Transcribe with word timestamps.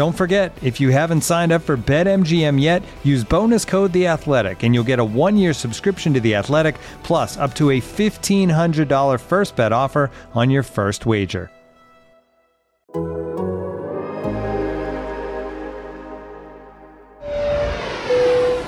Don't 0.00 0.16
forget, 0.16 0.56
if 0.62 0.80
you 0.80 0.88
haven't 0.88 1.20
signed 1.20 1.52
up 1.52 1.60
for 1.60 1.76
BetMGM 1.76 2.58
yet, 2.58 2.82
use 3.04 3.22
bonus 3.22 3.66
code 3.66 3.92
The 3.92 4.06
Athletic, 4.06 4.62
and 4.62 4.74
you'll 4.74 4.82
get 4.82 4.98
a 4.98 5.04
one-year 5.04 5.52
subscription 5.52 6.14
to 6.14 6.20
The 6.20 6.36
Athletic, 6.36 6.76
plus 7.02 7.36
up 7.36 7.54
to 7.56 7.72
a 7.72 7.80
fifteen 7.80 8.48
hundred 8.48 8.88
dollar 8.88 9.18
first 9.18 9.56
bet 9.56 9.72
offer 9.74 10.10
on 10.32 10.48
your 10.48 10.62
first 10.62 11.04
wager. 11.04 11.50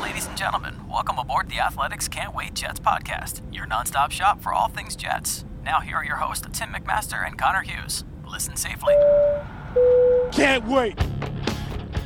Ladies 0.03 0.27
and 0.27 0.37
gentlemen, 0.37 0.87
welcome 0.87 1.19
aboard 1.19 1.49
the 1.49 1.61
Athletics 1.61 2.09
Can't 2.09 2.35
Wait 2.35 2.53
Jets 2.53 2.79
podcast, 2.79 3.41
your 3.51 3.65
nonstop 3.67 4.11
shop 4.11 4.43
for 4.43 4.53
all 4.53 4.69
things 4.69 4.95
Jets. 4.95 5.47
Now, 5.65 5.81
here 5.81 5.97
are 5.97 6.05
your 6.05 6.17
hosts, 6.17 6.47
Tim 6.53 6.75
McMaster 6.75 7.27
and 7.27 7.39
Connor 7.39 7.63
Hughes. 7.63 8.05
Listen 8.33 8.57
safely. 8.57 8.95
Can't 10.33 10.67
wait. 10.67 10.99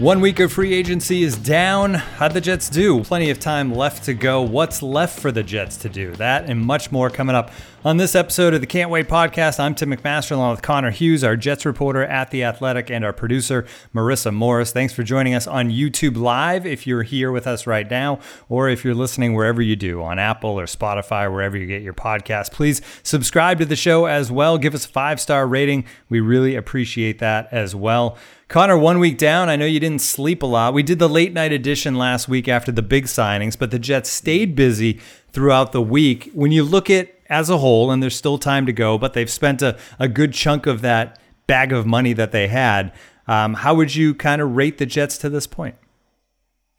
One 0.00 0.20
week 0.20 0.40
of 0.40 0.52
free 0.52 0.74
agency 0.74 1.22
is 1.22 1.36
down. 1.36 1.94
How'd 1.94 2.32
the 2.32 2.40
Jets 2.40 2.68
do? 2.68 3.04
Plenty 3.04 3.30
of 3.30 3.38
time 3.38 3.72
left 3.72 4.02
to 4.06 4.12
go. 4.12 4.42
What's 4.42 4.82
left 4.82 5.20
for 5.20 5.30
the 5.30 5.44
Jets 5.44 5.76
to 5.78 5.88
do? 5.88 6.10
That 6.16 6.50
and 6.50 6.60
much 6.60 6.90
more 6.90 7.10
coming 7.10 7.36
up 7.36 7.52
on 7.84 7.98
this 7.98 8.14
episode 8.14 8.54
of 8.54 8.60
the 8.60 8.66
Can't 8.66 8.90
Wait 8.90 9.06
podcast. 9.08 9.60
I'm 9.60 9.74
Tim 9.74 9.90
McMaster 9.90 10.32
along 10.32 10.52
with 10.52 10.62
Connor 10.62 10.90
Hughes, 10.90 11.22
our 11.22 11.36
Jets 11.36 11.64
reporter 11.64 12.04
at 12.04 12.30
The 12.30 12.42
Athletic, 12.42 12.90
and 12.90 13.04
our 13.04 13.12
producer, 13.12 13.64
Marissa 13.94 14.34
Morris. 14.34 14.72
Thanks 14.72 14.92
for 14.92 15.02
joining 15.02 15.34
us 15.34 15.46
on 15.46 15.70
YouTube 15.70 16.16
Live 16.16 16.66
if 16.66 16.86
you're 16.86 17.04
here 17.04 17.30
with 17.30 17.46
us 17.46 17.66
right 17.66 17.88
now, 17.88 18.18
or 18.48 18.68
if 18.68 18.84
you're 18.84 18.94
listening 18.94 19.34
wherever 19.34 19.62
you 19.62 19.76
do 19.76 20.02
on 20.02 20.18
Apple 20.18 20.58
or 20.58 20.64
Spotify, 20.66 21.30
wherever 21.30 21.56
you 21.56 21.66
get 21.66 21.82
your 21.82 21.94
podcast. 21.94 22.50
Please 22.50 22.80
subscribe 23.02 23.58
to 23.58 23.64
the 23.64 23.76
show 23.76 24.06
as 24.06 24.32
well. 24.32 24.58
Give 24.58 24.74
us 24.74 24.84
a 24.84 24.88
five 24.88 25.20
star 25.20 25.46
rating. 25.46 25.84
We 26.08 26.20
really 26.20 26.56
appreciate 26.56 27.18
that 27.20 27.48
as 27.52 27.74
well. 27.74 28.16
Connor, 28.48 28.78
one 28.78 29.00
week 29.00 29.18
down. 29.18 29.48
I 29.48 29.56
know 29.56 29.66
you 29.66 29.80
didn't 29.80 30.02
sleep 30.02 30.42
a 30.42 30.46
lot. 30.46 30.72
We 30.72 30.82
did 30.82 30.98
the 30.98 31.08
late 31.08 31.32
night 31.32 31.52
edition 31.52 31.96
last 31.96 32.28
week 32.28 32.48
after 32.48 32.70
the 32.70 32.82
big 32.82 33.04
signings, 33.06 33.58
but 33.58 33.70
the 33.70 33.78
Jets 33.78 34.08
stayed 34.08 34.54
busy 34.54 35.00
throughout 35.32 35.72
the 35.72 35.82
week. 35.82 36.30
When 36.32 36.52
you 36.52 36.62
look 36.62 36.88
at 36.88 37.15
as 37.28 37.50
a 37.50 37.58
whole, 37.58 37.90
and 37.90 38.02
there's 38.02 38.16
still 38.16 38.38
time 38.38 38.66
to 38.66 38.72
go, 38.72 38.98
but 38.98 39.12
they've 39.12 39.30
spent 39.30 39.62
a, 39.62 39.78
a 39.98 40.08
good 40.08 40.32
chunk 40.32 40.66
of 40.66 40.82
that 40.82 41.18
bag 41.46 41.72
of 41.72 41.86
money 41.86 42.12
that 42.12 42.32
they 42.32 42.48
had. 42.48 42.92
Um, 43.26 43.54
how 43.54 43.74
would 43.74 43.94
you 43.94 44.14
kind 44.14 44.40
of 44.40 44.56
rate 44.56 44.78
the 44.78 44.86
Jets 44.86 45.18
to 45.18 45.28
this 45.28 45.46
point? 45.46 45.76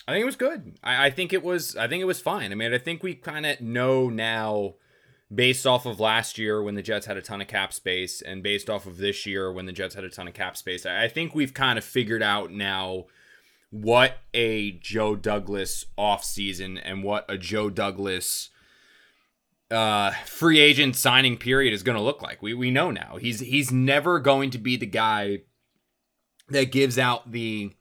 I 0.07 0.13
think 0.13 0.23
it 0.23 0.25
was 0.25 0.37
good. 0.37 0.77
I, 0.83 1.07
I 1.07 1.09
think 1.09 1.33
it 1.33 1.43
was. 1.43 1.75
I 1.75 1.87
think 1.87 2.01
it 2.01 2.05
was 2.05 2.21
fine. 2.21 2.51
I 2.51 2.55
mean, 2.55 2.73
I 2.73 2.77
think 2.77 3.03
we 3.03 3.15
kind 3.15 3.45
of 3.45 3.59
know 3.59 4.09
now 4.09 4.75
based 5.33 5.67
off 5.67 5.85
of 5.85 5.99
last 5.99 6.37
year 6.37 6.63
when 6.63 6.75
the 6.75 6.81
Jets 6.81 7.05
had 7.05 7.17
a 7.17 7.21
ton 7.21 7.41
of 7.41 7.47
cap 7.47 7.73
space 7.73 8.21
and 8.21 8.41
based 8.41 8.69
off 8.69 8.85
of 8.85 8.97
this 8.97 9.25
year 9.25 9.51
when 9.51 9.65
the 9.65 9.73
Jets 9.73 9.95
had 9.95 10.05
a 10.05 10.09
ton 10.09 10.27
of 10.27 10.33
cap 10.33 10.55
space, 10.55 10.85
I 10.85 11.09
think 11.09 11.35
we've 11.35 11.53
kind 11.53 11.77
of 11.77 11.83
figured 11.83 12.23
out 12.23 12.51
now 12.51 13.05
what 13.69 14.19
a 14.33 14.71
Joe 14.71 15.15
Douglas 15.15 15.85
offseason 15.97 16.79
and 16.81 17.03
what 17.03 17.25
a 17.27 17.37
Joe 17.37 17.69
Douglas 17.69 18.49
uh 19.69 20.11
free 20.25 20.59
agent 20.59 20.95
signing 20.95 21.37
period 21.37 21.73
is 21.73 21.83
going 21.83 21.97
to 21.97 22.03
look 22.03 22.21
like. 22.21 22.41
We 22.41 22.53
we 22.53 22.71
know 22.71 22.91
now. 22.91 23.17
He's 23.17 23.39
he's 23.39 23.71
never 23.71 24.19
going 24.19 24.49
to 24.51 24.57
be 24.57 24.77
the 24.77 24.85
guy 24.85 25.39
that 26.49 26.71
gives 26.71 26.97
out 26.97 27.31
the 27.31 27.71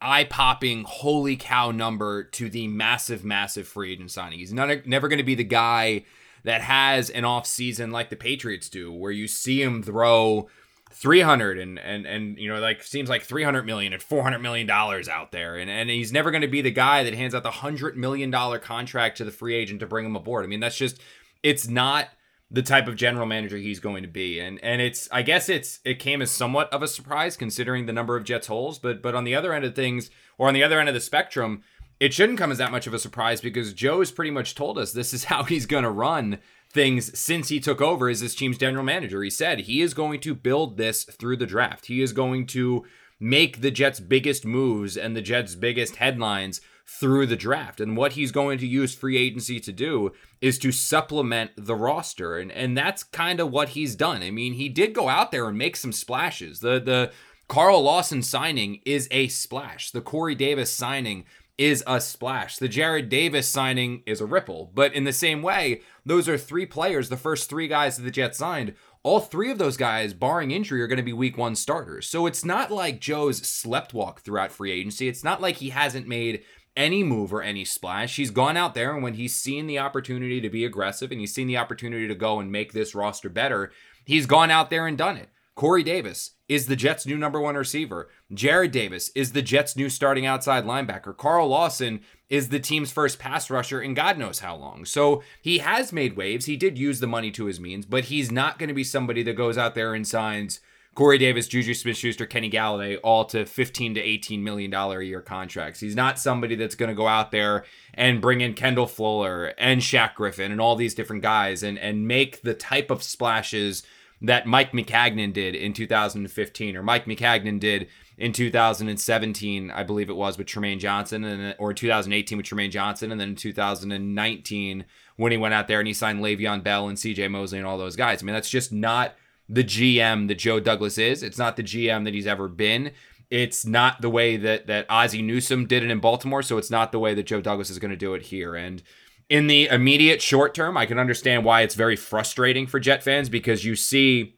eye-popping 0.00 0.84
holy 0.84 1.36
cow 1.36 1.70
number 1.70 2.22
to 2.22 2.48
the 2.48 2.68
massive 2.68 3.24
massive 3.24 3.66
free 3.66 3.92
agent 3.92 4.10
signing. 4.10 4.38
He's 4.38 4.52
not 4.52 4.86
never 4.86 5.08
going 5.08 5.18
to 5.18 5.24
be 5.24 5.34
the 5.34 5.44
guy 5.44 6.04
that 6.44 6.62
has 6.62 7.10
an 7.10 7.24
off 7.24 7.46
season 7.46 7.90
like 7.90 8.08
the 8.10 8.16
Patriots 8.16 8.68
do, 8.68 8.92
where 8.92 9.10
you 9.10 9.26
see 9.26 9.60
him 9.60 9.82
throw 9.82 10.48
300 10.90 11.58
and 11.58 11.78
and 11.78 12.06
and 12.06 12.38
you 12.38 12.48
know 12.48 12.60
like 12.60 12.82
seems 12.82 13.08
like 13.08 13.22
300 13.22 13.64
million 13.64 13.92
and 13.92 14.02
400 14.02 14.38
million 14.38 14.66
dollars 14.66 15.08
out 15.08 15.32
there 15.32 15.56
and 15.56 15.70
and 15.70 15.90
he's 15.90 16.12
never 16.12 16.30
going 16.30 16.42
to 16.42 16.48
be 16.48 16.62
the 16.62 16.70
guy 16.70 17.04
that 17.04 17.14
hands 17.14 17.34
out 17.34 17.42
the 17.42 17.50
100 17.50 17.96
million 17.96 18.30
dollar 18.30 18.58
contract 18.58 19.18
to 19.18 19.24
the 19.24 19.30
free 19.30 19.54
agent 19.54 19.80
to 19.80 19.86
bring 19.86 20.06
him 20.06 20.16
aboard. 20.16 20.44
I 20.44 20.48
mean 20.48 20.60
that's 20.60 20.78
just 20.78 21.00
it's 21.42 21.68
not 21.68 22.08
the 22.50 22.62
type 22.62 22.88
of 22.88 22.96
general 22.96 23.26
manager 23.26 23.58
he's 23.58 23.80
going 23.80 24.02
to 24.02 24.08
be 24.08 24.40
and 24.40 24.58
and 24.62 24.80
it's 24.80 25.08
I 25.12 25.22
guess 25.22 25.48
it's 25.48 25.80
it 25.84 25.98
came 25.98 26.22
as 26.22 26.30
somewhat 26.30 26.72
of 26.72 26.82
a 26.82 26.88
surprise 26.88 27.36
considering 27.36 27.86
the 27.86 27.92
number 27.92 28.16
of 28.16 28.24
Jets 28.24 28.46
holes 28.46 28.78
but 28.78 29.02
but 29.02 29.14
on 29.14 29.24
the 29.24 29.34
other 29.34 29.52
end 29.52 29.64
of 29.64 29.74
things 29.74 30.10
or 30.38 30.48
on 30.48 30.54
the 30.54 30.62
other 30.62 30.80
end 30.80 30.88
of 30.88 30.94
the 30.94 31.00
spectrum 31.00 31.62
it 32.00 32.14
shouldn't 32.14 32.38
come 32.38 32.52
as 32.52 32.58
that 32.58 32.70
much 32.70 32.86
of 32.86 32.94
a 32.94 32.98
surprise 32.98 33.40
because 33.40 33.72
Joe 33.72 33.98
has 33.98 34.12
pretty 34.12 34.30
much 34.30 34.54
told 34.54 34.78
us 34.78 34.92
this 34.92 35.12
is 35.12 35.24
how 35.24 35.42
he's 35.42 35.66
going 35.66 35.84
to 35.84 35.90
run 35.90 36.38
things 36.70 37.18
since 37.18 37.48
he 37.48 37.60
took 37.60 37.80
over 37.80 38.08
as 38.08 38.20
this 38.20 38.34
team's 38.34 38.58
general 38.58 38.84
manager. 38.84 39.22
He 39.22 39.30
said 39.30 39.60
he 39.60 39.80
is 39.80 39.94
going 39.94 40.20
to 40.20 40.34
build 40.34 40.76
this 40.76 41.04
through 41.04 41.38
the 41.38 41.46
draft. 41.46 41.86
He 41.86 42.02
is 42.02 42.12
going 42.12 42.46
to 42.48 42.84
make 43.20 43.60
the 43.60 43.70
Jets' 43.70 44.00
biggest 44.00 44.44
moves 44.44 44.96
and 44.96 45.16
the 45.16 45.22
Jets' 45.22 45.54
biggest 45.54 45.96
headlines 45.96 46.60
through 46.86 47.26
the 47.26 47.36
draft. 47.36 47.80
And 47.80 47.96
what 47.96 48.12
he's 48.12 48.32
going 48.32 48.58
to 48.58 48.66
use 48.66 48.94
free 48.94 49.18
agency 49.18 49.60
to 49.60 49.72
do 49.72 50.12
is 50.40 50.58
to 50.60 50.72
supplement 50.72 51.50
the 51.56 51.74
roster. 51.74 52.38
And 52.38 52.50
and 52.50 52.76
that's 52.76 53.02
kind 53.02 53.40
of 53.40 53.50
what 53.50 53.70
he's 53.70 53.94
done. 53.94 54.22
I 54.22 54.30
mean, 54.30 54.54
he 54.54 54.68
did 54.68 54.94
go 54.94 55.08
out 55.08 55.30
there 55.30 55.48
and 55.48 55.58
make 55.58 55.76
some 55.76 55.92
splashes. 55.92 56.60
The 56.60 56.80
the 56.80 57.12
Carl 57.48 57.82
Lawson 57.82 58.22
signing 58.22 58.80
is 58.84 59.08
a 59.10 59.28
splash. 59.28 59.90
The 59.90 60.00
Corey 60.00 60.34
Davis 60.34 60.70
signing 60.70 61.24
is 61.58 61.82
a 61.86 62.00
splash. 62.00 62.56
The 62.58 62.68
Jarrad 62.68 63.08
Davis 63.08 63.48
signing 63.48 64.02
is 64.06 64.20
a 64.20 64.26
ripple. 64.26 64.70
But 64.72 64.94
in 64.94 65.02
the 65.04 65.12
same 65.12 65.42
way, 65.42 65.82
those 66.06 66.28
are 66.28 66.38
three 66.38 66.64
players, 66.64 67.08
the 67.08 67.16
first 67.16 67.50
three 67.50 67.66
guys 67.66 67.96
that 67.96 68.04
the 68.04 68.12
Jets 68.12 68.38
signed. 68.38 68.74
All 69.02 69.20
three 69.20 69.50
of 69.50 69.58
those 69.58 69.76
guys, 69.76 70.14
barring 70.14 70.52
injury, 70.52 70.80
are 70.80 70.86
going 70.86 70.98
to 70.98 71.02
be 71.02 71.12
week 71.12 71.36
one 71.36 71.56
starters. 71.56 72.06
So 72.06 72.26
it's 72.26 72.44
not 72.44 72.70
like 72.70 73.00
Joe's 73.00 73.38
slept 73.38 73.92
walk 73.92 74.20
throughout 74.20 74.52
free 74.52 74.70
agency. 74.70 75.08
It's 75.08 75.24
not 75.24 75.40
like 75.40 75.56
he 75.56 75.70
hasn't 75.70 76.06
made 76.06 76.44
any 76.76 77.02
move 77.02 77.34
or 77.34 77.42
any 77.42 77.64
splash. 77.64 78.16
He's 78.16 78.30
gone 78.30 78.56
out 78.56 78.74
there 78.74 78.94
and 78.94 79.02
when 79.02 79.14
he's 79.14 79.34
seen 79.34 79.66
the 79.66 79.80
opportunity 79.80 80.40
to 80.40 80.48
be 80.48 80.64
aggressive 80.64 81.10
and 81.10 81.20
he's 81.20 81.34
seen 81.34 81.48
the 81.48 81.56
opportunity 81.56 82.06
to 82.06 82.14
go 82.14 82.38
and 82.38 82.52
make 82.52 82.72
this 82.72 82.94
roster 82.94 83.28
better, 83.28 83.72
he's 84.04 84.26
gone 84.26 84.50
out 84.50 84.70
there 84.70 84.86
and 84.86 84.96
done 84.96 85.16
it. 85.16 85.28
Corey 85.58 85.82
Davis 85.82 86.36
is 86.48 86.66
the 86.66 86.76
Jets' 86.76 87.04
new 87.04 87.18
number 87.18 87.40
one 87.40 87.56
receiver. 87.56 88.08
Jarrad 88.32 88.70
Davis 88.70 89.10
is 89.16 89.32
the 89.32 89.42
Jets' 89.42 89.74
new 89.74 89.88
starting 89.88 90.24
outside 90.24 90.64
linebacker. 90.64 91.16
Carl 91.16 91.48
Lawson 91.48 91.98
is 92.30 92.50
the 92.50 92.60
team's 92.60 92.92
first 92.92 93.18
pass 93.18 93.50
rusher 93.50 93.82
in 93.82 93.92
God 93.92 94.18
knows 94.18 94.38
how 94.38 94.54
long. 94.54 94.84
So 94.84 95.20
he 95.42 95.58
has 95.58 95.92
made 95.92 96.16
waves. 96.16 96.46
He 96.46 96.56
did 96.56 96.78
use 96.78 97.00
the 97.00 97.08
money 97.08 97.32
to 97.32 97.46
his 97.46 97.58
means, 97.58 97.86
but 97.86 98.04
he's 98.04 98.30
not 98.30 98.60
going 98.60 98.68
to 98.68 98.74
be 98.74 98.84
somebody 98.84 99.24
that 99.24 99.32
goes 99.34 99.58
out 99.58 99.74
there 99.74 99.94
and 99.94 100.06
signs 100.06 100.60
Corey 100.94 101.18
Davis, 101.18 101.48
Juju 101.48 101.74
Smith 101.74 101.96
Schuster, 101.96 102.26
Kenny 102.26 102.50
Golladay, 102.50 102.98
all 103.02 103.24
to 103.26 103.44
15 103.44 103.94
to 103.94 104.00
18 104.00 104.44
million 104.44 104.70
dollar 104.70 105.00
a 105.00 105.04
year 105.04 105.22
contracts. 105.22 105.80
He's 105.80 105.96
not 105.96 106.20
somebody 106.20 106.54
that's 106.54 106.76
going 106.76 106.88
to 106.88 106.94
go 106.94 107.08
out 107.08 107.32
there 107.32 107.64
and 107.94 108.20
bring 108.20 108.42
in 108.42 108.54
Kendall 108.54 108.86
Fuller 108.86 109.54
and 109.58 109.80
Shaq 109.80 110.14
Griffin 110.14 110.52
and 110.52 110.60
all 110.60 110.76
these 110.76 110.94
different 110.94 111.22
guys 111.22 111.64
and, 111.64 111.80
and 111.80 112.06
make 112.06 112.42
the 112.42 112.54
type 112.54 112.92
of 112.92 113.02
splashes 113.02 113.82
that 114.20 114.46
Mike 114.46 114.72
Maccagnan 114.72 115.32
did 115.32 115.54
in 115.54 115.72
2015 115.72 116.76
or 116.76 116.82
Mike 116.82 117.04
Maccagnan 117.04 117.60
did 117.60 117.88
in 118.16 118.32
2017, 118.32 119.70
I 119.70 119.82
believe 119.84 120.10
it 120.10 120.16
was 120.16 120.36
with 120.36 120.48
Trumaine 120.48 120.80
Johnson 120.80 121.22
and 121.24 121.54
or 121.58 121.72
2018 121.72 122.36
with 122.36 122.46
Trumaine 122.46 122.70
Johnson 122.70 123.12
and 123.12 123.20
then 123.20 123.30
in 123.30 123.36
2019 123.36 124.84
when 125.16 125.32
he 125.32 125.38
went 125.38 125.54
out 125.54 125.68
there 125.68 125.78
and 125.78 125.86
he 125.86 125.94
signed 125.94 126.20
Le'Veon 126.20 126.64
Bell 126.64 126.88
and 126.88 126.98
CJ 126.98 127.30
Mosley 127.30 127.58
and 127.58 127.66
all 127.66 127.78
those 127.78 127.96
guys. 127.96 128.22
I 128.22 128.26
mean, 128.26 128.34
that's 128.34 128.50
just 128.50 128.72
not 128.72 129.14
the 129.48 129.64
GM 129.64 130.28
that 130.28 130.38
Joe 130.38 130.60
Douglas 130.60 130.98
is. 130.98 131.22
It's 131.22 131.38
not 131.38 131.56
the 131.56 131.62
GM 131.62 132.04
that 132.04 132.14
he's 132.14 132.26
ever 132.26 132.48
been. 132.48 132.92
It's 133.30 133.64
not 133.64 134.00
the 134.00 134.10
way 134.10 134.36
that 134.36 134.66
that 134.66 134.86
Ozzie 134.88 135.22
Newsome 135.22 135.66
did 135.66 135.82
it 135.82 135.90
in 135.90 136.00
Baltimore, 136.00 136.42
so 136.42 136.58
it's 136.58 136.70
not 136.70 136.92
the 136.92 136.98
way 136.98 137.14
that 137.14 137.26
Joe 137.26 137.40
Douglas 137.40 137.70
is 137.70 137.78
going 137.78 137.90
to 137.90 137.96
do 137.96 138.14
it 138.14 138.22
here. 138.22 138.54
And 138.54 138.82
in 139.28 139.46
the 139.46 139.66
immediate 139.66 140.22
short 140.22 140.54
term, 140.54 140.76
I 140.76 140.86
can 140.86 140.98
understand 140.98 141.44
why 141.44 141.62
it's 141.62 141.74
very 141.74 141.96
frustrating 141.96 142.66
for 142.66 142.80
Jet 142.80 143.02
fans 143.02 143.28
because 143.28 143.64
you 143.64 143.76
see 143.76 144.36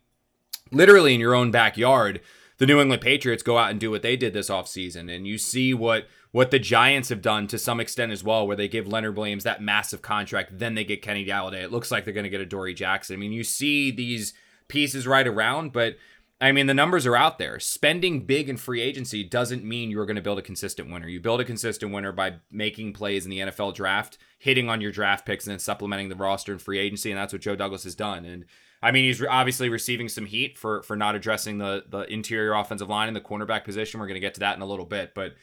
literally 0.72 1.14
in 1.14 1.20
your 1.20 1.34
own 1.34 1.50
backyard 1.50 2.20
the 2.58 2.66
New 2.66 2.78
England 2.78 3.00
Patriots 3.00 3.42
go 3.42 3.56
out 3.56 3.70
and 3.70 3.80
do 3.80 3.90
what 3.90 4.02
they 4.02 4.16
did 4.16 4.34
this 4.34 4.50
offseason 4.50 5.10
and 5.10 5.26
you 5.26 5.38
see 5.38 5.72
what 5.72 6.06
what 6.32 6.50
the 6.50 6.58
Giants 6.58 7.08
have 7.08 7.22
done 7.22 7.46
to 7.48 7.58
some 7.58 7.80
extent 7.80 8.12
as 8.12 8.22
well, 8.22 8.46
where 8.46 8.54
they 8.54 8.68
give 8.68 8.86
Leonard 8.86 9.16
Williams 9.16 9.44
that 9.44 9.62
massive 9.62 10.00
contract, 10.00 10.58
then 10.58 10.74
they 10.74 10.84
get 10.84 11.02
Kenny 11.02 11.26
Golladay. 11.26 11.64
It 11.64 11.72
looks 11.72 11.90
like 11.90 12.04
they're 12.04 12.14
going 12.14 12.24
to 12.24 12.30
get 12.30 12.40
Adoree 12.40 12.74
Jackson. 12.74 13.14
I 13.14 13.18
mean, 13.18 13.32
you 13.32 13.42
see 13.42 13.90
these 13.90 14.32
pieces 14.68 15.06
right 15.06 15.26
around, 15.26 15.72
but 15.72 15.96
I 16.42 16.52
mean, 16.52 16.66
the 16.66 16.74
numbers 16.74 17.06
are 17.06 17.16
out 17.16 17.38
there. 17.38 17.60
Spending 17.60 18.24
big 18.24 18.48
in 18.48 18.56
free 18.56 18.80
agency 18.80 19.22
doesn't 19.22 19.62
mean 19.62 19.90
you're 19.90 20.06
going 20.06 20.16
to 20.16 20.22
build 20.22 20.38
a 20.38 20.42
consistent 20.42 20.90
winner. 20.90 21.06
You 21.06 21.20
build 21.20 21.40
a 21.40 21.44
consistent 21.44 21.92
winner 21.92 22.12
by 22.12 22.36
making 22.50 22.94
plays 22.94 23.24
in 23.26 23.30
the 23.30 23.40
NFL 23.40 23.74
draft, 23.74 24.16
hitting 24.38 24.68
on 24.68 24.80
your 24.80 24.90
draft 24.90 25.26
picks, 25.26 25.46
and 25.46 25.52
then 25.52 25.58
supplementing 25.58 26.08
the 26.08 26.16
roster 26.16 26.52
in 26.52 26.58
free 26.58 26.78
agency. 26.78 27.10
And 27.10 27.20
that's 27.20 27.34
what 27.34 27.42
Joe 27.42 27.56
Douglas 27.56 27.84
has 27.84 27.94
done. 27.94 28.24
And 28.24 28.46
I 28.82 28.90
mean, 28.90 29.04
he's 29.04 29.22
obviously 29.22 29.68
receiving 29.68 30.08
some 30.08 30.24
heat 30.24 30.56
for 30.56 30.82
for 30.82 30.96
not 30.96 31.14
addressing 31.14 31.58
the 31.58 31.84
the 31.86 32.10
interior 32.10 32.54
offensive 32.54 32.88
line 32.88 33.08
and 33.08 33.16
the 33.16 33.20
cornerback 33.20 33.64
position. 33.64 34.00
We're 34.00 34.06
going 34.06 34.14
to 34.14 34.20
get 34.20 34.34
to 34.34 34.40
that 34.40 34.56
in 34.56 34.62
a 34.62 34.66
little 34.66 34.86
bit, 34.86 35.14
but 35.14 35.34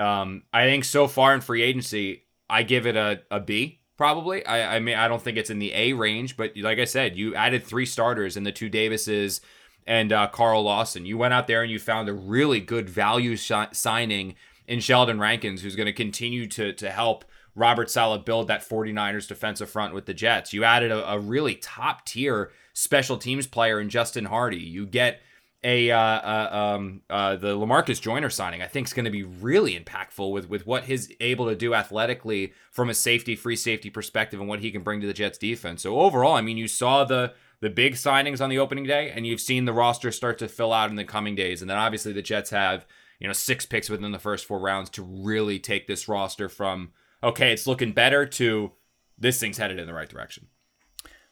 um, 0.00 0.44
I 0.52 0.64
think 0.64 0.84
so 0.84 1.06
far 1.06 1.34
in 1.34 1.42
free 1.42 1.62
agency, 1.62 2.24
I 2.48 2.62
give 2.62 2.86
it 2.86 2.96
a, 2.96 3.20
a 3.30 3.40
B 3.40 3.80
probably. 3.96 4.44
I, 4.44 4.76
I 4.76 4.80
mean, 4.80 4.96
I 4.96 5.08
don't 5.08 5.22
think 5.22 5.38
it's 5.38 5.50
in 5.50 5.58
the 5.58 5.72
A 5.74 5.92
range, 5.92 6.36
but 6.36 6.52
like 6.56 6.78
I 6.78 6.84
said, 6.84 7.16
you 7.16 7.34
added 7.34 7.64
three 7.64 7.86
starters 7.86 8.36
in 8.36 8.44
the 8.44 8.52
two 8.52 8.68
Davises 8.68 9.40
and 9.86 10.12
uh, 10.12 10.28
Carl 10.28 10.62
Lawson. 10.62 11.06
You 11.06 11.18
went 11.18 11.34
out 11.34 11.46
there 11.46 11.62
and 11.62 11.70
you 11.70 11.78
found 11.78 12.08
a 12.08 12.14
really 12.14 12.60
good 12.60 12.88
value 12.88 13.36
sh- 13.36 13.52
signing 13.72 14.34
in 14.66 14.80
Sheldon 14.80 15.20
Rankins, 15.20 15.62
who's 15.62 15.76
going 15.76 15.86
to 15.86 15.92
continue 15.92 16.46
to 16.48 16.72
to 16.72 16.90
help 16.90 17.24
Robert 17.54 17.90
Saleh 17.90 18.24
build 18.24 18.48
that 18.48 18.68
49ers 18.68 19.26
defensive 19.26 19.70
front 19.70 19.94
with 19.94 20.06
the 20.06 20.14
Jets. 20.14 20.52
You 20.52 20.64
added 20.64 20.92
a, 20.92 21.12
a 21.12 21.18
really 21.18 21.54
top 21.54 22.04
tier 22.04 22.52
special 22.74 23.16
teams 23.16 23.46
player 23.46 23.80
in 23.80 23.88
Justin 23.88 24.26
Hardy. 24.26 24.58
You 24.58 24.86
get 24.86 25.20
a 25.64 25.90
uh, 25.90 25.98
uh, 25.98 26.48
um, 26.52 27.00
uh, 27.08 27.36
the 27.36 27.56
Lamarcus 27.56 28.00
Joyner 28.00 28.30
signing, 28.30 28.62
I 28.62 28.66
think, 28.66 28.86
is 28.86 28.92
going 28.92 29.06
to 29.06 29.10
be 29.10 29.24
really 29.24 29.78
impactful 29.78 30.30
with 30.30 30.48
with 30.48 30.66
what 30.66 30.84
he's 30.84 31.10
able 31.18 31.48
to 31.48 31.56
do 31.56 31.74
athletically 31.74 32.52
from 32.70 32.90
a 32.90 32.94
safety, 32.94 33.34
free 33.34 33.56
safety 33.56 33.90
perspective, 33.90 34.38
and 34.38 34.48
what 34.48 34.60
he 34.60 34.70
can 34.70 34.82
bring 34.82 35.00
to 35.00 35.06
the 35.06 35.14
Jets 35.14 35.38
defense. 35.38 35.82
So 35.82 35.98
overall, 35.98 36.34
I 36.34 36.42
mean, 36.42 36.58
you 36.58 36.68
saw 36.68 37.04
the 37.04 37.32
the 37.60 37.70
big 37.70 37.94
signings 37.94 38.40
on 38.40 38.50
the 38.50 38.58
opening 38.58 38.84
day, 38.84 39.10
and 39.10 39.26
you've 39.26 39.40
seen 39.40 39.64
the 39.64 39.72
roster 39.72 40.12
start 40.12 40.38
to 40.38 40.48
fill 40.48 40.72
out 40.72 40.90
in 40.90 40.96
the 40.96 41.04
coming 41.04 41.34
days, 41.34 41.60
and 41.60 41.70
then 41.70 41.78
obviously 41.78 42.12
the 42.12 42.22
Jets 42.22 42.50
have 42.50 42.86
you 43.18 43.26
know 43.26 43.32
six 43.32 43.66
picks 43.66 43.88
within 43.88 44.12
the 44.12 44.18
first 44.18 44.44
four 44.44 44.60
rounds 44.60 44.90
to 44.90 45.02
really 45.02 45.58
take 45.58 45.86
this 45.86 46.08
roster 46.08 46.48
from 46.48 46.92
okay, 47.22 47.52
it's 47.52 47.66
looking 47.66 47.92
better 47.92 48.26
to 48.26 48.72
this 49.18 49.40
thing's 49.40 49.58
headed 49.58 49.78
in 49.78 49.86
the 49.86 49.94
right 49.94 50.08
direction. 50.08 50.48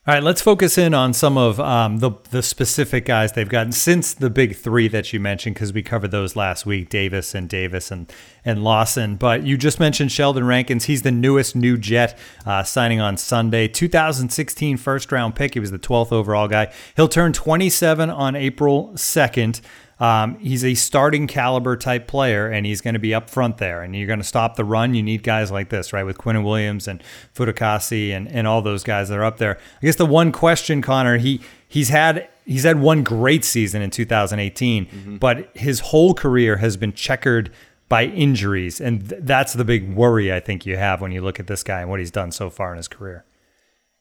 All 0.07 0.13
right, 0.13 0.23
let's 0.23 0.43
focus 0.43 0.77
in 0.77 0.93
on 0.93 1.15
some 1.15 1.39
of 1.39 1.59
um, 1.59 2.01
the 2.01 2.11
the 2.29 2.43
specific 2.43 3.07
guys 3.07 3.33
they've 3.33 3.49
gotten 3.49 3.73
since 3.73 4.13
the 4.13 4.29
big 4.29 4.55
three 4.55 4.87
that 4.89 5.15
you 5.15 5.19
mentioned, 5.19 5.55
because 5.55 5.73
we 5.73 5.83
covered 5.83 6.11
those 6.11 6.37
last 6.37 6.67
week: 6.67 6.91
Davis 6.91 7.35
and 7.35 7.49
Davis 7.49 7.91
and 7.91 8.13
and 8.45 8.63
Lawson. 8.63 9.17
But 9.17 9.45
you 9.45 9.57
just 9.57 9.81
mentioned 9.81 10.13
Sheldon 10.13 10.47
Rankins. 10.47 10.85
He's 10.85 11.01
the 11.01 11.11
newest 11.11 11.57
new 11.57 11.79
Jet, 11.79 12.19
uh, 12.45 12.65
signing 12.65 13.01
on 13.01 13.17
Sunday. 13.17 13.67
2016 13.67 14.77
first 14.77 15.11
round 15.11 15.37
pick. 15.37 15.55
He 15.55 15.61
was 15.61 15.71
the 15.71 15.79
12th 15.79 16.13
overall 16.13 16.49
guy. 16.49 16.71
He'll 16.97 17.09
turn 17.09 17.33
27 17.33 18.11
on 18.11 18.37
April 18.37 18.91
2nd. 18.97 19.63
Um, 20.01 20.39
he's 20.39 20.65
a 20.65 20.75
starting 20.75 21.27
caliber 21.27 21.77
type 21.77 22.07
player, 22.07 22.49
and 22.49 22.67
he's 22.67 22.81
going 22.81 22.95
to 22.95 23.01
be 23.01 23.15
up 23.15 23.31
front 23.31 23.59
there. 23.59 23.83
And 23.83 23.95
you're 23.95 24.07
going 24.07 24.19
to 24.19 24.25
stop 24.25 24.57
the 24.57 24.65
run. 24.65 24.95
You 24.95 25.03
need 25.03 25.23
guys 25.23 25.51
like 25.51 25.69
this, 25.69 25.93
right? 25.93 26.05
With 26.05 26.19
Quinnen 26.19 26.45
Williams 26.45 26.89
and 26.89 27.03
Fatukasi 27.35 28.11
and, 28.11 28.29
and 28.29 28.47
all 28.47 28.63
those 28.63 28.83
guys 28.83 29.09
that 29.09 29.19
are 29.19 29.25
up 29.25 29.39
there. 29.39 29.59
I 29.83 29.87
guess 29.87 29.97
the 29.97 30.07
one 30.07 30.33
question, 30.33 30.83
Connor, 30.83 31.19
he 31.19 31.41
he's 31.69 31.89
had 31.89 32.29
he's 32.45 32.65
had 32.65 32.81
one 32.81 33.03
great 33.03 33.45
season 33.45 33.83
in 33.83 33.91
2018, 33.91 34.87
mm-hmm. 34.87 35.17
but 35.17 35.51
his 35.55 35.81
whole 35.81 36.15
career 36.15 36.57
has 36.57 36.77
been 36.77 36.93
checkered 36.93 37.53
by 37.89 38.07
injuries, 38.07 38.81
and 38.81 39.09
th- 39.09 39.23
that's 39.25 39.53
the 39.53 39.65
big 39.65 39.95
worry 39.95 40.33
I 40.33 40.41
think 40.41 40.67
you 40.67 40.77
have 40.77 41.01
when 41.01 41.13
you 41.13 41.21
look 41.21 41.39
at 41.39 41.47
this 41.47 41.63
guy 41.63 41.81
and 41.81 41.91
what 41.91 42.01
he's 42.01 42.11
done 42.11 42.33
so 42.33 42.51
far 42.51 42.73
in 42.73 42.77
his 42.77 42.89
career. 42.89 43.25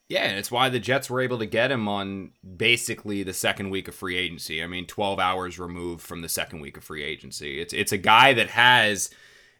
Yeah, 0.10 0.26
and 0.26 0.38
it's 0.38 0.52
why 0.52 0.70
the 0.70 0.80
Jets 0.80 1.10
were 1.10 1.22
able 1.22 1.40
to 1.40 1.46
get 1.46 1.72
him 1.72 1.88
on 1.88 2.32
basically 2.58 3.24
the 3.24 3.34
second 3.34 3.70
week 3.70 3.88
of 3.88 3.96
free 3.96 4.18
agency. 4.18 4.62
I 4.62 4.68
mean, 4.68 4.86
12 4.86 5.20
hours 5.20 5.58
removed 5.58 6.02
from 6.02 6.22
the 6.22 6.30
second 6.30 6.60
week 6.60 6.78
of 6.78 6.84
free 6.84 7.04
agency. 7.04 7.60
It's 7.60 7.74
it's 7.74 7.92
a 7.92 7.98
guy 7.98 8.34
that 8.34 8.50
has 8.50 9.10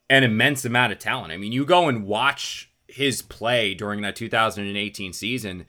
an 0.10 0.24
immense 0.24 0.66
amount 0.66 0.92
of 0.92 1.00
talent. 1.00 1.32
I 1.32 1.38
mean, 1.38 1.52
you 1.52 1.66
go 1.66 1.88
and 1.88 2.06
watch 2.06 2.72
his 2.88 3.22
play 3.22 3.74
during 3.74 4.02
that 4.02 4.16
2018 4.16 5.14
season, 5.14 5.66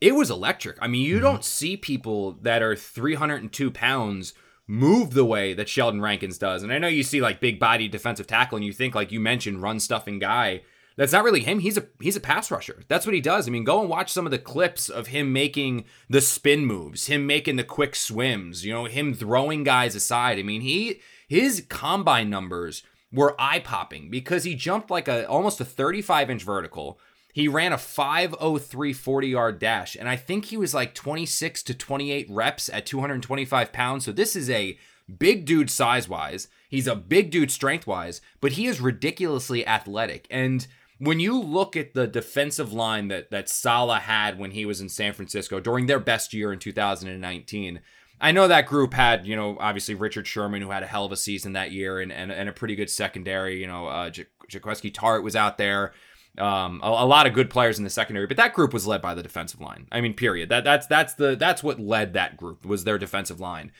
it 0.00 0.14
was 0.14 0.30
electric. 0.30 0.78
I 0.80 0.86
mean, 0.86 1.04
you 1.04 1.16
mm-hmm. 1.16 1.24
don't 1.24 1.44
see 1.44 1.76
people 1.76 2.32
that 2.42 2.62
are 2.62 2.76
302 2.76 3.70
pounds 3.70 4.34
move 4.66 5.12
the 5.12 5.24
way 5.24 5.52
that 5.52 5.68
Sheldon 5.68 6.00
Rankins 6.00 6.38
does. 6.38 6.62
And 6.62 6.72
I 6.72 6.78
know 6.78 6.88
you 6.88 7.02
see 7.02 7.20
like 7.20 7.40
big 7.40 7.58
body 7.58 7.88
defensive 7.88 8.26
tackle 8.26 8.56
and 8.56 8.64
you 8.64 8.72
think 8.72 8.94
like 8.94 9.12
you 9.12 9.20
mentioned 9.20 9.60
run 9.60 9.80
stuffing 9.80 10.18
guy 10.18 10.62
that's 10.96 11.12
not 11.12 11.24
really 11.24 11.40
him. 11.40 11.60
He's 11.60 11.78
a 11.78 11.86
he's 12.00 12.16
a 12.16 12.20
pass 12.20 12.50
rusher. 12.50 12.82
That's 12.88 13.06
what 13.06 13.14
he 13.14 13.20
does. 13.20 13.46
I 13.46 13.50
mean, 13.50 13.64
go 13.64 13.80
and 13.80 13.88
watch 13.88 14.12
some 14.12 14.26
of 14.26 14.32
the 14.32 14.38
clips 14.38 14.88
of 14.88 15.08
him 15.08 15.32
making 15.32 15.84
the 16.08 16.20
spin 16.20 16.66
moves, 16.66 17.06
him 17.06 17.26
making 17.26 17.56
the 17.56 17.64
quick 17.64 17.94
swims, 17.94 18.64
you 18.64 18.72
know, 18.72 18.84
him 18.84 19.14
throwing 19.14 19.64
guys 19.64 19.94
aside. 19.94 20.38
I 20.38 20.42
mean, 20.42 20.60
he 20.60 21.00
his 21.28 21.64
combine 21.68 22.28
numbers 22.28 22.82
were 23.12 23.36
eye-popping 23.38 24.10
because 24.10 24.44
he 24.44 24.54
jumped 24.54 24.90
like 24.90 25.08
a 25.08 25.26
almost 25.28 25.60
a 25.60 25.64
35-inch 25.64 26.42
vertical. 26.42 26.98
He 27.32 27.48
ran 27.48 27.72
a 27.72 27.78
503 27.78 28.92
40 28.92 29.28
yard 29.28 29.58
dash, 29.58 29.96
and 29.96 30.08
I 30.08 30.16
think 30.16 30.46
he 30.46 30.56
was 30.56 30.74
like 30.74 30.94
26 30.94 31.62
to 31.64 31.74
28 31.74 32.26
reps 32.28 32.68
at 32.68 32.86
225 32.86 33.72
pounds. 33.72 34.04
So 34.04 34.12
this 34.12 34.36
is 34.36 34.50
a 34.50 34.78
big 35.18 35.44
dude 35.44 35.70
size 35.70 36.08
wise. 36.08 36.48
He's 36.68 36.86
a 36.86 36.96
big 36.96 37.30
dude 37.30 37.50
strength 37.50 37.86
wise, 37.86 38.20
but 38.40 38.52
he 38.52 38.66
is 38.66 38.80
ridiculously 38.80 39.66
athletic. 39.66 40.26
And 40.30 40.66
when 41.02 41.18
you 41.18 41.40
look 41.40 41.76
at 41.76 41.94
the 41.94 42.06
defensive 42.06 42.72
line 42.72 43.08
that 43.08 43.32
that 43.32 43.48
Saleh 43.48 44.02
had 44.02 44.38
when 44.38 44.52
he 44.52 44.64
was 44.64 44.80
in 44.80 44.88
San 44.88 45.12
Francisco 45.12 45.58
during 45.58 45.86
their 45.86 45.98
best 45.98 46.32
year 46.32 46.52
in 46.52 46.60
2019, 46.60 47.80
I 48.20 48.30
know 48.30 48.46
that 48.46 48.66
group 48.66 48.94
had, 48.94 49.26
you 49.26 49.34
know, 49.34 49.56
obviously 49.58 49.96
Richard 49.96 50.28
Sherman, 50.28 50.62
who 50.62 50.70
had 50.70 50.84
a 50.84 50.86
hell 50.86 51.04
of 51.04 51.10
a 51.10 51.16
season 51.16 51.54
that 51.54 51.72
year 51.72 51.98
and, 51.98 52.12
and, 52.12 52.30
and 52.30 52.48
a 52.48 52.52
pretty 52.52 52.76
good 52.76 52.88
secondary. 52.88 53.60
You 53.60 53.66
know, 53.66 53.88
uh, 53.88 54.10
J- 54.10 54.26
Jaquiski 54.48 54.92
Tartt 54.92 55.24
was 55.24 55.34
out 55.34 55.58
there. 55.58 55.92
Um, 56.38 56.80
a, 56.84 56.86
a, 56.86 57.04
lot 57.04 57.26
of 57.26 57.34
good 57.34 57.50
players 57.50 57.78
in 57.78 57.84
the 57.84 57.90
secondary, 57.90 58.28
but 58.28 58.36
that 58.36 58.54
group 58.54 58.72
was 58.72 58.86
led 58.86 59.02
by 59.02 59.12
the 59.12 59.24
defensive 59.24 59.60
line. 59.60 59.88
I 59.90 60.00
mean, 60.00 60.14
period. 60.14 60.50
That 60.50 60.62
that's 60.62 60.86
that's 60.86 61.14
the 61.14 61.34
that's 61.34 61.64
what 61.64 61.80
led 61.80 62.14
that 62.14 62.36
group 62.36 62.64
was 62.64 62.84
their 62.84 62.96
defensive 62.96 63.40
line 63.40 63.72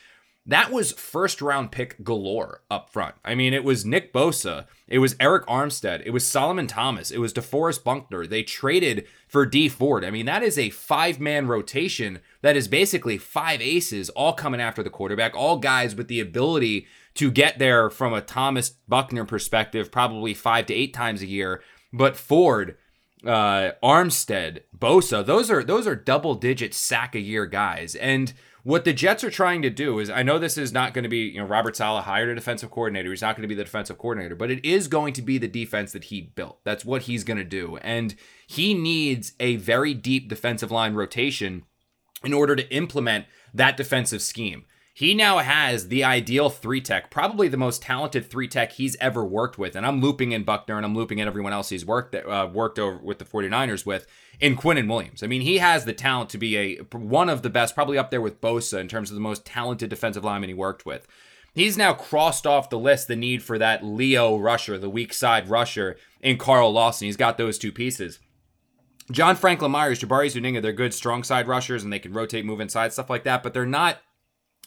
that 0.45 0.73
was 0.73 0.93
first 0.93 1.41
round 1.41 1.71
pick 1.71 2.03
galore 2.03 2.63
up 2.69 2.91
front. 2.91 3.15
I 3.25 3.37
mean, 3.37 3.55
it 3.55 3.63
was 3.63 3.87
Nick 3.87 4.13
Bosa, 4.13 4.67
it 4.89 4.99
was 4.99 5.15
Arik 5.17 5.45
Armstead, 5.45 6.03
it 6.05 6.11
was 6.11 6.27
Solomon 6.27 6.67
Thomas, 6.67 7.13
it 7.13 7.19
was 7.19 7.33
DeForest 7.33 7.85
Buckner. 7.85 8.27
They 8.27 8.43
traded 8.43 9.07
for 9.29 9.47
Dee 9.47 9.69
Ford. 9.69 10.05
I 10.05 10.11
mean, 10.11 10.27
that 10.27 10.43
is 10.43 10.59
a 10.59 10.71
five 10.71 11.21
man 11.21 11.47
rotation 11.47 12.21
that 12.41 12.57
is 12.57 12.67
basically 12.67 13.19
five 13.19 13.61
aces 13.61 14.11
all 14.11 14.33
coming 14.33 14.61
after 14.61 14.83
the 14.83 14.91
quarterback, 14.91 15.37
all 15.37 15.59
guys 15.59 15.95
with 15.95 16.09
the 16.09 16.21
ability 16.21 16.87
to 17.15 17.31
get 17.31 17.59
there 17.59 17.89
from 17.89 18.13
a 18.13 18.21
Thomas 18.21 18.71
Buckner 18.89 19.25
perspective, 19.25 19.93
probably 19.93 20.35
five 20.35 20.67
to 20.67 20.75
eight 20.75 20.93
times 20.93 21.23
a 21.23 21.27
year. 21.27 21.63
But 21.93 22.17
Ford, 22.17 22.77
uh, 23.25 23.73
Armstead, 23.83 24.63
Bosa, 24.77 25.25
those 25.25 25.51
are 25.51 25.63
those 25.63 25.87
are 25.87 25.95
double 25.95 26.35
digit 26.35 26.75
sack 26.75 27.15
a 27.15 27.21
year 27.21 27.47
guys. 27.47 27.95
And 27.95 28.33
what 28.64 28.85
the 28.85 28.92
Jets 28.92 29.25
are 29.25 29.31
trying 29.31 29.62
to 29.62 29.71
do 29.71 29.99
is, 29.99 30.09
I 30.09 30.23
know 30.23 30.38
this 30.38 30.57
is 30.57 30.73
not 30.73 30.95
going 30.95 31.02
to 31.02 31.09
be, 31.09 31.19
you 31.19 31.40
know, 31.40 31.47
Robert 31.47 31.76
Saleh 31.76 32.04
hired 32.04 32.28
a 32.28 32.35
defensive 32.35 32.71
coordinator. 32.71 33.11
He's 33.11 33.23
not 33.23 33.37
going 33.37 33.42
to 33.42 33.49
be 33.49 33.57
the 33.57 33.64
defensive 33.64 33.99
coordinator, 33.99 34.37
but 34.37 34.50
it 34.50 34.64
is 34.64 34.87
going 34.87 35.14
to 35.14 35.23
be 35.23 35.38
the 35.38 35.49
defense 35.49 35.92
that 35.92 36.04
he 36.04 36.21
built. 36.21 36.61
That's 36.64 36.85
what 36.85 37.02
he's 37.02 37.25
going 37.25 37.38
to 37.38 37.45
do. 37.45 37.78
And 37.78 38.14
he 38.47 38.75
needs 38.75 39.33
a 39.40 39.57
very 39.57 39.95
deep 39.95 40.28
defensive 40.28 40.71
line 40.71 40.95
rotation 40.95 41.64
in 42.23 42.33
order 42.33 42.54
to 42.54 42.73
implement 42.73 43.26
that 43.52 43.76
defensive 43.76 44.23
scheme. 44.23 44.64
He 44.95 45.14
now 45.14 45.38
has 45.38 45.88
the 45.88 46.04
ideal 46.04 46.50
three 46.50 46.83
tech, 46.83 47.11
probably 47.11 47.49
the 47.49 47.57
most 47.57 47.83
talented 47.83 48.31
three 48.31 48.47
tech 48.47 48.73
he's 48.73 48.97
ever 49.00 49.25
worked 49.25 49.59
with. 49.59 49.75
And 49.75 49.87
I'm 49.87 50.02
looping 50.02 50.33
in 50.33 50.45
Buckner 50.45 50.76
and 50.76 50.85
I'm 50.85 50.95
looping 50.95 51.19
in 51.19 51.26
everyone 51.26 51.54
else 51.54 51.71
he's 51.71 51.87
worked 51.87 52.14
uh, 52.14 52.49
worked 52.52 52.78
over 52.78 52.99
with 52.99 53.19
the 53.19 53.25
49ers 53.25 53.87
with 53.87 54.07
in 54.43 54.57
Quinnen 54.57 54.89
Williams. 54.89 55.23
I 55.23 55.29
mean, 55.29 55.41
he 55.43 55.59
has 55.59 55.85
the 55.85 55.93
talent 55.93 56.29
to 56.31 56.39
be 56.39 56.57
a 56.59 56.77
one 56.93 57.29
of 57.29 57.43
the 57.43 57.49
best, 57.49 57.77
probably 57.77 57.97
up 57.97 58.11
there 58.11 58.21
with 58.21 58.41
Bosa 58.41 58.81
in 58.81 58.89
terms 58.89 59.09
of 59.09 59.15
the 59.15 59.21
most 59.21 59.47
talented 59.47 59.89
defensive 59.89 60.25
lineman 60.25 60.51
he 60.51 60.55
worked 60.55 60.85
with. 60.85 61.07
He's 61.55 61.79
now 61.79 61.95
crossed 61.95 62.47
off 62.47 62.69
the 62.69 62.79
list 62.79 63.07
the 63.07 63.15
need 63.15 63.43
for 63.43 63.57
that 63.59 63.85
Leo 63.85 64.37
rusher, 64.37 64.79
the 64.79 64.91
weak 64.91 65.13
side 65.15 65.49
rusher 65.49 65.97
in 66.21 66.39
Carl 66.39 66.73
Lawson. 66.73 67.07
He's 67.07 67.17
got 67.17 67.39
those 67.39 67.57
two 67.57 67.71
pieces. 67.71 68.19
John 69.13 69.37
Franklin 69.37 69.71
Myers, 69.71 70.01
Jabari 70.01 70.29
Zuniga, 70.29 70.61
they're 70.61 70.73
good 70.73 70.95
strong 70.95 71.23
side 71.23 71.47
rushers 71.47 71.85
and 71.85 71.93
they 71.93 71.99
can 71.99 72.13
rotate, 72.13 72.45
move 72.45 72.61
inside, 72.61 72.93
stuff 72.93 73.11
like 73.11 73.25
that, 73.25 73.43
but 73.43 73.55
they're 73.55 73.65
not 73.65 73.99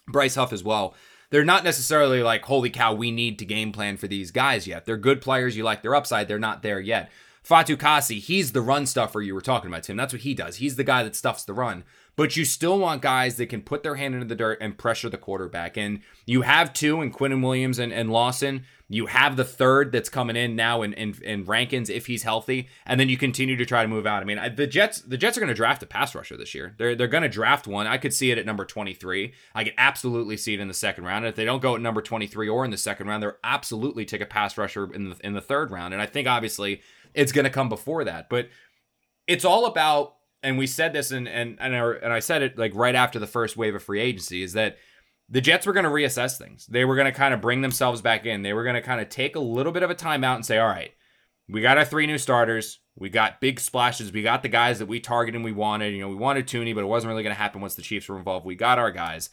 Bryce 0.08 0.36
Huff 0.36 0.54
as 0.54 0.64
well. 0.64 0.94
They're 1.32 1.44
not 1.44 1.64
necessarily 1.64 2.22
like, 2.24 2.46
holy 2.46 2.70
cow, 2.70 2.94
we 2.94 3.12
need 3.12 3.40
to 3.40 3.46
game 3.46 3.72
plan 3.72 3.98
for 3.98 4.08
these 4.08 4.32
guys 4.32 4.68
yet. 4.68 4.86
They're 4.86 4.96
good 4.96 5.22
players. 5.22 5.58
You 5.58 5.64
like 5.64 5.82
their 5.82 5.96
upside. 5.96 6.28
They're 6.28 6.40
not 6.40 6.62
there 6.62 6.80
yet. 6.80 7.10
Fatukasi, 7.48 8.20
he's 8.20 8.54
the 8.54 8.62
run 8.62 8.86
stuffer 8.86 9.22
you 9.22 9.36
were 9.36 9.42
talking 9.42 9.70
about, 9.70 9.84
Tim. 9.84 9.98
That's 9.98 10.14
what 10.14 10.24
he 10.24 10.34
does. 10.34 10.56
He's 10.58 10.78
the 10.78 10.84
guy 10.84 11.04
that 11.04 11.16
stuffs 11.16 11.44
the 11.44 11.54
run. 11.54 11.84
But 12.16 12.38
you 12.38 12.46
still 12.46 12.80
want 12.80 13.02
guys 13.02 13.36
that 13.36 13.48
can 13.48 13.62
put 13.62 13.84
their 13.84 13.96
hand 13.96 14.14
into 14.14 14.26
the 14.26 14.36
dirt 14.36 14.60
and 14.62 14.78
pressure 14.78 15.10
the 15.10 15.18
quarterback. 15.18 15.78
And 15.78 16.00
you 16.26 16.44
have 16.44 16.72
two 16.72 17.02
in 17.02 17.12
Quinnen 17.12 17.44
Williams 17.44 17.78
and, 17.78 17.92
and 17.92 18.10
Lawson. 18.10 18.66
You 18.88 19.08
have 19.08 19.36
the 19.36 19.44
third 19.44 19.92
that's 19.92 20.10
coming 20.10 20.36
in 20.36 20.56
now 20.56 20.82
in, 20.82 20.94
in, 20.94 21.16
in 21.24 21.46
Rankins 21.46 21.90
if 21.90 22.06
he's 22.06 22.22
healthy, 22.24 22.70
and 22.86 23.00
then 23.00 23.10
you 23.10 23.18
continue 23.18 23.56
to 23.56 23.66
try 23.66 23.82
to 23.82 23.88
move 23.88 24.06
out. 24.06 24.22
I 24.22 24.26
mean, 24.26 24.40
the 24.56 24.68
Jets 24.68 25.02
the 25.02 25.18
Jets 25.18 25.38
are 25.38 25.42
going 25.42 25.48
to 25.48 25.56
draft 25.56 25.82
a 25.82 25.88
pass 25.88 26.14
rusher 26.14 26.38
this 26.38 26.54
year. 26.54 26.76
They're 26.78 26.96
they're 26.96 27.08
going 27.08 27.24
to 27.24 27.30
draft 27.30 27.66
one. 27.66 27.88
I 27.88 27.98
could 27.98 28.14
see 28.14 28.30
it 28.30 28.38
at 28.38 28.46
number 28.46 28.64
23. 28.64 29.34
I 29.56 29.64
could 29.64 29.74
absolutely 29.78 30.38
see 30.38 30.54
it 30.54 30.60
in 30.60 30.68
the 30.68 30.74
second 30.76 31.04
round. 31.04 31.26
And 31.26 31.30
if 31.32 31.36
they 31.36 31.46
don't 31.46 31.64
go 31.64 31.76
at 31.76 31.82
number 31.82 32.02
23 32.02 32.48
or 32.48 32.64
in 32.64 32.70
the 32.70 32.78
second 32.78 33.08
round, 33.08 33.24
they're 33.24 33.38
absolutely 33.44 34.06
take 34.06 34.22
a 34.22 34.26
pass 34.26 34.56
rusher 34.56 34.94
in 34.94 35.10
the 35.10 35.18
in 35.24 35.34
the 35.34 35.42
third 35.42 35.72
round. 35.72 35.94
And 35.94 36.02
I 36.02 36.06
think 36.06 36.28
obviously 36.28 36.82
it's 37.16 37.32
going 37.32 37.46
to 37.46 37.50
come 37.50 37.70
before 37.70 38.04
that. 38.04 38.30
But 38.30 38.50
it's 39.28 39.46
all 39.46 39.66
about, 39.66 40.16
and 40.46 40.58
we 40.58 40.68
said 40.68 40.94
this, 40.94 41.12
and 41.12 41.28
and 41.28 41.58
and, 41.60 41.76
our, 41.76 41.94
and 41.94 42.14
I 42.14 42.20
said 42.20 42.42
it 42.42 42.58
like 42.58 42.74
right 42.76 42.96
after 42.96 43.20
the 43.20 43.28
first 43.28 43.58
wave 43.58 43.76
of 43.76 43.84
free 43.84 44.00
agency, 44.00 44.44
is 44.44 44.54
that 44.54 44.78
the 45.28 45.42
Jets 45.42 45.66
were 45.66 45.74
going 45.74 45.86
to 45.86 45.90
reassess 45.90 46.38
things. 46.38 46.68
They 46.68 46.86
were 46.86 46.96
going 46.96 47.12
to 47.12 47.12
kind 47.12 47.34
of 47.34 47.42
bring 47.42 47.62
themselves 47.62 48.02
back 48.02 48.26
in. 48.26 48.44
They 48.44 48.54
were 48.54 48.64
going 48.64 48.76
to 48.76 48.82
kind 48.82 49.02
of 49.02 49.10
take 49.10 49.36
a 49.36 49.40
little 49.40 49.72
bit 49.72 49.84
of 49.84 49.90
a 49.90 49.96
timeout 49.96 50.36
and 50.36 50.46
say, 50.46 50.60
all 50.60 50.68
right, 50.68 50.92
we 51.50 51.62
got 51.62 51.78
our 51.78 51.86
three 51.86 52.06
new 52.06 52.18
starters. 52.18 52.80
We 52.96 53.10
got 53.10 53.42
big 53.42 53.60
splashes. 53.60 54.12
We 54.12 54.22
got 54.22 54.44
the 54.44 54.50
guys 54.50 54.80
that 54.80 54.86
we 54.86 55.00
targeted 55.00 55.36
and 55.36 55.44
we 55.44 55.52
wanted. 55.52 55.94
You 55.94 56.02
know, 56.02 56.10
we 56.10 56.16
wanted 56.16 56.48
Thuney, 56.48 56.74
but 56.74 56.84
it 56.84 56.88
wasn't 56.88 57.10
really 57.10 57.24
going 57.24 57.36
to 57.36 57.42
happen 57.42 57.60
once 57.60 57.76
the 57.76 57.82
Chiefs 57.82 58.08
were 58.08 58.18
involved. 58.18 58.46
We 58.46 58.56
got 58.56 58.80
our 58.80 58.92
guys. 58.92 59.32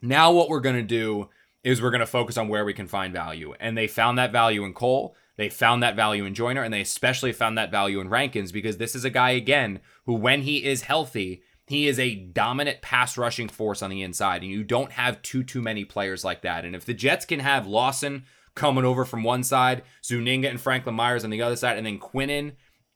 Now, 0.00 0.32
what 0.32 0.48
we're 0.48 0.60
going 0.60 0.76
to 0.76 0.82
do 0.82 1.28
is 1.64 1.82
we're 1.82 1.90
going 1.90 2.00
to 2.00 2.06
focus 2.06 2.36
on 2.38 2.48
where 2.48 2.64
we 2.64 2.72
can 2.72 2.88
find 2.88 3.12
value. 3.12 3.54
And 3.60 3.76
they 3.76 3.86
found 3.88 4.18
that 4.18 4.32
value 4.32 4.64
in 4.64 4.72
Cole. 4.72 5.14
They 5.36 5.48
found 5.48 5.82
that 5.82 5.96
value 5.96 6.24
in 6.24 6.34
Joyner, 6.34 6.62
and 6.62 6.72
they 6.72 6.80
especially 6.80 7.32
found 7.32 7.56
that 7.56 7.70
value 7.70 8.00
in 8.00 8.08
Rankins 8.08 8.52
because 8.52 8.76
this 8.76 8.94
is 8.94 9.04
a 9.04 9.10
guy, 9.10 9.30
again, 9.30 9.80
who, 10.04 10.14
when 10.14 10.42
he 10.42 10.64
is 10.64 10.82
healthy, 10.82 11.42
he 11.66 11.88
is 11.88 11.98
a 11.98 12.14
dominant 12.14 12.82
pass 12.82 13.16
rushing 13.16 13.48
force 13.48 13.82
on 13.82 13.90
the 13.90 14.02
inside, 14.02 14.42
and 14.42 14.50
you 14.50 14.62
don't 14.62 14.92
have 14.92 15.22
too, 15.22 15.42
too 15.42 15.62
many 15.62 15.84
players 15.84 16.24
like 16.24 16.42
that. 16.42 16.64
And 16.64 16.74
if 16.74 16.84
the 16.84 16.94
Jets 16.94 17.24
can 17.24 17.40
have 17.40 17.66
Lawson 17.66 18.24
coming 18.54 18.84
over 18.84 19.04
from 19.04 19.22
one 19.22 19.42
side, 19.42 19.82
Zuniga 20.04 20.50
and 20.50 20.60
Franklin 20.60 20.94
Myers 20.94 21.24
on 21.24 21.30
the 21.30 21.42
other 21.42 21.56
side, 21.56 21.78
and 21.78 21.86
then 21.86 21.98
Quinnen 21.98 22.52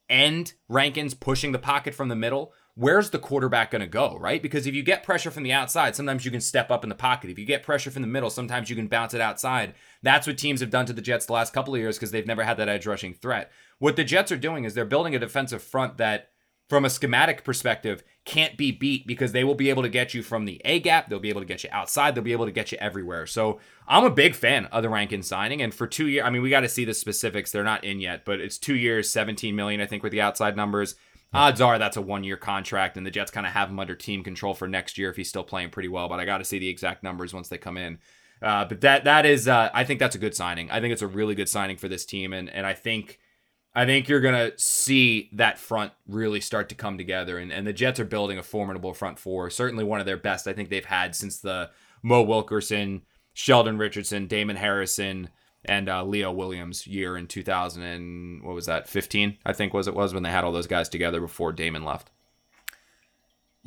and 0.09 0.53
Rankins 0.69 1.13
pushing 1.13 1.51
the 1.51 1.59
pocket 1.59 1.95
from 1.95 2.09
the 2.09 2.15
middle, 2.15 2.53
where's 2.77 3.09
the 3.09 3.17
quarterback 3.17 3.71
going 3.71 3.81
to 3.81 3.87
go, 3.87 4.15
right? 4.19 4.41
Because 4.41 4.67
if 4.67 4.75
you 4.75 4.83
get 4.83 5.01
pressure 5.01 5.31
from 5.31 5.41
the 5.41 5.51
outside, 5.51 5.95
sometimes 5.95 6.23
you 6.25 6.31
can 6.31 6.39
step 6.39 6.69
up 6.69 6.83
in 6.83 6.89
the 6.89 6.95
pocket. 6.95 7.31
If 7.31 7.39
you 7.39 7.45
get 7.45 7.63
pressure 7.63 7.89
from 7.89 8.03
the 8.03 8.07
middle, 8.07 8.29
sometimes 8.29 8.69
you 8.69 8.75
can 8.75 8.87
bounce 8.87 9.15
it 9.15 9.21
outside. 9.21 9.73
That's 10.03 10.27
what 10.27 10.37
teams 10.37 10.61
have 10.61 10.69
done 10.69 10.85
to 10.85 10.93
the 10.93 11.01
Jets 11.01 11.25
the 11.25 11.33
last 11.33 11.53
couple 11.53 11.73
of 11.73 11.79
years 11.81 11.97
because 11.97 12.11
they've 12.11 12.27
never 12.27 12.43
had 12.43 12.57
that 12.57 12.69
edge 12.69 12.85
rushing 12.85 13.15
threat. 13.15 13.51
What 13.79 13.95
the 13.95 14.03
Jets 14.03 14.31
are 14.31 14.37
doing 14.37 14.63
is 14.63 14.75
they're 14.75 14.85
building 14.85 15.15
a 15.15 15.19
defensive 15.19 15.63
front 15.63 15.97
that, 15.97 16.29
from 16.69 16.85
a 16.85 16.89
schematic 16.89 17.43
perspective, 17.43 18.03
can't 18.25 18.57
be 18.57 18.71
beat 18.71 19.07
because 19.07 19.31
they 19.31 19.43
will 19.43 19.55
be 19.55 19.71
able 19.71 19.81
to 19.81 19.89
get 19.89 20.13
you 20.13 20.21
from 20.21 20.45
the 20.45 20.61
A 20.63 20.79
gap. 20.79 21.09
They'll 21.09 21.17
be 21.17 21.29
able 21.29 21.41
to 21.41 21.47
get 21.47 21.63
you 21.63 21.71
outside. 21.71 22.13
They'll 22.13 22.23
be 22.23 22.33
able 22.33 22.45
to 22.45 22.51
get 22.51 22.71
you 22.71 22.77
everywhere. 22.79 23.25
So 23.25 23.59
I'm 23.87 24.03
a 24.03 24.11
big 24.11 24.35
fan 24.35 24.65
of 24.65 24.83
the 24.83 24.89
Rankin 24.89 25.23
signing. 25.23 25.63
And 25.63 25.73
for 25.73 25.87
two 25.87 26.07
years, 26.07 26.25
I 26.27 26.29
mean, 26.29 26.43
we 26.43 26.51
got 26.51 26.59
to 26.59 26.69
see 26.69 26.85
the 26.85 26.93
specifics. 26.93 27.51
They're 27.51 27.63
not 27.63 27.85
in 27.85 28.01
yet, 28.01 28.23
but 28.23 28.39
it's 28.39 28.59
two 28.59 28.75
years, 28.75 29.09
17 29.09 29.55
million, 29.55 29.81
I 29.81 29.87
think, 29.87 30.03
with 30.03 30.11
the 30.11 30.21
outside 30.21 30.55
numbers. 30.55 30.95
Odds 31.33 31.59
are 31.61 31.77
that's 31.77 31.97
a 31.97 32.01
one 32.01 32.23
year 32.23 32.37
contract, 32.37 32.97
and 32.97 33.05
the 33.05 33.11
Jets 33.11 33.31
kind 33.31 33.45
of 33.45 33.53
have 33.53 33.69
him 33.69 33.79
under 33.79 33.95
team 33.95 34.23
control 34.23 34.53
for 34.53 34.67
next 34.67 34.97
year 34.97 35.09
if 35.09 35.17
he's 35.17 35.29
still 35.29 35.43
playing 35.43 35.69
pretty 35.69 35.89
well. 35.89 36.07
But 36.07 36.19
I 36.19 36.25
got 36.25 36.37
to 36.37 36.45
see 36.45 36.59
the 36.59 36.69
exact 36.69 37.03
numbers 37.03 37.33
once 37.33 37.49
they 37.49 37.57
come 37.57 37.77
in. 37.77 37.99
Uh, 38.41 38.65
but 38.65 38.81
that 38.81 39.03
that 39.03 39.25
is, 39.25 39.47
uh, 39.47 39.69
I 39.73 39.83
think 39.83 39.99
that's 39.99 40.15
a 40.15 40.19
good 40.19 40.35
signing. 40.35 40.71
I 40.71 40.79
think 40.79 40.93
it's 40.93 41.01
a 41.01 41.07
really 41.07 41.35
good 41.35 41.49
signing 41.49 41.77
for 41.77 41.87
this 41.87 42.05
team, 42.05 42.33
and 42.33 42.49
and 42.49 42.65
I 42.65 42.73
think 42.73 43.19
I 43.75 43.85
think 43.85 44.07
you're 44.07 44.21
gonna 44.21 44.51
see 44.57 45.29
that 45.33 45.59
front 45.59 45.91
really 46.07 46.39
start 46.39 46.69
to 46.69 46.75
come 46.75 46.97
together. 46.97 47.37
And 47.37 47.51
and 47.51 47.67
the 47.67 47.73
Jets 47.73 47.99
are 47.99 48.05
building 48.05 48.37
a 48.37 48.43
formidable 48.43 48.93
front 48.93 49.19
four, 49.19 49.49
certainly 49.49 49.83
one 49.83 49.99
of 49.99 50.05
their 50.05 50.17
best 50.17 50.47
I 50.47 50.53
think 50.53 50.69
they've 50.69 50.85
had 50.85 51.15
since 51.15 51.39
the 51.39 51.71
Mo 52.03 52.21
Wilkerson, 52.21 53.01
Sheldon 53.33 53.77
Richardson, 53.77 54.27
Damon 54.27 54.55
Harrison, 54.55 55.29
and 55.67 55.89
uh, 55.89 56.03
Leo 56.03 56.31
Williams 56.31 56.87
year 56.87 57.17
in 57.17 57.27
2000 57.27 57.81
and 57.83 58.43
what 58.43 58.55
was 58.55 58.65
that 58.65 58.87
15 58.87 59.37
I 59.45 59.53
think 59.53 59.73
was 59.73 59.87
it 59.87 59.95
was 59.95 60.13
when 60.13 60.23
they 60.23 60.31
had 60.31 60.43
all 60.43 60.51
those 60.51 60.67
guys 60.67 60.89
together 60.89 61.21
before 61.21 61.51
Damon 61.51 61.83
left. 61.83 62.09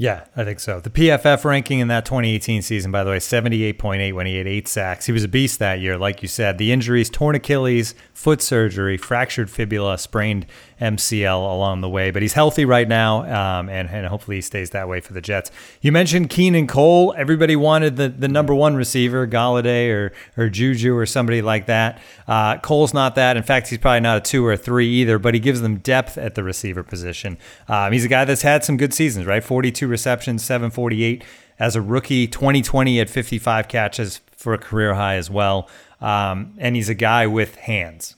Yeah, 0.00 0.24
I 0.34 0.44
think 0.44 0.60
so. 0.60 0.80
The 0.80 0.88
PFF 0.88 1.44
ranking 1.44 1.78
in 1.78 1.88
that 1.88 2.06
2018 2.06 2.62
season, 2.62 2.90
by 2.90 3.04
the 3.04 3.10
way, 3.10 3.18
78.8 3.18 4.14
when 4.14 4.24
he 4.24 4.38
had 4.38 4.46
eight 4.46 4.66
sacks. 4.66 5.04
He 5.04 5.12
was 5.12 5.24
a 5.24 5.28
beast 5.28 5.58
that 5.58 5.80
year, 5.80 5.98
like 5.98 6.22
you 6.22 6.28
said. 6.28 6.56
The 6.56 6.72
injuries, 6.72 7.10
torn 7.10 7.36
Achilles, 7.36 7.94
foot 8.14 8.40
surgery, 8.40 8.96
fractured 8.96 9.50
fibula, 9.50 9.98
sprained 9.98 10.46
MCL 10.80 11.38
along 11.38 11.82
the 11.82 11.88
way, 11.90 12.10
but 12.10 12.22
he's 12.22 12.32
healthy 12.32 12.64
right 12.64 12.88
now, 12.88 13.24
um, 13.24 13.68
and, 13.68 13.90
and 13.90 14.06
hopefully 14.06 14.38
he 14.38 14.40
stays 14.40 14.70
that 14.70 14.88
way 14.88 15.00
for 15.00 15.12
the 15.12 15.20
Jets. 15.20 15.50
You 15.82 15.92
mentioned 15.92 16.30
Keelan 16.30 16.66
Cole. 16.66 17.14
Everybody 17.18 17.54
wanted 17.54 17.96
the, 17.96 18.08
the 18.08 18.28
number 18.28 18.54
one 18.54 18.76
receiver, 18.76 19.26
Golladay 19.26 19.90
or, 19.90 20.12
or 20.38 20.48
Juju 20.48 20.96
or 20.96 21.04
somebody 21.04 21.42
like 21.42 21.66
that. 21.66 22.00
Uh, 22.26 22.56
Cole's 22.58 22.94
not 22.94 23.16
that. 23.16 23.36
In 23.36 23.42
fact, 23.42 23.68
he's 23.68 23.78
probably 23.78 24.00
not 24.00 24.16
a 24.16 24.20
two 24.22 24.46
or 24.46 24.52
a 24.52 24.56
three 24.56 24.88
either, 24.88 25.18
but 25.18 25.34
he 25.34 25.40
gives 25.40 25.60
them 25.60 25.76
depth 25.76 26.16
at 26.16 26.34
the 26.36 26.42
receiver 26.42 26.82
position. 26.82 27.36
Um, 27.68 27.92
he's 27.92 28.06
a 28.06 28.08
guy 28.08 28.24
that's 28.24 28.42
had 28.42 28.64
some 28.64 28.78
good 28.78 28.94
seasons, 28.94 29.26
right? 29.26 29.44
42 29.44 29.89
receptions, 29.90 30.44
748 30.44 31.24
as 31.58 31.76
a 31.76 31.82
rookie, 31.82 32.26
2020 32.26 33.00
at 33.00 33.10
55 33.10 33.68
catches 33.68 34.20
for 34.36 34.54
a 34.54 34.58
career 34.58 34.94
high 34.94 35.16
as 35.16 35.28
well. 35.30 35.68
Um, 36.00 36.54
and 36.58 36.74
he's 36.74 36.88
a 36.88 36.94
guy 36.94 37.26
with 37.26 37.56
hands. 37.56 38.16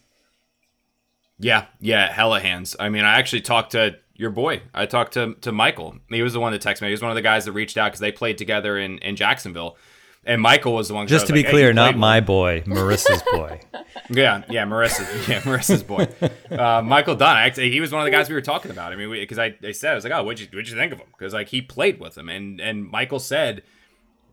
Yeah, 1.38 1.66
yeah, 1.80 2.12
hella 2.12 2.38
hands. 2.38 2.76
I 2.78 2.88
mean, 2.88 3.04
I 3.04 3.18
actually 3.18 3.40
talked 3.40 3.72
to 3.72 3.96
your 4.14 4.30
boy. 4.30 4.62
I 4.72 4.86
talked 4.86 5.14
to 5.14 5.34
to 5.40 5.50
Michael. 5.50 5.96
He 6.08 6.22
was 6.22 6.32
the 6.32 6.40
one 6.40 6.52
that 6.52 6.62
texted 6.62 6.82
me. 6.82 6.88
He 6.88 6.92
was 6.92 7.02
one 7.02 7.10
of 7.10 7.16
the 7.16 7.22
guys 7.22 7.44
that 7.46 7.52
reached 7.52 7.76
out 7.76 7.88
because 7.88 8.00
they 8.00 8.12
played 8.12 8.38
together 8.38 8.78
in, 8.78 8.98
in 8.98 9.16
Jacksonville. 9.16 9.76
And 10.24 10.40
Michael 10.40 10.74
was 10.74 10.88
the 10.88 10.94
one. 10.94 11.08
Just 11.08 11.26
to 11.26 11.32
be 11.32 11.42
like, 11.42 11.50
clear, 11.50 11.68
hey, 11.68 11.72
not 11.72 11.96
my 11.96 12.20
boy, 12.20 12.62
Marissa's 12.66 13.22
boy. 13.32 13.60
yeah, 14.08 14.44
yeah, 14.48 14.64
Marissa's, 14.64 15.28
yeah, 15.28 15.40
Marissa's 15.40 15.82
boy. 15.82 16.06
Uh, 16.50 16.80
Michael 16.82 17.16
Dunn. 17.16 17.36
Actually, 17.38 17.72
he 17.72 17.80
was 17.80 17.90
one 17.90 18.02
of 18.02 18.04
the 18.04 18.12
guys 18.12 18.28
we 18.28 18.34
were 18.34 18.40
talking 18.40 18.70
about. 18.70 18.92
I 18.92 18.96
mean, 18.96 19.10
because 19.10 19.38
I, 19.38 19.56
I 19.64 19.72
said 19.72 19.92
I 19.92 19.94
was 19.96 20.04
like, 20.04 20.12
oh, 20.12 20.22
what'd 20.22 20.40
you 20.40 20.46
what'd 20.56 20.68
you 20.68 20.76
think 20.76 20.92
of 20.92 20.98
him? 21.00 21.08
Because 21.10 21.34
like 21.34 21.48
he 21.48 21.60
played 21.60 21.98
with 21.98 22.16
him, 22.16 22.28
and 22.28 22.60
and 22.60 22.88
Michael 22.88 23.18
said 23.18 23.62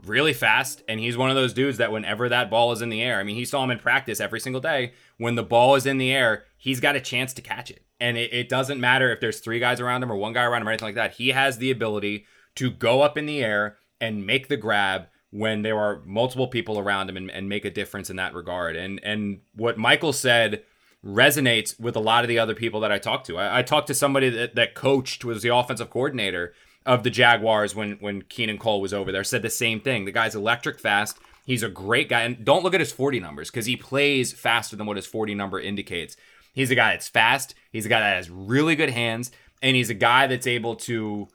really 0.05 0.33
fast, 0.33 0.83
and 0.87 0.99
he's 0.99 1.17
one 1.17 1.29
of 1.29 1.35
those 1.35 1.53
dudes 1.53 1.77
that 1.77 1.91
whenever 1.91 2.29
that 2.29 2.49
ball 2.49 2.71
is 2.71 2.81
in 2.81 2.89
the 2.89 3.01
air, 3.01 3.19
I 3.19 3.23
mean, 3.23 3.35
he 3.35 3.45
saw 3.45 3.63
him 3.63 3.71
in 3.71 3.79
practice 3.79 4.19
every 4.19 4.39
single 4.39 4.61
day. 4.61 4.93
When 5.17 5.35
the 5.35 5.43
ball 5.43 5.75
is 5.75 5.85
in 5.85 5.97
the 5.97 6.11
air, 6.11 6.45
he's 6.57 6.79
got 6.79 6.95
a 6.95 7.01
chance 7.01 7.33
to 7.33 7.41
catch 7.41 7.69
it. 7.71 7.83
And 7.99 8.17
it, 8.17 8.31
it 8.33 8.49
doesn't 8.49 8.79
matter 8.79 9.11
if 9.11 9.19
there's 9.19 9.39
three 9.39 9.59
guys 9.59 9.79
around 9.81 10.03
him 10.03 10.11
or 10.11 10.15
one 10.15 10.33
guy 10.33 10.43
around 10.43 10.61
him 10.61 10.67
or 10.67 10.71
anything 10.71 10.87
like 10.87 10.95
that. 10.95 11.15
He 11.15 11.29
has 11.29 11.57
the 11.57 11.71
ability 11.71 12.25
to 12.55 12.71
go 12.71 13.01
up 13.01 13.17
in 13.17 13.25
the 13.25 13.43
air 13.43 13.77
and 13.99 14.25
make 14.25 14.47
the 14.47 14.55
grab 14.57 15.07
when 15.31 15.61
there 15.61 15.77
are 15.77 16.01
multiple 16.05 16.47
people 16.47 16.79
around 16.79 17.09
him 17.09 17.17
and, 17.17 17.29
and 17.31 17.47
make 17.47 17.65
a 17.65 17.69
difference 17.69 18.09
in 18.09 18.15
that 18.15 18.33
regard. 18.33 18.75
And 18.75 18.99
and 19.03 19.41
what 19.55 19.77
Michael 19.77 20.13
said 20.13 20.63
resonates 21.05 21.79
with 21.79 21.95
a 21.95 21.99
lot 21.99 22.23
of 22.23 22.27
the 22.27 22.39
other 22.39 22.55
people 22.55 22.81
that 22.81 22.91
I 22.91 22.97
talked 22.97 23.25
to. 23.27 23.37
I, 23.37 23.59
I 23.59 23.61
talked 23.61 23.87
to 23.87 23.93
somebody 23.93 24.29
that, 24.29 24.55
that 24.55 24.75
coached 24.75 25.23
was 25.23 25.41
the 25.41 25.55
offensive 25.55 25.89
coordinator 25.89 26.53
of 26.85 27.03
the 27.03 27.09
Jaguars 27.09 27.75
when 27.75 27.93
when 27.99 28.23
Keelan 28.23 28.59
Cole 28.59 28.81
was 28.81 28.93
over 28.93 29.11
there. 29.11 29.23
Said 29.23 29.41
the 29.41 29.49
same 29.49 29.79
thing. 29.79 30.05
The 30.05 30.11
guy's 30.11 30.35
electric 30.35 30.79
fast. 30.79 31.17
He's 31.45 31.63
a 31.63 31.69
great 31.69 32.09
guy. 32.09 32.21
And 32.21 32.45
don't 32.45 32.63
look 32.63 32.73
at 32.73 32.79
his 32.79 32.91
40 32.91 33.19
numbers 33.19 33.49
because 33.49 33.65
he 33.65 33.75
plays 33.75 34.33
faster 34.33 34.75
than 34.75 34.85
what 34.85 34.97
his 34.97 35.07
40 35.07 35.33
number 35.33 35.59
indicates. 35.59 36.15
He's 36.53 36.69
a 36.69 36.75
guy 36.75 36.91
that's 36.91 37.07
fast. 37.07 37.55
He's 37.71 37.85
a 37.85 37.89
guy 37.89 37.99
that 38.01 38.17
has 38.17 38.29
really 38.29 38.75
good 38.75 38.91
hands. 38.91 39.31
And 39.61 39.75
he's 39.75 39.89
a 39.89 39.95
guy 39.95 40.27
that's 40.27 40.47
able 40.47 40.75
to. 40.77 41.27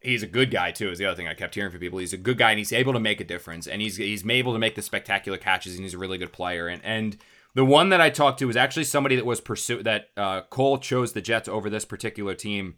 He's 0.00 0.22
a 0.22 0.28
good 0.28 0.50
guy 0.50 0.70
too. 0.70 0.90
Is 0.90 0.98
the 0.98 1.06
other 1.06 1.16
thing 1.16 1.28
I 1.28 1.34
kept 1.34 1.54
hearing 1.54 1.70
from 1.70 1.80
people. 1.80 1.98
He's 1.98 2.12
a 2.12 2.18
good 2.18 2.38
guy 2.38 2.50
and 2.50 2.58
he's 2.58 2.72
able 2.72 2.92
to 2.92 3.00
make 3.00 3.20
a 3.20 3.24
difference. 3.24 3.66
And 3.66 3.82
he's 3.82 3.96
he's 3.96 4.28
able 4.28 4.52
to 4.52 4.58
make 4.58 4.74
the 4.74 4.82
spectacular 4.82 5.38
catches. 5.38 5.74
And 5.74 5.84
he's 5.84 5.94
a 5.94 5.98
really 5.98 6.18
good 6.18 6.32
player. 6.32 6.68
And 6.68 6.80
and 6.84 7.16
the 7.54 7.64
one 7.64 7.88
that 7.88 8.00
I 8.00 8.10
talked 8.10 8.38
to 8.38 8.46
was 8.46 8.56
actually 8.56 8.84
somebody 8.84 9.16
that 9.16 9.26
was 9.26 9.40
pursue 9.40 9.82
that 9.82 10.10
uh, 10.16 10.42
Cole 10.42 10.78
chose 10.78 11.12
the 11.12 11.20
Jets 11.20 11.48
over 11.48 11.68
this 11.68 11.84
particular 11.84 12.34
team 12.34 12.76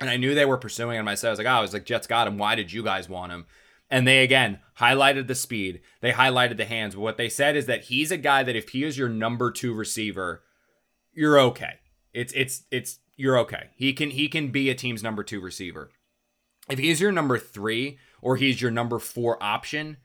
and 0.00 0.08
I 0.08 0.16
knew 0.16 0.34
they 0.34 0.46
were 0.46 0.56
pursuing 0.56 0.98
him. 0.98 1.06
I 1.06 1.14
said, 1.14 1.28
I 1.28 1.30
was 1.30 1.38
like, 1.38 1.46
oh, 1.46 1.50
I 1.50 1.60
was 1.60 1.74
like, 1.74 1.84
Jets 1.84 2.06
got 2.06 2.26
him. 2.26 2.38
Why 2.38 2.54
did 2.54 2.72
you 2.72 2.82
guys 2.82 3.08
want 3.08 3.32
him? 3.32 3.46
And 3.90 4.06
they 4.06 4.22
again 4.22 4.60
highlighted 4.78 5.26
the 5.26 5.34
speed. 5.34 5.80
They 6.00 6.12
highlighted 6.12 6.56
the 6.56 6.64
hands. 6.64 6.94
But 6.94 7.02
what 7.02 7.16
they 7.16 7.28
said 7.28 7.56
is 7.56 7.66
that 7.66 7.84
he's 7.84 8.10
a 8.10 8.16
guy 8.16 8.42
that 8.42 8.56
if 8.56 8.70
he 8.70 8.84
is 8.84 8.96
your 8.96 9.08
number 9.08 9.50
two 9.50 9.74
receiver, 9.74 10.42
you're 11.12 11.38
okay. 11.40 11.74
It's 12.14 12.32
it's 12.34 12.62
it's 12.70 13.00
you're 13.16 13.38
okay. 13.40 13.70
He 13.74 13.92
can 13.92 14.10
he 14.10 14.28
can 14.28 14.48
be 14.48 14.70
a 14.70 14.74
team's 14.74 15.02
number 15.02 15.24
two 15.24 15.40
receiver. 15.40 15.90
If 16.70 16.78
he's 16.78 17.00
your 17.00 17.12
number 17.12 17.38
three 17.38 17.98
or 18.22 18.36
he's 18.36 18.60
your 18.60 18.70
number 18.70 18.98
four 18.98 19.42
option, 19.42 19.96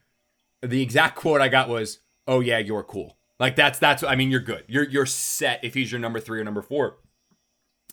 the 0.62 0.82
exact 0.82 1.16
quote 1.16 1.42
I 1.42 1.48
got 1.48 1.70
was, 1.70 2.00
"Oh 2.28 2.40
yeah, 2.40 2.58
you're 2.58 2.84
cool." 2.84 3.18
Like 3.40 3.56
that's 3.56 3.80
that's 3.80 4.04
I 4.04 4.16
mean 4.16 4.32
you're 4.32 4.40
good. 4.40 4.64
You're 4.68 4.88
you're 4.88 5.06
set 5.06 5.64
if 5.64 5.74
he's 5.74 5.92
your 5.92 6.00
number 6.00 6.20
three 6.20 6.40
or 6.40 6.44
number 6.44 6.62
four. 6.62 6.98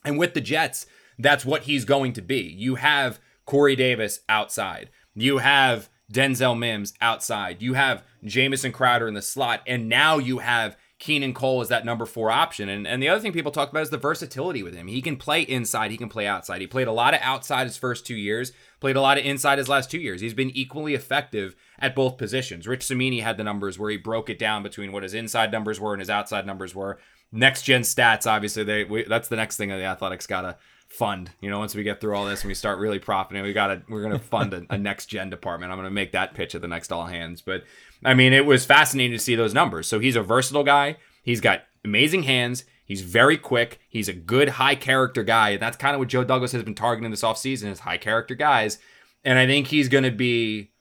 And 0.05 0.19
with 0.19 0.35
the 0.35 0.41
Jets, 0.41 0.87
that's 1.19 1.45
what 1.45 1.63
he's 1.63 1.85
going 1.85 2.13
to 2.15 2.23
be. 2.23 2.41
You 2.41 2.77
have 2.77 3.21
Corey 3.45 3.77
Davis 3.77 4.21
outside. 4.29 4.91
You 5.15 5.39
have 5.39 5.91
Denzel 6.13 6.59
Mims 6.59 6.95
outside. 7.01 7.63
You 7.63 7.75
have 7.75 8.05
Jamison 8.25 8.73
Crowder 8.73 9.09
in 9.09 9.15
the 9.15 9.23
slot, 9.23 9.63
and 9.67 9.89
now 9.89 10.19
you 10.19 10.39
have 10.39 10.77
Keelan 11.03 11.35
Cole 11.35 11.61
is 11.61 11.69
that 11.69 11.85
number 11.85 12.07
four 12.07 12.31
option. 12.31 12.69
And 12.69 12.87
and 12.87 13.03
the 13.03 13.09
other 13.09 13.21
thing 13.21 13.33
people 13.33 13.51
talk 13.51 13.71
about 13.71 13.83
is 13.83 13.91
the 13.91 13.99
versatility 13.99 14.63
with 14.63 14.75
him. 14.75 14.87
He 14.87 15.03
can 15.03 15.17
play 15.17 15.43
inside, 15.43 15.91
he 15.91 15.97
can 15.97 16.09
play 16.09 16.29
outside. 16.29 16.61
He 16.61 16.69
played 16.69 16.87
a 16.87 16.93
lot 16.93 17.13
of 17.13 17.21
outside 17.25 17.67
his 17.67 17.77
first 17.77 18.07
two 18.07 18.15
years, 18.15 18.53
played 18.79 18.95
a 18.95 19.01
lot 19.01 19.19
of 19.19 19.25
inside 19.25 19.59
his 19.59 19.69
last 19.69 19.91
two 19.91 19.99
years. 19.99 20.21
He's 20.21 20.33
been 20.33 20.57
equally 20.57 20.95
effective 20.95 21.57
at 21.81 21.97
both 21.97 22.19
positions. 22.19 22.69
Rich 22.69 22.85
Cimini 22.85 23.21
had 23.21 23.37
the 23.37 23.43
numbers 23.43 23.81
where 23.81 23.91
he 23.91 23.97
broke 23.97 24.31
it 24.31 24.39
down 24.39 24.63
between 24.63 24.93
what 24.93 25.03
his 25.03 25.13
inside 25.13 25.51
numbers 25.51 25.81
were 25.81 25.93
and 25.93 26.01
his 26.01 26.11
outside 26.11 26.47
numbers 26.47 26.73
were. 26.73 27.01
Next 27.33 27.63
gen 27.63 27.81
stats, 27.81 28.31
obviously, 28.31 28.63
they 28.63 28.85
we, 28.85 29.03
that's 29.03 29.29
the 29.29 29.37
next 29.37 29.57
thing 29.57 29.71
that 29.71 29.79
the 29.79 29.85
Athletics 29.85 30.29
gotta 30.29 30.57
fund. 30.87 31.33
You 31.41 31.51
know, 31.51 31.59
once 31.59 31.75
we 31.75 31.83
get 31.83 32.01
through 32.01 32.15
all 32.15 32.27
this 32.27 32.43
and 32.43 32.49
we 32.49 32.55
start 32.55 32.79
really 32.79 33.01
profiting, 33.01 33.43
we 33.43 33.53
gotta 33.53 33.83
we're 33.89 34.03
gonna 34.03 34.21
fund 34.21 34.55
a, 34.55 34.67
a 34.71 34.79
next 34.79 35.07
gen 35.07 35.31
department. 35.31 35.73
I'm 35.73 35.79
gonna 35.79 35.91
make 35.91 36.13
that 36.13 36.35
pitch 36.35 36.55
at 36.55 36.61
the 36.61 36.69
next 36.69 36.93
all 36.93 37.07
hands. 37.07 37.41
But 37.41 37.65
I 38.05 38.15
mean, 38.15 38.33
it 38.33 38.47
was 38.47 38.65
fascinating 38.65 39.17
to 39.17 39.23
see 39.23 39.35
those 39.35 39.55
numbers. 39.55 39.87
So 39.87 39.99
he's 40.01 40.17
a 40.17 40.23
versatile 40.23 40.65
guy. 40.65 40.97
He's 41.23 41.41
got 41.41 41.63
amazing 41.85 42.25
hands. 42.25 42.65
He's 42.85 43.03
very 43.03 43.39
quick. 43.39 43.81
He's 43.89 44.09
a 44.09 44.13
good 44.13 44.51
high 44.51 44.75
character 44.75 45.23
guy. 45.23 45.51
And 45.51 45.63
that's 45.63 45.77
kind 45.77 45.95
of 45.95 46.01
what 46.01 46.09
Joe 46.09 46.25
Douglas 46.25 46.53
has 46.53 46.63
been 46.63 46.75
targeting 46.75 47.11
this 47.11 47.23
offseason 47.23 47.71
is 47.71 47.81
high 47.81 47.99
character 47.99 48.35
guys. 48.35 48.79
And 49.25 49.39
I 49.39 49.47
think 49.47 49.69
he's 49.69 49.89
going 49.89 50.05
to 50.05 50.11
be 50.11 50.73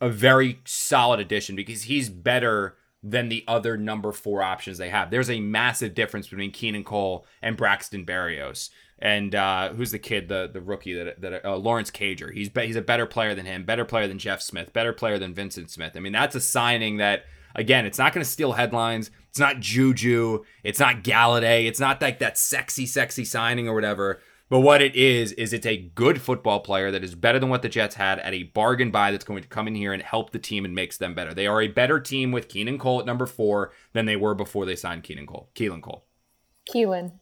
a 0.00 0.08
very 0.08 0.60
solid 0.64 1.20
addition 1.20 1.56
because 1.56 1.82
he's 1.82 2.08
better 2.08 2.76
than 3.02 3.28
the 3.28 3.44
other 3.48 3.76
number 3.76 4.12
four 4.12 4.42
options 4.42 4.78
they 4.78 4.90
have. 4.90 5.10
There's 5.10 5.30
a 5.30 5.40
massive 5.40 5.94
difference 5.94 6.28
between 6.28 6.52
Keelan 6.52 6.84
Cole 6.84 7.26
and 7.40 7.56
Braxton 7.56 8.04
Berrios. 8.04 8.70
And 8.98 9.34
uh, 9.34 9.72
who's 9.72 9.92
the 9.92 9.98
kid, 9.98 10.28
the 10.28 10.50
the 10.52 10.60
rookie 10.60 10.92
that 10.92 11.20
that 11.22 11.44
uh, 11.44 11.56
Lawrence 11.56 11.90
Cager? 11.90 12.32
He's 12.32 12.50
be, 12.50 12.66
he's 12.66 12.76
a 12.76 12.82
better 12.82 13.06
player 13.06 13.34
than 13.34 13.46
him, 13.46 13.64
better 13.64 13.86
player 13.86 14.06
than 14.06 14.18
Jeff 14.18 14.42
Smith, 14.42 14.74
better 14.74 14.92
player 14.92 15.18
than 15.18 15.34
Vyncint 15.34 15.70
Smith. 15.70 15.92
I 15.96 16.00
mean, 16.00 16.12
that's 16.12 16.34
a 16.34 16.40
signing 16.40 16.98
that 16.98 17.24
again, 17.54 17.86
it's 17.86 17.98
not 17.98 18.12
going 18.12 18.24
to 18.24 18.30
steal 18.30 18.52
headlines. 18.52 19.10
It's 19.30 19.38
not 19.38 19.60
Juju. 19.60 20.44
It's 20.62 20.80
not 20.80 21.02
Golladay. 21.02 21.66
It's 21.66 21.80
not 21.80 22.02
like 22.02 22.18
that 22.18 22.36
sexy, 22.36 22.84
sexy 22.84 23.24
signing 23.24 23.68
or 23.68 23.74
whatever. 23.74 24.20
But 24.50 24.60
what 24.60 24.82
it 24.82 24.94
is, 24.96 25.30
is 25.32 25.52
it's 25.52 25.64
a 25.64 25.76
good 25.78 26.20
football 26.20 26.60
player 26.60 26.90
that 26.90 27.02
is 27.04 27.14
better 27.14 27.38
than 27.38 27.48
what 27.48 27.62
the 27.62 27.68
Jets 27.68 27.94
had 27.94 28.18
at 28.18 28.34
a 28.34 28.42
bargain 28.42 28.90
buy 28.90 29.12
that's 29.12 29.24
going 29.24 29.40
to 29.42 29.48
come 29.48 29.66
in 29.68 29.74
here 29.76 29.92
and 29.92 30.02
help 30.02 30.30
the 30.32 30.38
team 30.40 30.64
and 30.64 30.74
makes 30.74 30.98
them 30.98 31.14
better. 31.14 31.32
They 31.32 31.46
are 31.46 31.62
a 31.62 31.68
better 31.68 32.00
team 32.00 32.32
with 32.32 32.48
Keelan 32.48 32.78
Cole 32.80 32.98
at 33.00 33.06
number 33.06 33.26
four 33.26 33.72
than 33.92 34.06
they 34.06 34.16
were 34.16 34.34
before 34.34 34.66
they 34.66 34.74
signed 34.76 35.04
Keenan 35.04 35.26
Cole. 35.26 35.48
Keelan 35.54 35.80
Cole. 35.80 36.04
Keelan. 36.68 37.12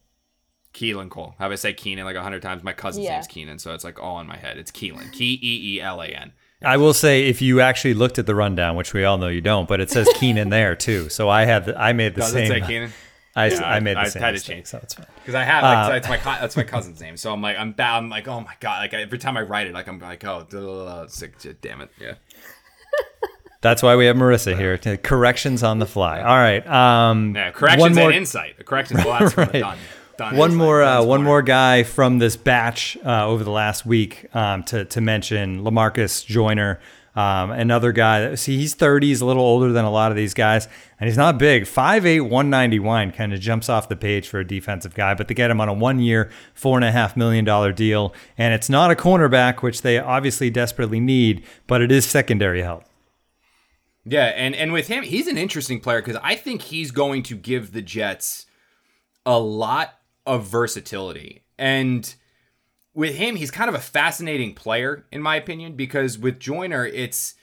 Keelan 0.75 1.11
Cole. 1.11 1.35
Have 1.39 1.53
I 1.53 1.57
say 1.57 1.73
Keenan 1.75 2.05
like 2.07 2.17
a 2.17 2.23
hundred 2.23 2.43
times? 2.43 2.63
My 2.63 2.73
cousin's 2.73 3.05
Yeah. 3.05 3.13
name's 3.13 3.27
Keenan, 3.27 3.59
so 3.59 3.75
it's 3.75 3.85
like 3.85 4.01
all 4.03 4.21
in 4.21 4.27
my 4.27 4.37
head. 4.37 4.57
It's 4.59 4.71
Keelan. 4.71 5.13
K 5.13 5.25
E 5.25 5.39
E 5.77 5.81
L 5.81 6.01
A 6.01 6.07
N. 6.07 6.33
I 6.63 6.77
will 6.77 6.93
say, 6.95 7.27
if 7.29 7.41
you 7.41 7.61
actually 7.61 7.95
looked 7.95 8.19
at 8.19 8.27
the 8.27 8.35
rundown, 8.35 8.75
which 8.75 8.93
we 8.93 9.05
all 9.05 9.17
know 9.19 9.29
you 9.29 9.41
don't, 9.41 9.69
but 9.69 9.81
it 9.81 9.91
says 9.91 10.09
Keenan 10.15 10.49
there 10.51 10.75
too. 10.75 11.09
So 11.09 11.29
I 11.29 11.45
had, 11.45 11.67
the, 11.67 11.81
I 11.81 11.93
made 11.93 12.15
the 12.17 12.23
Does 12.23 12.33
same. 12.33 12.51
it 12.51 12.61
say 12.63 12.67
Keenan? 12.67 12.93
I, 13.37 13.47
Yeah, 13.51 13.63
I 13.63 13.81
made 13.81 13.97
the 13.97 14.01
I- 14.01 14.09
same 14.09 14.23
had 14.23 14.29
to 14.29 14.33
mistake, 14.35 14.57
change. 14.57 14.67
so 14.67 14.81
it's 14.83 14.95
fine. 14.95 15.07
Because 15.17 15.35
I 15.35 15.45
have 15.45 15.63
like, 15.63 15.79
Uh, 15.79 15.89
that's 15.91 16.09
my 16.09 16.17
co- 16.17 16.41
that's 16.41 16.57
my 16.57 16.63
cousin's 16.75 17.01
name. 17.01 17.17
So 17.17 17.33
I'm 17.33 17.41
like 17.43 17.57
I'm 17.59 17.73
bad. 17.73 17.97
I'm 17.99 18.09
like 18.11 18.27
oh 18.29 18.41
my 18.41 18.55
god. 18.61 18.81
Like 18.83 18.95
every 18.95 19.19
time 19.19 19.37
I 19.37 19.43
write 19.43 19.67
it, 19.67 19.75
like 19.75 19.87
I'm 19.89 19.99
like 20.01 20.25
oh 20.25 20.47
duh, 20.49 20.61
duh, 20.61 21.03
it's 21.05 21.21
like, 21.23 21.61
damn 21.61 21.81
it. 21.81 21.91
Yeah. 22.01 22.15
That's 23.61 23.83
why 23.83 23.97
we 23.97 24.07
have 24.07 24.15
Marissa 24.17 24.57
here. 24.57 24.79
To 24.79 24.97
corrections 24.97 25.63
on 25.65 25.79
the 25.81 25.87
fly. 25.87 26.21
All 26.21 26.37
right. 26.37 26.65
Um, 26.67 27.35
Yeah. 27.35 27.51
Corrections 27.51 27.81
one 27.81 27.95
more, 27.95 28.09
and 28.11 28.15
insight. 28.19 28.57
The 28.57 28.65
corrections. 28.65 29.05
Well, 29.05 29.19
that's 29.19 29.37
Right. 29.37 29.53
done. 29.53 29.79
Done. 30.17 30.37
one 30.37 30.51
Insight. 30.51 30.59
more, 30.59 30.83
uh, 30.83 31.03
one 31.05 31.23
more 31.25 31.43
guy 31.43 31.83
from 31.85 32.19
this 32.19 32.37
batch 32.37 32.97
uh, 33.05 33.27
over 33.27 33.43
the 33.45 33.51
last 33.53 33.85
week 33.87 34.27
um, 34.35 34.63
to 34.65 34.85
to 34.85 35.01
mention 35.01 35.63
Lamarcus 35.63 36.25
Joyner. 36.27 36.81
Um, 37.19 37.51
another 37.51 37.91
guy 37.91 38.37
see 38.37 38.59
he's 38.59 38.75
30, 38.75 39.09
he's 39.09 39.21
a 39.21 39.27
little 39.27 39.43
older 39.43 39.73
than 39.73 39.85
a 39.85 39.91
lot 39.91 40.13
of 40.13 40.17
these 40.17 40.35
guys, 40.35 40.69
and 41.01 41.09
he's 41.09 41.17
not 41.17 41.37
big. 41.37 41.65
5'8, 41.65 42.21
191 42.21 43.11
kind 43.11 43.35
of 43.35 43.41
jumps 43.41 43.69
off 43.69 43.89
the 43.89 43.97
page 43.97 44.29
for 44.29 44.39
a 44.39 44.47
defensive 44.47 44.95
guy, 44.95 45.15
but 45.15 45.27
they 45.27 45.35
get 45.35 45.51
him 45.51 45.61
on 45.61 45.69
a 45.69 45.73
one 45.73 45.99
year, 45.99 46.31
four 46.55 46.79
and 46.79 46.85
a 46.85 46.93
half 46.93 47.17
million 47.17 47.45
dollar 47.45 47.73
deal. 47.73 48.15
And 48.37 48.55
it's 48.55 48.71
not 48.71 48.93
a 48.93 48.95
cornerback, 48.95 49.63
which 49.63 49.83
they 49.83 49.99
obviously 49.99 50.49
desperately 50.49 51.01
need, 51.01 51.45
but 51.67 51.83
it 51.83 51.91
is 51.91 52.07
secondary 52.07 52.63
help. 52.63 52.85
Yeah, 54.05 54.27
and 54.27 54.55
and 54.55 54.73
with 54.73 54.87
him, 54.87 55.03
he's 55.03 55.27
an 55.27 55.37
interesting 55.37 55.81
player 55.81 56.01
because 56.01 56.21
I 56.23 56.37
think 56.37 56.63
he's 56.63 56.93
going 56.93 57.25
to 57.25 57.35
give 57.35 57.73
the 57.73 57.83
Jets 57.83 58.47
a 59.27 59.41
lot 59.41 59.99
of 60.25 60.47
versatility. 60.47 61.43
And 61.59 62.15
with 62.99 63.15
him, 63.15 63.37
he's 63.37 63.53
kind 63.53 63.69
of 63.69 63.77
a 63.77 63.81
fascinating 63.81 64.55
player, 64.55 65.07
in 65.13 65.23
my 65.23 65.37
opinion, 65.37 65.75
because 65.75 66.19
with 66.19 66.41
Joyner, 66.41 66.85
it's 66.85 67.35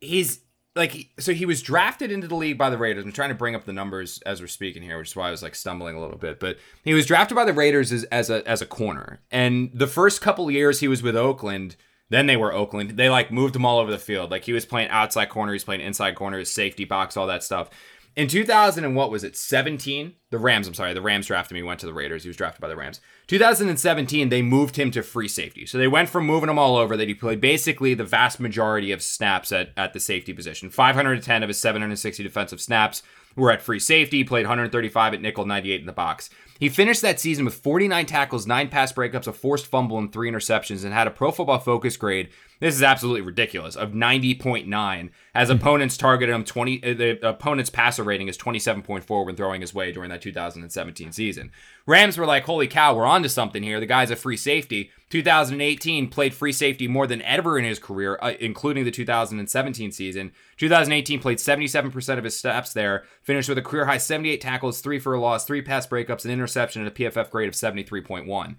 he's 0.00 0.40
like 0.74 1.10
so 1.20 1.32
he 1.32 1.46
was 1.46 1.62
drafted 1.62 2.10
into 2.10 2.26
the 2.26 2.34
league 2.34 2.58
by 2.58 2.68
the 2.68 2.78
Raiders. 2.78 3.04
I'm 3.04 3.12
trying 3.12 3.28
to 3.28 3.36
bring 3.36 3.54
up 3.54 3.64
the 3.64 3.72
numbers 3.72 4.20
as 4.26 4.40
we're 4.40 4.48
speaking 4.48 4.82
here, 4.82 4.98
which 4.98 5.10
is 5.10 5.16
why 5.16 5.28
I 5.28 5.30
was 5.30 5.40
like 5.40 5.54
stumbling 5.54 5.94
a 5.94 6.00
little 6.00 6.18
bit. 6.18 6.40
But 6.40 6.58
he 6.82 6.94
was 6.94 7.06
drafted 7.06 7.36
by 7.36 7.44
the 7.44 7.52
Raiders 7.52 7.92
as, 7.92 8.02
as 8.04 8.28
a 8.28 8.46
as 8.48 8.60
a 8.60 8.66
corner, 8.66 9.20
and 9.30 9.70
the 9.72 9.86
first 9.86 10.20
couple 10.20 10.50
years 10.50 10.80
he 10.80 10.88
was 10.88 11.00
with 11.00 11.16
Oakland. 11.16 11.76
Then 12.08 12.26
they 12.26 12.36
were 12.36 12.52
Oakland. 12.52 12.90
They 12.90 13.08
like 13.08 13.30
moved 13.30 13.54
him 13.54 13.64
all 13.64 13.78
over 13.78 13.92
the 13.92 13.98
field. 13.98 14.32
Like 14.32 14.44
he 14.44 14.52
was 14.52 14.66
playing 14.66 14.88
outside 14.90 15.28
corner, 15.28 15.52
he's 15.52 15.64
playing 15.64 15.80
inside 15.80 16.16
corner, 16.16 16.44
safety 16.44 16.84
box, 16.84 17.16
all 17.16 17.28
that 17.28 17.44
stuff. 17.44 17.70
In 18.16 18.28
2000 18.28 18.82
and 18.82 18.96
what 18.96 19.10
was 19.10 19.24
it? 19.24 19.36
17. 19.36 20.14
The 20.30 20.38
Rams. 20.38 20.66
I'm 20.66 20.72
sorry. 20.72 20.94
The 20.94 21.02
Rams 21.02 21.26
drafted 21.26 21.54
me. 21.54 21.62
Went 21.62 21.80
to 21.80 21.86
the 21.86 21.92
Raiders. 21.92 22.22
He 22.22 22.30
was 22.30 22.36
drafted 22.36 22.62
by 22.62 22.68
the 22.68 22.76
Rams. 22.76 23.02
2017. 23.26 24.30
They 24.30 24.40
moved 24.40 24.76
him 24.76 24.90
to 24.92 25.02
free 25.02 25.28
safety. 25.28 25.66
So 25.66 25.76
they 25.76 25.86
went 25.86 26.08
from 26.08 26.24
moving 26.24 26.48
him 26.48 26.58
all 26.58 26.76
over 26.76 26.96
that 26.96 27.08
he 27.08 27.14
played 27.14 27.42
basically 27.42 27.92
the 27.92 28.04
vast 28.04 28.40
majority 28.40 28.90
of 28.90 29.02
snaps 29.02 29.52
at 29.52 29.70
at 29.76 29.92
the 29.92 30.00
safety 30.00 30.32
position. 30.32 30.70
510 30.70 31.42
of 31.42 31.48
his 31.48 31.60
760 31.60 32.22
defensive 32.22 32.60
snaps 32.60 33.02
were 33.36 33.52
at 33.52 33.60
free 33.60 33.78
safety. 33.78 34.18
He 34.18 34.24
played 34.24 34.46
135 34.46 35.12
at 35.12 35.20
nickel, 35.20 35.44
98 35.44 35.80
in 35.80 35.86
the 35.86 35.92
box. 35.92 36.30
He 36.58 36.68
finished 36.68 37.02
that 37.02 37.20
season 37.20 37.44
with 37.44 37.54
49 37.54 38.06
tackles, 38.06 38.46
nine 38.46 38.68
pass 38.68 38.92
breakups, 38.92 39.26
a 39.26 39.32
forced 39.32 39.66
fumble, 39.66 39.98
and 39.98 40.12
three 40.12 40.30
interceptions, 40.30 40.84
and 40.84 40.92
had 40.92 41.06
a 41.06 41.10
Pro 41.10 41.30
Football 41.30 41.58
Focus 41.58 41.96
grade. 41.96 42.30
This 42.58 42.74
is 42.74 42.82
absolutely 42.82 43.20
ridiculous 43.20 43.76
of 43.76 43.90
90.9. 43.90 45.10
As 45.34 45.50
opponents 45.50 45.96
targeted 45.98 46.34
him 46.34 46.44
20, 46.44 46.82
uh, 46.82 46.94
the 46.94 47.28
opponent's 47.28 47.68
passer 47.68 48.02
rating 48.02 48.28
is 48.28 48.38
27.4 48.38 49.26
when 49.26 49.36
throwing 49.36 49.60
his 49.60 49.74
way 49.74 49.92
during 49.92 50.08
that 50.08 50.22
2017 50.22 51.12
season. 51.12 51.52
Rams 51.86 52.16
were 52.16 52.26
like, 52.26 52.44
holy 52.44 52.66
cow, 52.66 52.94
we're 52.94 53.04
onto 53.04 53.28
something 53.28 53.62
here. 53.62 53.78
The 53.78 53.86
guy's 53.86 54.10
a 54.10 54.16
free 54.16 54.38
safety. 54.38 54.90
2018 55.10 56.08
played 56.08 56.34
free 56.34 56.52
safety 56.52 56.88
more 56.88 57.06
than 57.06 57.22
ever 57.22 57.58
in 57.58 57.64
his 57.64 57.78
career, 57.78 58.18
uh, 58.20 58.32
including 58.40 58.84
the 58.84 58.90
2017 58.90 59.92
season. 59.92 60.32
2018 60.56 61.20
played 61.20 61.38
77% 61.38 62.18
of 62.18 62.24
his 62.24 62.36
steps 62.36 62.72
there, 62.72 63.04
finished 63.22 63.48
with 63.48 63.58
a 63.58 63.62
career 63.62 63.84
high 63.84 63.98
78 63.98 64.40
tackles, 64.40 64.80
three 64.80 64.98
for 64.98 65.14
a 65.14 65.20
loss, 65.20 65.44
three 65.44 65.62
pass 65.62 65.86
breakups, 65.86 66.24
an 66.24 66.30
interception, 66.46 66.82
and 66.82 66.88
a 66.88 66.94
PFF 66.94 67.30
grade 67.30 67.48
of 67.48 67.54
73.1. 67.54 68.56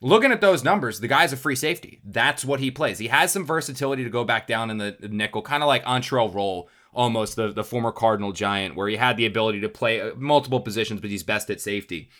Looking 0.00 0.30
at 0.30 0.40
those 0.40 0.62
numbers, 0.62 1.00
the 1.00 1.08
guy's 1.08 1.32
a 1.32 1.36
free 1.36 1.56
safety. 1.56 2.00
That's 2.04 2.44
what 2.44 2.60
he 2.60 2.70
plays. 2.70 2.98
He 2.98 3.08
has 3.08 3.32
some 3.32 3.46
versatility 3.46 4.04
to 4.04 4.10
go 4.10 4.24
back 4.24 4.46
down 4.46 4.70
in 4.70 4.78
the, 4.78 4.96
nickel, 5.00 5.42
kind 5.42 5.62
of 5.62 5.66
like 5.66 5.84
Antrel 5.84 6.32
Rolle, 6.32 6.68
almost 6.92 7.34
the, 7.34 7.50
the 7.50 7.64
former 7.64 7.90
Cardinal 7.90 8.32
Giant, 8.32 8.76
where 8.76 8.88
he 8.88 8.96
had 8.96 9.16
the 9.16 9.26
ability 9.26 9.60
to 9.60 9.68
play 9.68 10.00
uh, 10.00 10.14
multiple 10.16 10.60
positions, 10.60 11.00
but 11.00 11.10
he's 11.10 11.22
best 11.22 11.50
at 11.50 11.60
safety. 11.60 12.10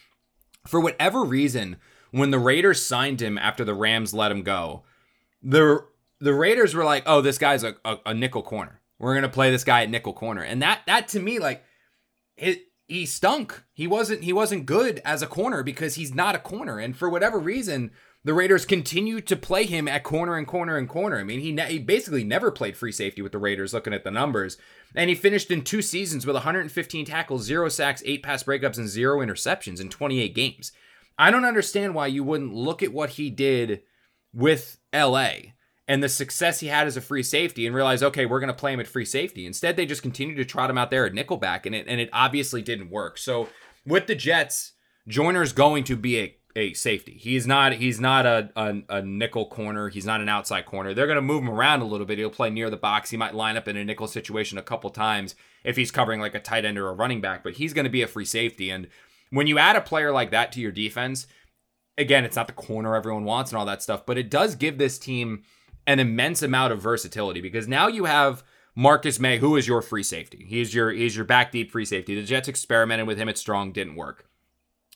For 0.67 0.81
whatever 0.81 1.23
reason, 1.23 1.77
when 2.11 2.31
the 2.31 2.39
Raiders 2.39 2.85
signed 2.85 3.21
him 3.21 3.39
after 3.39 3.63
the 3.63 3.75
Rams 3.75 4.15
let 4.15 4.33
him 4.33 4.43
go, 4.43 4.83
the 5.43 5.85
the 6.19 6.35
Raiders 6.35 6.75
were 6.75 6.85
like, 6.85 7.05
"Oh, 7.07 7.21
this 7.21 7.39
guy's 7.39 7.63
a, 7.63 7.77
a, 7.85 7.99
a 8.07 8.15
nickel 8.15 8.43
corner. 8.43 8.81
We're 8.99 9.15
gonna 9.15 9.29
play 9.29 9.51
this 9.51 9.65
guy 9.65 9.83
at 9.83 9.91
nickel 9.91 10.15
corner," 10.15 10.43
and 10.43 10.63
that 10.63 10.81
that 10.87 11.09
to 11.09 11.21
me 11.21 11.39
like 11.39 11.63
it 12.37 12.63
he 12.87 13.07
stunk. 13.07 13.65
He 13.73 13.87
wasn't 13.87 14.23
he 14.23 14.33
wasn't 14.33 14.67
good 14.67 15.01
as 15.05 15.23
a 15.23 15.27
corner 15.27 15.63
because 15.63 15.97
he's 15.97 16.15
not 16.15 16.35
a 16.35 16.41
corner, 16.41 16.79
and 16.79 16.97
for 16.97 17.09
whatever 17.09 17.39
reason, 17.39 17.91
the 18.25 18.35
Raiders 18.35 18.65
continued 18.65 19.27
to 19.27 19.37
play 19.37 19.65
him 19.65 19.89
at 19.89 20.05
corner 20.05 20.37
and 20.37 20.47
corner 20.47 20.77
and 20.77 20.89
corner. 20.89 21.19
I 21.19 21.25
mean, 21.25 21.41
he 21.41 21.53
ne- 21.53 21.73
he 21.73 21.79
basically 21.79 22.25
never 22.25 22.51
played 22.51 22.77
free 22.77 22.93
safety 22.93 23.23
with 23.23 23.33
the 23.33 23.39
Raiders. 23.39 23.75
Looking 23.75 23.93
at 23.93 24.05
the 24.05 24.11
numbers, 24.11 24.57
and 24.95 25.11
he 25.11 25.17
finished 25.17 25.51
in 25.51 25.63
two 25.63 25.83
seasons 25.83 26.27
with 26.27 26.35
115 26.35 27.05
tackles, 27.05 27.43
zero 27.43 27.69
sacks, 27.69 28.03
eight 28.07 28.23
pass 28.23 28.43
breakups, 28.43 28.79
and 28.79 28.89
zero 28.89 29.19
interceptions 29.19 29.81
in 29.81 29.89
28 29.89 30.35
games. 30.35 30.73
I 31.19 31.31
don't 31.31 31.45
understand 31.45 31.95
why 31.95 32.09
you 32.09 32.23
wouldn't 32.23 32.53
look 32.53 32.83
at 32.83 32.93
what 32.93 33.11
he 33.11 33.31
did 33.31 33.83
with 34.33 34.79
LA 34.95 35.56
and 35.89 36.03
the 36.03 36.09
success 36.09 36.61
he 36.61 36.67
had 36.67 36.87
as 36.87 36.97
a 36.97 37.01
free 37.01 37.23
safety 37.23 37.67
and 37.67 37.75
realize, 37.75 38.03
okay, 38.03 38.27
we're 38.27 38.41
going 38.41 38.49
to 38.49 38.55
play 38.55 38.73
him 38.73 38.81
at 38.81 38.87
free 38.87 39.05
safety. 39.05 39.47
Instead, 39.47 39.77
they 39.77 39.87
just 39.87 40.03
continued 40.03 40.37
to 40.37 40.45
trot 40.45 40.71
him 40.71 40.79
out 40.79 40.91
there 40.91 41.07
at 41.07 41.13
nickelback, 41.13 41.65
and 41.67 41.75
it 41.75 41.87
and 41.89 42.01
it 42.01 42.11
obviously 42.13 42.63
didn't 42.63 42.91
work. 42.91 43.19
So 43.19 43.49
with 43.87 44.07
the 44.07 44.15
Jets, 44.15 44.73
Joyner's 45.07 45.53
going 45.53 45.85
to 45.85 45.97
be 45.97 46.19
a, 46.19 46.37
a 46.57 46.73
safety. 46.75 47.13
He's 47.13 47.47
not 47.47 47.75
he's 47.75 48.01
not 48.01 48.27
a, 48.27 48.51
a 48.57 48.83
a 48.89 49.03
nickel 49.03 49.47
corner. 49.47 49.89
He's 49.89 50.07
not 50.07 50.21
an 50.21 50.29
outside 50.29 50.67
corner. 50.67 50.93
They're 50.93 51.07
going 51.07 51.17
to 51.17 51.23
move 51.23 51.43
him 51.43 51.51
around 51.51 51.83
a 51.83 51.87
little 51.87 52.07
bit. 52.07 52.19
He'll 52.19 52.31
play 52.31 52.51
near 52.51 52.69
the 52.69 52.77
box. 52.77 53.11
He 53.11 53.17
might 53.17 53.35
line 53.35 53.57
up 53.57 53.69
in 53.69 53.77
a 53.77 53.85
nickel 53.85 54.09
situation 54.09 54.59
a 54.59 54.63
couple 54.63 54.91
times 54.91 55.37
if 55.63 55.77
he's 55.77 55.93
covering 55.93 56.21
like 56.21 56.35
a 56.35 56.41
tight 56.41 56.65
end 56.65 56.79
or 56.79 56.89
a 56.89 56.95
running 56.95 57.21
back. 57.21 57.45
But 57.45 57.55
he's 57.55 57.73
going 57.73 57.85
to 57.85 57.91
be 57.91 58.03
a 58.03 58.09
free 58.09 58.25
safety. 58.25 58.71
And 58.71 58.89
when 59.31 59.47
you 59.47 59.59
add 59.59 59.77
a 59.77 59.81
player 59.81 60.11
like 60.11 60.33
that 60.33 60.51
to 60.53 60.61
your 60.61 60.73
defense, 60.73 61.29
again, 61.97 62.25
it's 62.25 62.37
not 62.37 62.49
the 62.49 62.53
corner 62.53 62.97
everyone 62.97 63.25
wants 63.25 63.53
and 63.53 63.59
all 63.59 63.67
that 63.67 63.83
stuff, 63.83 64.05
but 64.05 64.19
it 64.19 64.31
does 64.31 64.57
give 64.57 64.79
this 64.79 64.99
team 64.99 65.45
an 65.87 66.01
immense 66.01 66.43
amount 66.43 66.73
of 66.73 66.83
versatility 66.83 67.41
because 67.41 67.69
now 67.69 67.87
you 67.87 68.05
have 68.05 68.43
Marcus 68.75 69.19
Maye, 69.19 69.39
who 69.39 69.57
is 69.57 69.67
your 69.67 69.81
free 69.81 70.03
safety. 70.03 70.45
He's 70.49 70.75
your 70.75 70.91
he's 70.91 71.17
your 71.17 71.25
back 71.25 71.51
deep 71.51 71.71
free 71.71 71.87
safety. 71.87 72.15
The 72.15 72.27
Jets 72.27 72.49
experimented 72.49 73.07
with 73.07 73.19
him 73.19 73.29
at 73.29 73.39
strong, 73.39 73.73
didn't 73.73 73.97
work. 73.97 74.29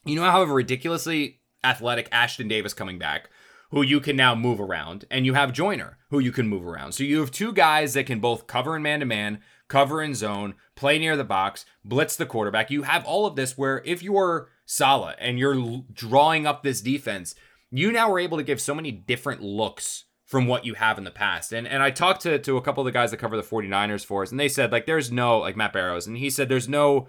You 0.04 0.16
know, 0.16 0.30
however, 0.30 0.54
ridiculously 0.54 1.40
athletic 1.64 2.10
Ashtyn 2.10 2.48
Davis 2.48 2.74
coming 2.74 2.98
back, 2.98 3.30
who 3.70 3.82
you 3.82 4.00
can 4.00 4.16
now 4.16 4.34
move 4.34 4.60
around, 4.60 5.06
and 5.10 5.24
you 5.24 5.34
have 5.34 5.52
Joyner, 5.52 5.98
who 6.10 6.18
you 6.18 6.32
can 6.32 6.48
move 6.48 6.66
around. 6.66 6.92
So 6.92 7.04
you 7.04 7.20
have 7.20 7.30
two 7.30 7.52
guys 7.52 7.94
that 7.94 8.06
can 8.06 8.20
both 8.20 8.46
cover 8.46 8.76
in 8.76 8.82
man 8.82 9.00
to 9.00 9.06
man, 9.06 9.40
cover 9.68 10.02
in 10.02 10.14
zone, 10.14 10.54
play 10.74 10.98
near 10.98 11.16
the 11.16 11.24
box, 11.24 11.64
blitz 11.84 12.16
the 12.16 12.26
quarterback. 12.26 12.70
You 12.70 12.82
have 12.82 13.04
all 13.04 13.26
of 13.26 13.36
this 13.36 13.56
where 13.56 13.82
if 13.84 14.02
you're 14.02 14.48
Saleh 14.66 15.16
and 15.18 15.38
you're 15.38 15.82
drawing 15.92 16.46
up 16.46 16.62
this 16.62 16.80
defense, 16.80 17.34
you 17.70 17.92
now 17.92 18.12
are 18.12 18.18
able 18.18 18.36
to 18.36 18.44
give 18.44 18.60
so 18.60 18.74
many 18.74 18.90
different 18.90 19.42
looks 19.42 20.04
from 20.30 20.46
what 20.46 20.64
you 20.64 20.74
have 20.74 20.96
in 20.96 21.02
the 21.02 21.10
past. 21.10 21.52
And 21.52 21.66
and 21.66 21.82
I 21.82 21.90
talked 21.90 22.22
to 22.22 22.38
to 22.38 22.56
a 22.56 22.62
couple 22.62 22.82
of 22.82 22.84
the 22.84 22.96
guys 22.96 23.10
that 23.10 23.16
cover 23.16 23.36
the 23.36 23.42
49ers 23.42 24.06
for 24.06 24.22
us 24.22 24.30
and 24.30 24.38
they 24.38 24.48
said 24.48 24.70
like 24.70 24.86
there's 24.86 25.10
no 25.10 25.38
like 25.38 25.56
Matt 25.56 25.72
Barrows 25.72 26.06
and 26.06 26.16
he 26.16 26.30
said 26.30 26.48
there's 26.48 26.68
no 26.68 27.08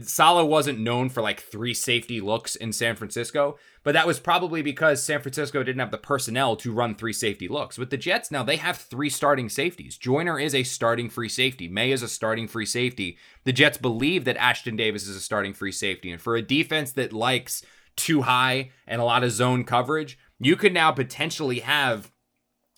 Saleh 0.00 0.48
wasn't 0.48 0.78
known 0.78 1.10
for 1.10 1.20
like 1.20 1.40
three 1.40 1.74
safety 1.74 2.20
looks 2.20 2.56
in 2.56 2.72
San 2.72 2.94
Francisco, 2.96 3.58
but 3.82 3.92
that 3.92 4.06
was 4.06 4.20
probably 4.20 4.62
because 4.62 5.02
San 5.02 5.20
Francisco 5.20 5.62
didn't 5.62 5.80
have 5.80 5.90
the 5.90 5.98
personnel 5.98 6.56
to 6.56 6.72
run 6.72 6.94
three 6.94 7.12
safety 7.12 7.48
looks. 7.48 7.76
With 7.76 7.90
the 7.90 7.96
Jets 7.96 8.30
now, 8.30 8.44
they 8.44 8.56
have 8.56 8.76
three 8.76 9.10
starting 9.10 9.48
safeties. 9.48 9.98
Joyner 9.98 10.38
is 10.38 10.54
a 10.54 10.62
starting 10.62 11.10
free 11.10 11.28
safety. 11.28 11.68
Maye 11.68 11.90
is 11.90 12.02
a 12.02 12.08
starting 12.08 12.46
free 12.46 12.64
safety. 12.64 13.18
The 13.44 13.52
Jets 13.52 13.76
believe 13.76 14.24
that 14.24 14.38
Ashtyn 14.38 14.78
Davis 14.78 15.08
is 15.08 15.16
a 15.16 15.20
starting 15.20 15.52
free 15.52 15.72
safety. 15.72 16.12
And 16.12 16.22
for 16.22 16.36
a 16.36 16.42
defense 16.42 16.92
that 16.92 17.12
likes 17.12 17.62
too 17.96 18.22
high 18.22 18.70
and 18.86 19.00
a 19.00 19.04
lot 19.04 19.24
of 19.24 19.32
zone 19.32 19.64
coverage, 19.64 20.16
you 20.38 20.54
could 20.54 20.72
now 20.72 20.92
potentially 20.92 21.60
have 21.60 22.12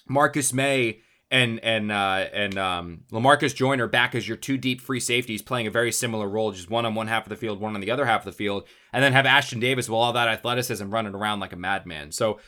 Marcus 0.09 0.53
Maye 0.53 1.01
and 1.31 1.61
and 1.61 1.93
uh, 1.93 2.27
and 2.33 2.59
um, 2.59 3.01
Lamarcus 3.13 3.55
Joyner 3.55 3.87
back 3.87 4.15
as 4.15 4.27
your 4.27 4.37
two 4.37 4.57
deep 4.57 4.81
free 4.81 5.01
safeties, 5.01 5.43
playing 5.43 5.67
a 5.67 5.71
very 5.71 5.93
similar 5.93 6.29
role, 6.29 6.53
just 6.53 6.71
one 6.71 6.87
on 6.87 6.95
one 6.95 7.09
half 7.09 7.25
of 7.25 7.29
the 7.29 7.37
field, 7.37 7.61
one 7.61 7.75
on 7.75 7.81
the 7.81 7.91
other 7.91 8.07
half 8.07 8.21
of 8.21 8.33
the 8.33 8.37
field, 8.37 8.67
and 8.93 9.05
then 9.05 9.13
have 9.13 9.27
Ashtyn 9.27 9.61
Davis 9.61 9.89
with 9.89 9.97
all 9.97 10.13
that 10.13 10.29
athleticism 10.29 10.89
running 10.91 11.15
around 11.15 11.41
like 11.41 11.53
a 11.53 11.57
madman. 11.57 12.13
So 12.13 12.39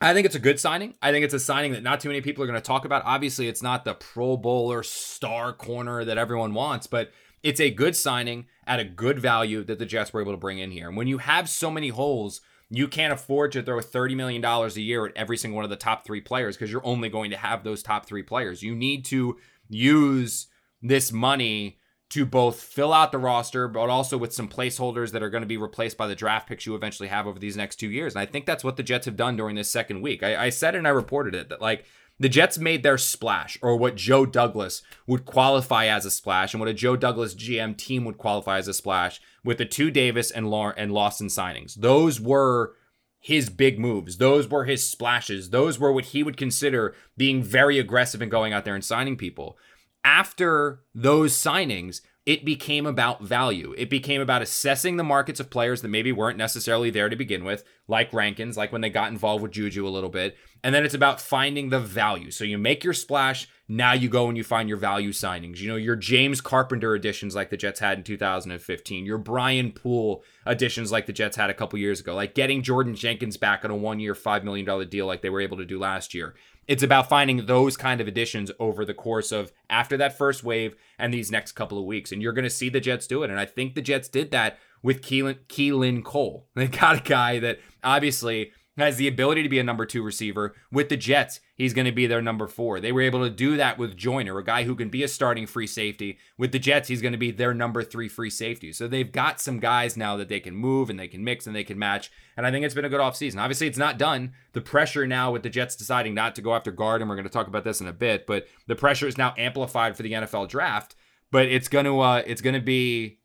I 0.00 0.12
think 0.14 0.26
it's 0.26 0.34
a 0.34 0.40
good 0.40 0.58
signing. 0.58 0.94
I 1.02 1.12
think 1.12 1.24
it's 1.24 1.34
a 1.34 1.40
signing 1.40 1.72
that 1.72 1.82
not 1.82 2.00
too 2.00 2.08
many 2.08 2.20
people 2.20 2.42
are 2.42 2.46
going 2.46 2.60
to 2.60 2.66
talk 2.66 2.84
about. 2.84 3.02
Obviously, 3.04 3.48
it's 3.48 3.62
not 3.62 3.84
the 3.84 3.94
Pro 3.94 4.36
Bowler 4.36 4.82
star 4.82 5.52
corner 5.52 6.04
that 6.04 6.18
everyone 6.18 6.54
wants, 6.54 6.86
but 6.86 7.10
it's 7.42 7.60
a 7.60 7.70
good 7.70 7.94
signing 7.94 8.46
at 8.66 8.80
a 8.80 8.84
good 8.84 9.18
value 9.18 9.62
that 9.64 9.78
the 9.78 9.86
Jets 9.86 10.12
were 10.12 10.22
able 10.22 10.32
to 10.32 10.38
bring 10.38 10.58
in 10.58 10.70
here. 10.70 10.88
And 10.88 10.96
when 10.96 11.06
you 11.06 11.18
have 11.18 11.48
so 11.48 11.70
many 11.70 11.88
holes 11.88 12.40
you 12.76 12.88
can't 12.88 13.12
afford 13.12 13.52
to 13.52 13.62
throw 13.62 13.78
$30 13.78 14.16
million 14.16 14.44
a 14.44 14.68
year 14.80 15.06
at 15.06 15.16
every 15.16 15.36
single 15.36 15.56
one 15.56 15.64
of 15.64 15.70
the 15.70 15.76
top 15.76 16.04
three 16.04 16.20
players 16.20 16.56
because 16.56 16.70
you're 16.70 16.86
only 16.86 17.08
going 17.08 17.30
to 17.30 17.36
have 17.36 17.64
those 17.64 17.82
top 17.82 18.06
three 18.06 18.22
players. 18.22 18.62
You 18.62 18.74
need 18.74 19.04
to 19.06 19.36
use 19.68 20.48
this 20.82 21.12
money 21.12 21.78
to 22.10 22.24
both 22.24 22.60
fill 22.60 22.92
out 22.92 23.10
the 23.10 23.18
roster, 23.18 23.66
but 23.66 23.88
also 23.88 24.16
with 24.16 24.32
some 24.32 24.48
placeholders 24.48 25.10
that 25.12 25.22
are 25.22 25.30
going 25.30 25.42
to 25.42 25.48
be 25.48 25.56
replaced 25.56 25.96
by 25.96 26.06
the 26.06 26.14
draft 26.14 26.48
picks 26.48 26.66
you 26.66 26.74
eventually 26.74 27.08
have 27.08 27.26
over 27.26 27.38
these 27.38 27.56
next 27.56 27.76
two 27.76 27.90
years. 27.90 28.14
And 28.14 28.20
I 28.20 28.26
think 28.26 28.46
that's 28.46 28.62
what 28.62 28.76
the 28.76 28.82
Jets 28.82 29.06
have 29.06 29.16
done 29.16 29.36
during 29.36 29.56
this 29.56 29.70
second 29.70 30.00
week. 30.00 30.22
I, 30.22 30.46
I 30.46 30.50
said 30.50 30.74
and 30.74 30.86
I 30.86 30.90
reported 30.90 31.34
it 31.34 31.48
that 31.48 31.60
like 31.60 31.86
the 32.18 32.28
Jets 32.28 32.58
made 32.58 32.82
their 32.82 32.98
splash, 32.98 33.58
or 33.60 33.76
what 33.76 33.96
Joe 33.96 34.24
Douglas 34.24 34.82
would 35.06 35.24
qualify 35.24 35.86
as 35.86 36.04
a 36.04 36.10
splash, 36.10 36.54
and 36.54 36.60
what 36.60 36.68
a 36.68 36.74
Joe 36.74 36.96
Douglas 36.96 37.34
GM 37.34 37.76
team 37.76 38.04
would 38.04 38.18
qualify 38.18 38.58
as 38.58 38.68
a 38.68 38.74
splash 38.74 39.20
with 39.42 39.58
the 39.58 39.64
two 39.64 39.90
Davis 39.90 40.30
and 40.30 40.48
Law- 40.48 40.72
and 40.76 40.92
Lawson 40.92 41.26
signings. 41.26 41.74
Those 41.74 42.20
were 42.20 42.74
his 43.18 43.48
big 43.48 43.78
moves. 43.78 44.18
Those 44.18 44.48
were 44.48 44.64
his 44.64 44.86
splashes. 44.88 45.50
Those 45.50 45.78
were 45.78 45.90
what 45.92 46.06
he 46.06 46.22
would 46.22 46.36
consider 46.36 46.94
being 47.16 47.42
very 47.42 47.78
aggressive 47.78 48.20
and 48.20 48.30
going 48.30 48.52
out 48.52 48.64
there 48.64 48.74
and 48.74 48.84
signing 48.84 49.16
people. 49.16 49.56
After 50.04 50.82
those 50.94 51.32
signings, 51.32 52.02
it 52.26 52.44
became 52.44 52.86
about 52.86 53.22
value. 53.22 53.74
It 53.76 53.90
became 53.90 54.22
about 54.22 54.40
assessing 54.40 54.96
the 54.96 55.04
markets 55.04 55.40
of 55.40 55.50
players 55.50 55.82
that 55.82 55.88
maybe 55.88 56.10
weren't 56.10 56.38
necessarily 56.38 56.88
there 56.88 57.10
to 57.10 57.16
begin 57.16 57.44
with, 57.44 57.64
like 57.86 58.12
Rankins, 58.14 58.56
like 58.56 58.72
when 58.72 58.80
they 58.80 58.88
got 58.88 59.12
involved 59.12 59.42
with 59.42 59.52
Juju 59.52 59.86
a 59.86 59.90
little 59.90 60.08
bit. 60.08 60.34
And 60.62 60.74
then 60.74 60.86
it's 60.86 60.94
about 60.94 61.20
finding 61.20 61.68
the 61.68 61.80
value. 61.80 62.30
So 62.30 62.44
you 62.44 62.56
make 62.56 62.82
your 62.82 62.94
splash, 62.94 63.46
now 63.68 63.92
you 63.92 64.08
go 64.08 64.28
and 64.28 64.38
you 64.38 64.42
find 64.42 64.70
your 64.70 64.78
value 64.78 65.10
signings. 65.10 65.58
You 65.58 65.68
know, 65.68 65.76
your 65.76 65.96
James 65.96 66.40
Carpenter 66.40 66.94
additions 66.94 67.34
like 67.34 67.50
the 67.50 67.58
Jets 67.58 67.80
had 67.80 67.98
in 67.98 68.04
2015, 68.04 69.04
your 69.04 69.18
Brian 69.18 69.72
Poole 69.72 70.24
additions 70.46 70.90
like 70.90 71.04
the 71.04 71.12
Jets 71.12 71.36
had 71.36 71.50
a 71.50 71.54
couple 71.54 71.78
years 71.78 72.00
ago, 72.00 72.14
like 72.14 72.34
getting 72.34 72.62
Jordan 72.62 72.94
Jenkins 72.94 73.36
back 73.36 73.66
on 73.66 73.70
a 73.70 73.76
one 73.76 74.00
year, 74.00 74.14
$5 74.14 74.44
million 74.44 74.88
deal 74.88 75.06
like 75.06 75.20
they 75.20 75.28
were 75.28 75.42
able 75.42 75.58
to 75.58 75.66
do 75.66 75.78
last 75.78 76.14
year. 76.14 76.34
It's 76.66 76.82
about 76.82 77.08
finding 77.08 77.46
those 77.46 77.76
kind 77.76 78.00
of 78.00 78.08
additions 78.08 78.50
over 78.58 78.84
the 78.84 78.94
course 78.94 79.32
of 79.32 79.52
after 79.68 79.96
that 79.96 80.16
first 80.16 80.44
wave 80.44 80.74
and 80.98 81.12
these 81.12 81.30
next 81.30 81.52
couple 81.52 81.78
of 81.78 81.84
weeks. 81.84 82.12
And 82.12 82.22
you're 82.22 82.32
going 82.32 82.44
to 82.44 82.50
see 82.50 82.68
the 82.68 82.80
Jets 82.80 83.06
do 83.06 83.22
it. 83.22 83.30
And 83.30 83.38
I 83.38 83.44
think 83.44 83.74
the 83.74 83.82
Jets 83.82 84.08
did 84.08 84.30
that 84.30 84.58
with 84.82 85.02
Keelan, 85.02 85.38
Keelan 85.48 86.04
Cole. 86.04 86.46
They 86.54 86.68
got 86.68 86.98
a 86.98 87.02
guy 87.02 87.38
that 87.40 87.58
obviously 87.82 88.52
has 88.82 88.96
the 88.96 89.08
ability 89.08 89.42
to 89.42 89.48
be 89.48 89.58
a 89.58 89.64
number 89.64 89.86
two 89.86 90.02
receiver. 90.02 90.54
With 90.72 90.88
the 90.88 90.96
Jets, 90.96 91.40
he's 91.54 91.74
going 91.74 91.84
to 91.86 91.92
be 91.92 92.06
their 92.06 92.22
number 92.22 92.46
four. 92.46 92.80
They 92.80 92.92
were 92.92 93.02
able 93.02 93.22
to 93.22 93.30
do 93.30 93.56
that 93.56 93.78
with 93.78 93.96
Joyner, 93.96 94.38
a 94.38 94.44
guy 94.44 94.64
who 94.64 94.74
can 94.74 94.88
be 94.88 95.02
a 95.02 95.08
starting 95.08 95.46
free 95.46 95.66
safety. 95.66 96.18
With 96.36 96.52
the 96.52 96.58
Jets, 96.58 96.88
he's 96.88 97.02
going 97.02 97.12
to 97.12 97.18
be 97.18 97.30
their 97.30 97.54
number 97.54 97.82
three 97.82 98.08
free 98.08 98.30
safety. 98.30 98.72
So 98.72 98.88
they've 98.88 99.10
got 99.10 99.40
some 99.40 99.60
guys 99.60 99.96
now 99.96 100.16
that 100.16 100.28
they 100.28 100.40
can 100.40 100.56
move 100.56 100.90
and 100.90 100.98
they 100.98 101.08
can 101.08 101.22
mix 101.22 101.46
and 101.46 101.54
they 101.54 101.64
can 101.64 101.78
match. 101.78 102.10
And 102.36 102.46
I 102.46 102.50
think 102.50 102.64
it's 102.64 102.74
been 102.74 102.84
a 102.84 102.90
good 102.90 103.00
offseason. 103.00 103.40
Obviously, 103.40 103.68
it's 103.68 103.78
not 103.78 103.98
done. 103.98 104.32
The 104.52 104.60
pressure 104.60 105.06
now 105.06 105.30
with 105.30 105.42
the 105.44 105.50
Jets 105.50 105.76
deciding 105.76 106.14
not 106.14 106.34
to 106.34 106.42
go 106.42 106.54
after 106.54 106.72
guard, 106.72 107.00
and 107.00 107.08
we're 107.08 107.16
going 107.16 107.28
to 107.28 107.32
talk 107.32 107.46
about 107.46 107.64
this 107.64 107.80
in 107.80 107.86
a 107.86 107.92
bit, 107.92 108.26
but 108.26 108.46
the 108.66 108.76
pressure 108.76 109.06
is 109.06 109.18
now 109.18 109.34
amplified 109.38 109.96
for 109.96 110.02
the 110.02 110.12
NFL 110.12 110.48
draft. 110.48 110.96
But 111.30 111.46
it's 111.46 111.68
going 111.68 111.84
to 111.84 112.00
uh, 112.00 112.22
it's 112.26 112.40
going 112.40 112.54
to 112.54 112.60
be 112.60 113.18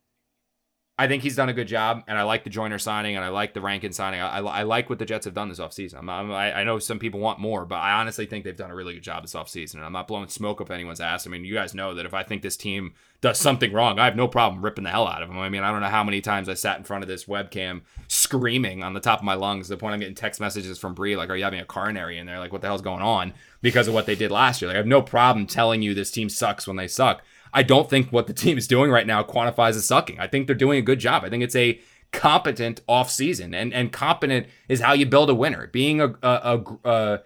I 0.99 1.07
think 1.07 1.23
he's 1.23 1.37
done 1.37 1.47
a 1.47 1.53
good 1.53 1.69
job, 1.69 2.03
and 2.07 2.17
I 2.17 2.23
like 2.23 2.43
the 2.43 2.49
Joyner 2.49 2.77
signing, 2.77 3.15
and 3.15 3.23
I 3.23 3.29
like 3.29 3.53
the 3.53 3.61
Rankin 3.61 3.93
signing. 3.93 4.19
I, 4.19 4.39
I, 4.39 4.41
I 4.41 4.63
like 4.63 4.89
what 4.89 4.99
the 4.99 5.05
Jets 5.05 5.23
have 5.23 5.33
done 5.33 5.47
this 5.47 5.57
offseason. 5.57 5.99
I'm, 5.99 6.09
I'm, 6.09 6.29
I, 6.29 6.65
know 6.65 6.77
some 6.77 6.99
people 6.99 7.21
want 7.21 7.39
more, 7.39 7.65
but 7.65 7.77
I 7.77 7.93
honestly 7.93 8.25
think 8.25 8.43
they've 8.43 8.53
done 8.53 8.69
a 8.69 8.75
really 8.75 8.95
good 8.95 9.03
job 9.03 9.23
this 9.23 9.33
offseason, 9.33 9.75
and 9.75 9.85
I'm 9.85 9.93
not 9.93 10.09
blowing 10.09 10.27
smoke 10.27 10.59
up 10.59 10.69
anyone's 10.69 10.99
ass. 10.99 11.25
I 11.25 11.29
mean, 11.29 11.45
you 11.45 11.53
guys 11.53 11.73
know 11.73 11.93
that 11.93 12.05
if 12.05 12.13
I 12.13 12.23
think 12.23 12.41
this 12.41 12.57
team 12.57 12.95
does 13.21 13.37
something 13.37 13.71
wrong, 13.71 13.97
I 13.97 14.03
have 14.03 14.17
no 14.17 14.27
problem 14.27 14.61
ripping 14.61 14.83
the 14.83 14.89
hell 14.89 15.07
out 15.07 15.21
of 15.21 15.29
them. 15.29 15.39
I 15.39 15.47
mean, 15.47 15.63
I 15.63 15.71
don't 15.71 15.79
know 15.79 15.87
how 15.87 16.03
many 16.03 16.19
times 16.19 16.49
I 16.49 16.53
sat 16.53 16.77
in 16.77 16.83
front 16.83 17.05
of 17.05 17.07
this 17.07 17.23
webcam 17.23 17.83
screaming 18.09 18.83
on 18.83 18.93
the 18.93 18.99
top 18.99 19.19
of 19.19 19.25
my 19.25 19.35
lungs 19.35 19.69
the 19.69 19.77
point 19.77 19.93
I'm 19.93 20.01
getting 20.01 20.15
text 20.15 20.41
messages 20.41 20.77
from 20.77 20.95
Bree, 20.95 21.15
like, 21.15 21.29
are 21.29 21.35
you 21.37 21.45
having 21.45 21.61
a 21.61 21.65
coronary 21.65 22.17
in 22.17 22.25
there? 22.25 22.39
Like, 22.39 22.51
what 22.51 22.59
the 22.59 22.67
hell's 22.67 22.81
going 22.81 23.01
on? 23.01 23.33
Because 23.61 23.87
of 23.87 23.93
what 23.93 24.05
they 24.05 24.15
did 24.15 24.31
last 24.31 24.61
year. 24.61 24.67
Like, 24.67 24.75
I 24.75 24.79
have 24.79 24.85
no 24.85 25.01
problem 25.01 25.47
telling 25.47 25.81
you 25.81 25.93
this 25.93 26.11
team 26.11 26.27
sucks 26.27 26.67
when 26.67 26.75
they 26.75 26.89
suck. 26.89 27.21
I 27.53 27.63
don't 27.63 27.89
think 27.89 28.11
what 28.11 28.27
the 28.27 28.33
team 28.33 28.57
is 28.57 28.67
doing 28.67 28.91
right 28.91 29.07
now 29.07 29.23
quantifies 29.23 29.75
as 29.75 29.85
sucking. 29.85 30.19
I 30.19 30.27
think 30.27 30.47
they're 30.47 30.55
doing 30.55 30.79
a 30.79 30.83
good 30.83 30.99
job. 30.99 31.23
I 31.23 31.29
think 31.29 31.43
it's 31.43 31.55
a 31.55 31.79
competent 32.11 32.85
offseason. 32.87 33.55
And 33.55 33.73
and 33.73 33.91
competent 33.91 34.47
is 34.67 34.81
how 34.81 34.93
you 34.93 35.05
build 35.05 35.29
a 35.29 35.35
winner. 35.35 35.67
Being 35.67 36.01
a, 36.01 36.15
a, 36.23 36.63
a, 36.83 36.89
a 36.89 37.19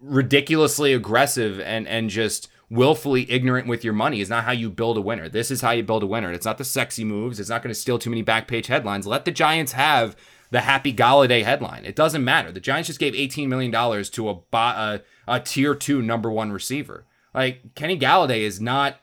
ridiculously 0.00 0.92
aggressive 0.92 1.60
and 1.60 1.86
and 1.88 2.10
just 2.10 2.48
willfully 2.70 3.28
ignorant 3.30 3.66
with 3.66 3.82
your 3.82 3.92
money 3.92 4.20
is 4.20 4.30
not 4.30 4.44
how 4.44 4.52
you 4.52 4.70
build 4.70 4.96
a 4.96 5.00
winner. 5.00 5.28
This 5.28 5.50
is 5.50 5.60
how 5.60 5.72
you 5.72 5.82
build 5.82 6.04
a 6.04 6.06
winner. 6.06 6.32
It's 6.32 6.46
not 6.46 6.56
the 6.56 6.64
sexy 6.64 7.04
moves. 7.04 7.40
It's 7.40 7.50
not 7.50 7.62
going 7.62 7.74
to 7.74 7.80
steal 7.80 7.98
too 7.98 8.10
many 8.10 8.22
back 8.22 8.46
page 8.46 8.68
headlines. 8.68 9.06
Let 9.06 9.24
the 9.24 9.32
Giants 9.32 9.72
have 9.72 10.16
the 10.50 10.60
Happy 10.60 10.92
Golladay 10.92 11.42
headline. 11.42 11.84
It 11.84 11.96
doesn't 11.96 12.24
matter. 12.24 12.52
The 12.52 12.60
Giants 12.60 12.86
just 12.86 13.00
gave 13.00 13.14
$18 13.14 13.48
million 13.48 13.72
to 13.72 14.30
a, 14.30 14.56
a, 14.56 15.00
a 15.26 15.40
tier 15.40 15.74
two 15.74 16.00
number 16.00 16.30
one 16.30 16.52
receiver. 16.52 17.06
Like 17.34 17.74
Kenny 17.74 17.98
Golladay 17.98 18.40
is 18.40 18.60
not 18.60 18.99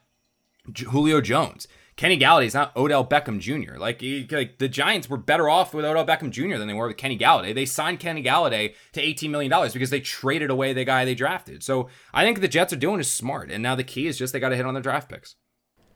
Julio 0.73 1.21
Jones. 1.21 1.67
Kenny 1.97 2.19
Golladay 2.19 2.45
is 2.45 2.53
not 2.53 2.75
Odell 2.77 3.03
Beckham 3.03 3.39
Jr. 3.39 3.77
Like, 3.77 4.03
like 4.31 4.59
the 4.59 4.69
Giants 4.69 5.09
were 5.09 5.17
better 5.17 5.49
off 5.49 5.73
with 5.73 5.83
Odell 5.83 6.05
Beckham 6.05 6.29
Jr. 6.29 6.57
than 6.57 6.67
they 6.67 6.73
were 6.75 6.87
with 6.87 6.97
Kenny 6.97 7.17
Golladay. 7.17 7.55
They 7.55 7.65
signed 7.65 7.99
Kenny 7.99 8.21
Golladay 8.23 8.75
to 8.93 9.01
$18 9.01 9.31
million 9.31 9.51
because 9.73 9.89
they 9.89 9.99
traded 9.99 10.51
away 10.51 10.73
the 10.73 10.85
guy 10.85 11.05
they 11.05 11.15
drafted. 11.15 11.63
So 11.63 11.89
I 12.13 12.23
think 12.23 12.39
the 12.39 12.47
Jets 12.47 12.71
are 12.71 12.77
doing 12.77 12.99
is 12.99 13.09
smart. 13.09 13.49
And 13.49 13.63
now 13.63 13.73
the 13.73 13.83
key 13.83 14.05
is 14.05 14.15
just 14.15 14.31
they 14.31 14.39
got 14.39 14.49
to 14.49 14.55
hit 14.55 14.65
on 14.67 14.75
their 14.75 14.83
draft 14.83 15.09
picks. 15.09 15.35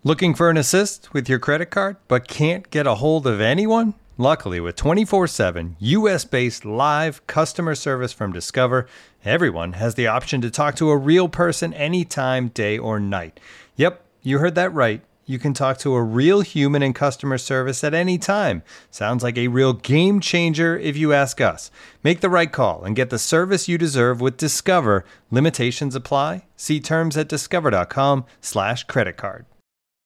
Looking 0.03 0.33
for 0.33 0.49
an 0.49 0.57
assist 0.57 1.13
with 1.13 1.29
your 1.29 1.37
credit 1.37 1.67
card, 1.67 1.97
but 2.07 2.27
can't 2.27 2.67
get 2.71 2.87
a 2.87 2.95
hold 2.95 3.27
of 3.27 3.39
anyone? 3.39 3.93
Luckily, 4.17 4.59
with 4.59 4.75
24 4.75 5.27
7 5.27 5.77
US 5.79 6.25
based 6.25 6.65
live 6.65 7.25
customer 7.27 7.75
service 7.75 8.11
from 8.11 8.33
Discover, 8.33 8.87
everyone 9.23 9.73
has 9.73 9.93
the 9.93 10.07
option 10.07 10.41
to 10.41 10.49
talk 10.49 10.75
to 10.77 10.89
a 10.89 10.97
real 10.97 11.29
person 11.29 11.75
anytime, 11.75 12.47
day 12.47 12.79
or 12.79 12.99
night. 12.99 13.39
Yep. 13.75 14.03
You 14.23 14.37
heard 14.37 14.55
that 14.55 14.73
right. 14.73 15.01
You 15.25 15.39
can 15.39 15.53
talk 15.53 15.77
to 15.79 15.93
a 15.93 16.03
real 16.03 16.41
human 16.41 16.83
in 16.83 16.93
customer 16.93 17.37
service 17.37 17.83
at 17.83 17.93
any 17.93 18.17
time. 18.17 18.63
Sounds 18.89 19.23
like 19.23 19.37
a 19.37 19.47
real 19.47 19.73
game 19.73 20.19
changer 20.19 20.77
if 20.77 20.97
you 20.97 21.13
ask 21.13 21.39
us. 21.39 21.71
Make 22.03 22.21
the 22.21 22.29
right 22.29 22.51
call 22.51 22.83
and 22.83 22.95
get 22.95 23.09
the 23.09 23.17
service 23.19 23.67
you 23.67 23.77
deserve 23.77 24.19
with 24.19 24.37
Discover. 24.37 25.05
Limitations 25.29 25.95
apply. 25.95 26.45
See 26.55 26.79
terms 26.79 27.17
at 27.17 27.29
discover.com/slash 27.29 28.83
credit 28.85 29.17
card. 29.17 29.45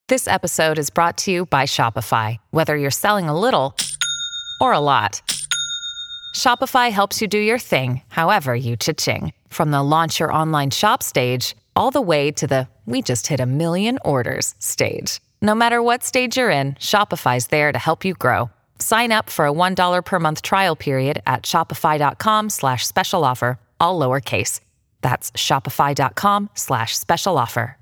This 0.08 0.28
episode 0.28 0.78
is 0.78 0.92
brought 0.92 1.18
to 1.20 1.32
you 1.32 1.46
by 1.48 1.64
Shopify. 1.64 2.38
Whether 2.52 2.78
you're 2.78 2.92
selling 2.92 3.28
a 3.28 3.40
little 3.40 3.76
or 4.62 4.72
a 4.74 4.80
lot. 4.80 5.22
Shopify 6.36 6.92
helps 6.92 7.22
you 7.22 7.28
do 7.28 7.40
your 7.40 7.60
thing, 7.60 8.02
however 8.10 8.56
you 8.56 8.76
cha-ching. 8.76 9.34
From 9.50 9.72
the 9.72 9.82
launch 9.82 10.20
your 10.20 10.32
online 10.32 10.70
shop 10.70 11.02
stage, 11.02 11.56
all 11.76 11.90
the 11.90 12.02
way 12.02 12.32
to 12.34 12.46
the 12.46 12.68
we 12.86 13.02
just 13.02 13.26
hit 13.26 13.40
a 13.40 13.48
million 13.48 13.98
orders 14.06 14.54
stage. 14.60 15.20
No 15.42 15.56
matter 15.56 15.82
what 15.82 16.04
stage 16.04 16.38
you're 16.38 16.52
in, 16.52 16.74
Shopify's 16.76 17.48
there 17.48 17.72
to 17.72 17.80
help 17.80 18.06
you 18.06 18.14
grow. 18.14 18.52
Sign 18.78 19.12
up 19.12 19.30
for 19.30 19.48
a 19.48 19.52
$1 19.52 20.06
per 20.06 20.20
month 20.20 20.44
trial 20.44 20.76
period 20.76 21.24
at 21.26 21.44
shopify.com 21.44 22.52
slash 22.52 22.86
special 22.86 23.26
offer, 23.26 23.58
all 23.80 24.00
lowercase. 24.00 24.60
That's 25.02 25.32
shopify.com 25.32 26.52
slash 26.54 26.96
special 26.96 27.40
offer. 27.40 27.78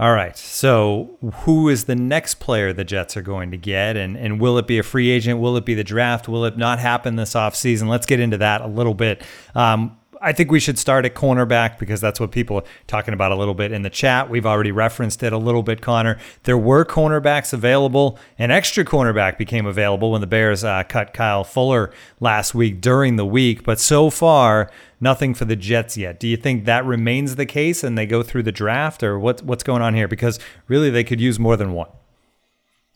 All 0.00 0.14
right. 0.14 0.34
So, 0.34 1.18
who 1.44 1.68
is 1.68 1.84
the 1.84 1.94
next 1.94 2.36
player 2.36 2.72
the 2.72 2.84
Jets 2.84 3.18
are 3.18 3.22
going 3.22 3.50
to 3.50 3.58
get? 3.58 3.98
And, 3.98 4.16
and 4.16 4.40
will 4.40 4.56
it 4.56 4.66
be 4.66 4.78
a 4.78 4.82
free 4.82 5.10
agent? 5.10 5.40
Will 5.40 5.58
it 5.58 5.66
be 5.66 5.74
the 5.74 5.84
draft? 5.84 6.26
Will 6.26 6.46
it 6.46 6.56
not 6.56 6.78
happen 6.78 7.16
this 7.16 7.34
offseason? 7.34 7.86
Let's 7.86 8.06
get 8.06 8.18
into 8.18 8.38
that 8.38 8.62
a 8.62 8.66
little 8.66 8.94
bit. 8.94 9.20
Um, 9.54 9.98
I 10.22 10.32
think 10.32 10.50
we 10.50 10.60
should 10.60 10.78
start 10.78 11.06
at 11.06 11.14
cornerback 11.14 11.78
because 11.78 12.00
that's 12.00 12.20
what 12.20 12.30
people 12.30 12.58
are 12.58 12.64
talking 12.86 13.14
about 13.14 13.32
a 13.32 13.36
little 13.36 13.54
bit 13.54 13.72
in 13.72 13.80
the 13.80 13.88
chat. 13.88 14.28
We've 14.28 14.44
already 14.44 14.70
referenced 14.70 15.22
it 15.22 15.32
a 15.32 15.38
little 15.38 15.62
bit, 15.62 15.80
Connor. 15.80 16.18
There 16.42 16.58
were 16.58 16.84
cornerbacks 16.84 17.54
available. 17.54 18.18
An 18.38 18.50
extra 18.50 18.84
cornerback 18.84 19.38
became 19.38 19.64
available 19.64 20.12
when 20.12 20.20
the 20.20 20.26
Bears 20.26 20.62
uh, 20.62 20.82
cut 20.82 21.14
Kyle 21.14 21.42
Fuller 21.42 21.90
last 22.20 22.54
week 22.54 22.82
during 22.82 23.16
the 23.16 23.24
week. 23.24 23.64
But 23.64 23.80
so 23.80 24.10
far, 24.10 24.70
nothing 25.00 25.32
for 25.32 25.46
the 25.46 25.56
Jets 25.56 25.96
yet. 25.96 26.20
Do 26.20 26.28
you 26.28 26.36
think 26.36 26.66
that 26.66 26.84
remains 26.84 27.36
the 27.36 27.46
case 27.46 27.82
and 27.82 27.96
they 27.96 28.04
go 28.04 28.22
through 28.22 28.42
the 28.42 28.52
draft, 28.52 29.02
or 29.02 29.18
what, 29.18 29.42
what's 29.42 29.62
going 29.62 29.80
on 29.80 29.94
here? 29.94 30.08
Because 30.08 30.38
really, 30.68 30.90
they 30.90 31.04
could 31.04 31.20
use 31.20 31.38
more 31.38 31.56
than 31.56 31.72
one. 31.72 31.88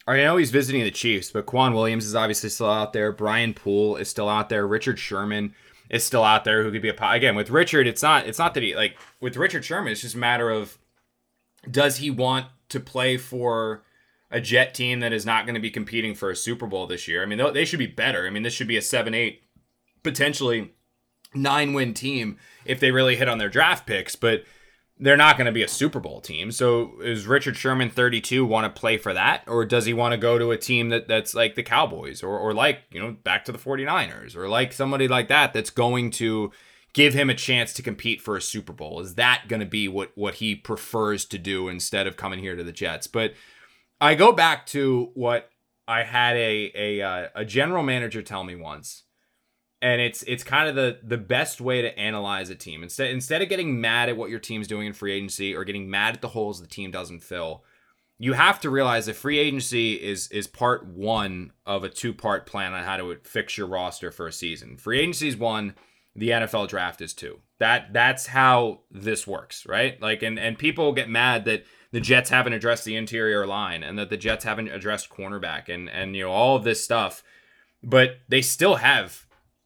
I 0.06 0.18
know 0.18 0.36
he's 0.36 0.50
visiting 0.50 0.82
the 0.82 0.90
Chiefs, 0.90 1.30
but 1.30 1.46
K'Waun 1.46 1.72
Williams 1.72 2.04
is 2.04 2.14
obviously 2.14 2.50
still 2.50 2.68
out 2.68 2.92
there. 2.92 3.10
Brian 3.10 3.54
Poole 3.54 3.96
is 3.96 4.10
still 4.10 4.28
out 4.28 4.50
there. 4.50 4.66
Richard 4.66 4.98
Sherman 4.98 5.54
is 5.90 6.04
still 6.04 6.24
out 6.24 6.44
there 6.44 6.62
who 6.62 6.72
could 6.72 6.82
be 6.82 6.88
a 6.88 7.10
again 7.10 7.34
with 7.34 7.50
Richard. 7.50 7.86
It's 7.86 8.02
not 8.02 8.26
it's 8.26 8.38
not 8.38 8.54
that 8.54 8.62
he 8.62 8.74
like 8.74 8.96
with 9.20 9.36
Richard 9.36 9.64
Sherman. 9.64 9.92
It's 9.92 10.00
just 10.00 10.14
a 10.14 10.18
matter 10.18 10.50
of 10.50 10.78
does 11.70 11.98
he 11.98 12.10
want 12.10 12.46
to 12.70 12.80
play 12.80 13.16
for 13.16 13.82
a 14.30 14.40
Jet 14.40 14.74
team 14.74 15.00
that 15.00 15.12
is 15.12 15.24
not 15.24 15.46
going 15.46 15.54
to 15.54 15.60
be 15.60 15.70
competing 15.70 16.14
for 16.14 16.30
a 16.30 16.36
Super 16.36 16.66
Bowl 16.66 16.86
this 16.86 17.06
year? 17.06 17.22
I 17.22 17.26
mean, 17.26 17.40
they 17.52 17.64
should 17.64 17.78
be 17.78 17.86
better. 17.86 18.26
I 18.26 18.30
mean, 18.30 18.42
this 18.42 18.54
should 18.54 18.68
be 18.68 18.76
a 18.76 18.82
seven 18.82 19.14
eight 19.14 19.42
potentially 20.02 20.72
nine 21.34 21.72
win 21.72 21.94
team 21.94 22.38
if 22.64 22.80
they 22.80 22.90
really 22.90 23.16
hit 23.16 23.28
on 23.28 23.38
their 23.38 23.48
draft 23.48 23.86
picks, 23.86 24.16
but 24.16 24.44
they're 24.98 25.16
not 25.16 25.36
going 25.36 25.46
to 25.46 25.52
be 25.52 25.62
a 25.62 25.68
Super 25.68 25.98
Bowl 25.98 26.20
team. 26.20 26.52
So 26.52 27.00
is 27.02 27.26
Richard 27.26 27.56
Sherman 27.56 27.90
32 27.90 28.44
want 28.44 28.72
to 28.72 28.80
play 28.80 28.96
for 28.96 29.12
that 29.12 29.42
or 29.46 29.64
does 29.64 29.86
he 29.86 29.92
want 29.92 30.12
to 30.12 30.18
go 30.18 30.38
to 30.38 30.52
a 30.52 30.56
team 30.56 30.90
that 30.90 31.08
that's 31.08 31.34
like 31.34 31.56
the 31.56 31.62
Cowboys 31.62 32.22
or 32.22 32.38
or 32.38 32.54
like, 32.54 32.80
you 32.90 33.00
know, 33.00 33.12
back 33.24 33.44
to 33.46 33.52
the 33.52 33.58
49ers 33.58 34.36
or 34.36 34.48
like 34.48 34.72
somebody 34.72 35.08
like 35.08 35.28
that 35.28 35.52
that's 35.52 35.70
going 35.70 36.10
to 36.12 36.52
give 36.92 37.12
him 37.12 37.28
a 37.28 37.34
chance 37.34 37.72
to 37.74 37.82
compete 37.82 38.22
for 38.22 38.36
a 38.36 38.42
Super 38.42 38.72
Bowl? 38.72 39.00
Is 39.00 39.16
that 39.16 39.44
going 39.48 39.60
to 39.60 39.66
be 39.66 39.88
what 39.88 40.12
what 40.14 40.36
he 40.36 40.54
prefers 40.54 41.24
to 41.26 41.38
do 41.38 41.68
instead 41.68 42.06
of 42.06 42.16
coming 42.16 42.38
here 42.38 42.56
to 42.56 42.64
the 42.64 42.72
Jets? 42.72 43.06
But 43.06 43.34
I 44.00 44.14
go 44.14 44.32
back 44.32 44.64
to 44.66 45.10
what 45.14 45.50
I 45.86 46.04
had 46.04 46.36
a 46.36 46.72
a 46.74 47.02
uh, 47.02 47.28
a 47.34 47.44
general 47.44 47.82
manager 47.82 48.22
tell 48.22 48.44
me 48.44 48.54
once 48.54 49.03
and 49.84 50.00
it's 50.00 50.22
it's 50.24 50.42
kind 50.42 50.68
of 50.68 50.74
the 50.74 50.98
the 51.04 51.18
best 51.18 51.60
way 51.60 51.82
to 51.82 51.98
analyze 51.98 52.48
a 52.48 52.54
team. 52.54 52.82
Instead 52.82 53.10
instead 53.10 53.42
of 53.42 53.48
getting 53.48 53.80
mad 53.80 54.08
at 54.08 54.16
what 54.16 54.30
your 54.30 54.40
team's 54.40 54.66
doing 54.66 54.86
in 54.86 54.92
free 54.94 55.12
agency 55.12 55.54
or 55.54 55.62
getting 55.62 55.90
mad 55.90 56.14
at 56.14 56.22
the 56.22 56.28
holes 56.28 56.60
the 56.60 56.66
team 56.66 56.90
doesn't 56.90 57.22
fill 57.22 57.62
you 58.18 58.32
have 58.34 58.60
to 58.60 58.70
realize 58.70 59.06
that 59.06 59.16
free 59.16 59.38
agency 59.38 59.94
is 59.94 60.28
is 60.28 60.46
part 60.46 60.86
one 60.86 61.52
of 61.66 61.84
a 61.84 61.88
two 61.88 62.14
part 62.14 62.46
plan 62.46 62.72
on 62.72 62.84
how 62.84 62.96
to 62.96 63.18
fix 63.24 63.58
your 63.58 63.66
roster 63.66 64.10
for 64.10 64.26
a 64.26 64.32
season. 64.32 64.76
Free 64.76 65.00
agency 65.00 65.28
is 65.28 65.36
one 65.36 65.74
the 66.16 66.30
nfl 66.30 66.68
draft 66.68 67.00
is 67.00 67.12
two. 67.12 67.40
That 67.58 67.92
that's 67.92 68.28
how 68.28 68.80
this 68.90 69.26
works 69.26 69.66
right? 69.66 70.00
Like 70.00 70.22
and 70.22 70.38
and 70.38 70.58
people 70.58 70.92
get 70.92 71.08
mad 71.08 71.44
that 71.46 71.64
the 71.90 72.00
jets 72.00 72.30
haven't 72.30 72.52
addressed 72.52 72.84
the 72.84 72.96
interior 72.96 73.46
line 73.46 73.82
and 73.82 73.98
that 73.98 74.10
the 74.10 74.16
jets 74.16 74.44
haven't 74.44 74.68
addressed 74.68 75.10
cornerback 75.10 75.68
and 75.68 75.90
and 75.90 76.14
you 76.14 76.24
know 76.24 76.30
all 76.30 76.56
of 76.56 76.64
this 76.64 76.82
stuff 76.82 77.22
but 77.82 78.20
they 78.28 78.40
still 78.40 78.76
have 78.76 79.23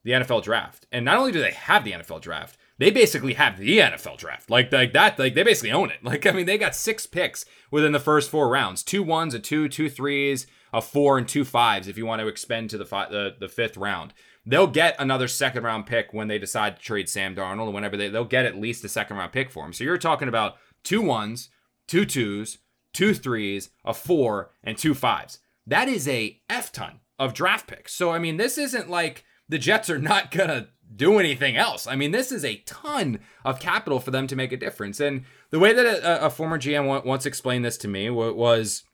the 0.08 0.14
NFL 0.14 0.42
draft. 0.42 0.86
And 0.90 1.04
not 1.04 1.18
only 1.18 1.32
do 1.32 1.40
they 1.40 1.50
have 1.50 1.84
the 1.84 1.92
NFL 1.92 2.22
draft, 2.22 2.56
they 2.78 2.90
basically 2.90 3.34
have 3.34 3.58
the 3.58 3.78
NFL 3.78 4.16
draft. 4.16 4.48
Like 4.48 4.72
like 4.72 4.94
that, 4.94 5.18
like 5.18 5.34
they 5.34 5.42
basically 5.42 5.70
own 5.70 5.90
it. 5.90 5.98
Like 6.02 6.26
I 6.26 6.32
mean, 6.32 6.46
they 6.46 6.56
got 6.56 6.74
six 6.74 7.04
picks 7.06 7.44
within 7.70 7.92
the 7.92 8.00
first 8.00 8.30
four 8.30 8.48
rounds: 8.48 8.82
two 8.82 9.02
ones, 9.02 9.34
a 9.34 9.38
two, 9.38 9.68
two 9.68 9.90
threes, 9.90 10.46
a 10.72 10.80
four, 10.80 11.18
and 11.18 11.28
two 11.28 11.44
fives. 11.44 11.88
If 11.88 11.98
you 11.98 12.06
want 12.06 12.22
to 12.22 12.28
expend 12.28 12.70
to 12.70 12.78
the 12.78 12.86
fi- 12.86 13.10
the, 13.10 13.36
the 13.38 13.50
fifth 13.50 13.76
round, 13.76 14.14
they'll 14.46 14.66
get 14.66 14.96
another 14.98 15.28
second 15.28 15.64
round 15.64 15.84
pick 15.84 16.14
when 16.14 16.28
they 16.28 16.38
decide 16.38 16.76
to 16.76 16.82
trade 16.82 17.10
Sam 17.10 17.36
Darnold. 17.36 17.74
Whenever 17.74 17.98
they 17.98 18.08
they'll 18.08 18.24
get 18.24 18.46
at 18.46 18.58
least 18.58 18.84
a 18.84 18.88
second 18.88 19.18
round 19.18 19.32
pick 19.32 19.50
for 19.50 19.66
him. 19.66 19.74
So 19.74 19.84
you're 19.84 19.98
talking 19.98 20.28
about 20.28 20.56
two 20.82 21.02
ones, 21.02 21.50
two 21.86 22.06
twos, 22.06 22.56
two 22.94 23.12
threes, 23.12 23.68
a 23.84 23.92
four, 23.92 24.52
and 24.64 24.78
two 24.78 24.94
fives. 24.94 25.40
That 25.66 25.86
is 25.86 26.08
a 26.08 26.40
f 26.48 26.72
ton 26.72 27.00
of 27.18 27.34
draft 27.34 27.66
picks. 27.66 27.92
So 27.92 28.10
I 28.10 28.18
mean, 28.18 28.38
this 28.38 28.56
isn't 28.56 28.88
like 28.88 29.24
the 29.48 29.58
Jets 29.58 29.90
are 29.90 29.98
not 29.98 30.30
going 30.30 30.48
to 30.48 30.68
do 30.94 31.18
anything 31.18 31.56
else. 31.56 31.86
I 31.86 31.96
mean, 31.96 32.12
this 32.12 32.32
is 32.32 32.44
a 32.44 32.62
ton 32.66 33.20
of 33.44 33.60
capital 33.60 34.00
for 34.00 34.10
them 34.10 34.26
to 34.26 34.36
make 34.36 34.52
a 34.52 34.56
difference. 34.56 35.00
And 35.00 35.24
the 35.50 35.58
way 35.58 35.72
that 35.72 35.86
a, 35.86 36.26
a 36.26 36.30
former 36.30 36.58
GM 36.58 37.04
once 37.04 37.26
explained 37.26 37.64
this 37.64 37.78
to 37.78 37.88
me 37.88 38.10
was 38.10 38.84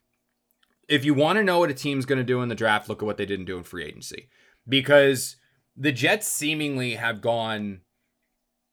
if 0.89 1.05
you 1.05 1.15
want 1.15 1.39
to 1.39 1.45
know 1.45 1.61
what 1.61 1.71
a 1.71 1.75
team's 1.75 2.07
going 2.07 2.19
to 2.19 2.25
do 2.25 2.43
in 2.43 2.49
the 2.49 2.55
draft, 2.55 2.89
look 2.89 3.03
at 3.03 3.07
what 3.07 3.17
they 3.17 3.27
didn't 3.27 3.47
do 3.47 3.57
in 3.57 3.63
free 3.63 3.85
agency. 3.85 4.29
Because 4.69 5.37
the 5.77 5.93
Jets 5.93 6.27
seemingly 6.27 6.95
have 6.95 7.21
gone 7.21 7.81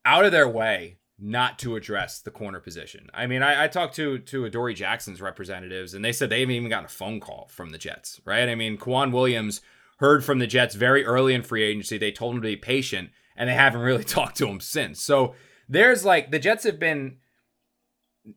out 0.05 0.25
of 0.25 0.31
their 0.31 0.47
way 0.47 0.97
not 1.19 1.59
to 1.59 1.75
address 1.75 2.19
the 2.19 2.31
corner 2.31 2.59
position. 2.59 3.07
I 3.13 3.27
mean, 3.27 3.43
I, 3.43 3.65
I, 3.65 3.67
talked 3.67 3.95
to 3.97 4.17
to 4.17 4.45
Adoree 4.45 4.73
Jackson's 4.73 5.21
representatives, 5.21 5.93
and 5.93 6.03
they 6.03 6.11
said 6.11 6.29
they 6.29 6.39
haven't 6.39 6.55
even 6.55 6.69
gotten 6.69 6.85
a 6.85 6.89
phone 6.89 7.19
call 7.19 7.47
from 7.51 7.69
the 7.69 7.77
Jets, 7.77 8.19
right? 8.25 8.49
I 8.49 8.55
mean, 8.55 8.77
K'Waun 8.77 9.11
Williams 9.11 9.61
heard 10.01 10.25
from 10.25 10.39
the 10.39 10.47
Jets 10.47 10.75
very 10.75 11.05
early 11.05 11.33
in 11.33 11.43
free 11.43 11.63
agency. 11.63 11.97
They 11.97 12.11
told 12.11 12.35
him 12.35 12.41
to 12.41 12.47
be 12.47 12.57
patient, 12.57 13.11
and 13.37 13.47
they 13.47 13.53
haven't 13.53 13.81
really 13.81 14.03
talked 14.17 14.35
to 14.37 14.47
him 14.47 14.59
since. 14.59 15.01
So 15.01 15.35
there's 15.69 16.03
like 16.03 16.31
the 16.31 16.39
Jets 16.39 16.65
have 16.65 16.79
been. 16.79 17.17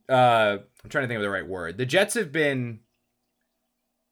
Uh, 0.08 0.58
I'm 0.82 0.90
trying 0.90 1.04
to 1.04 1.08
think 1.08 1.16
of 1.16 1.22
the 1.22 1.30
right 1.30 1.46
word. 1.46 1.76
The 1.76 1.86
Jets 1.86 2.14
have 2.14 2.30
been 2.30 2.80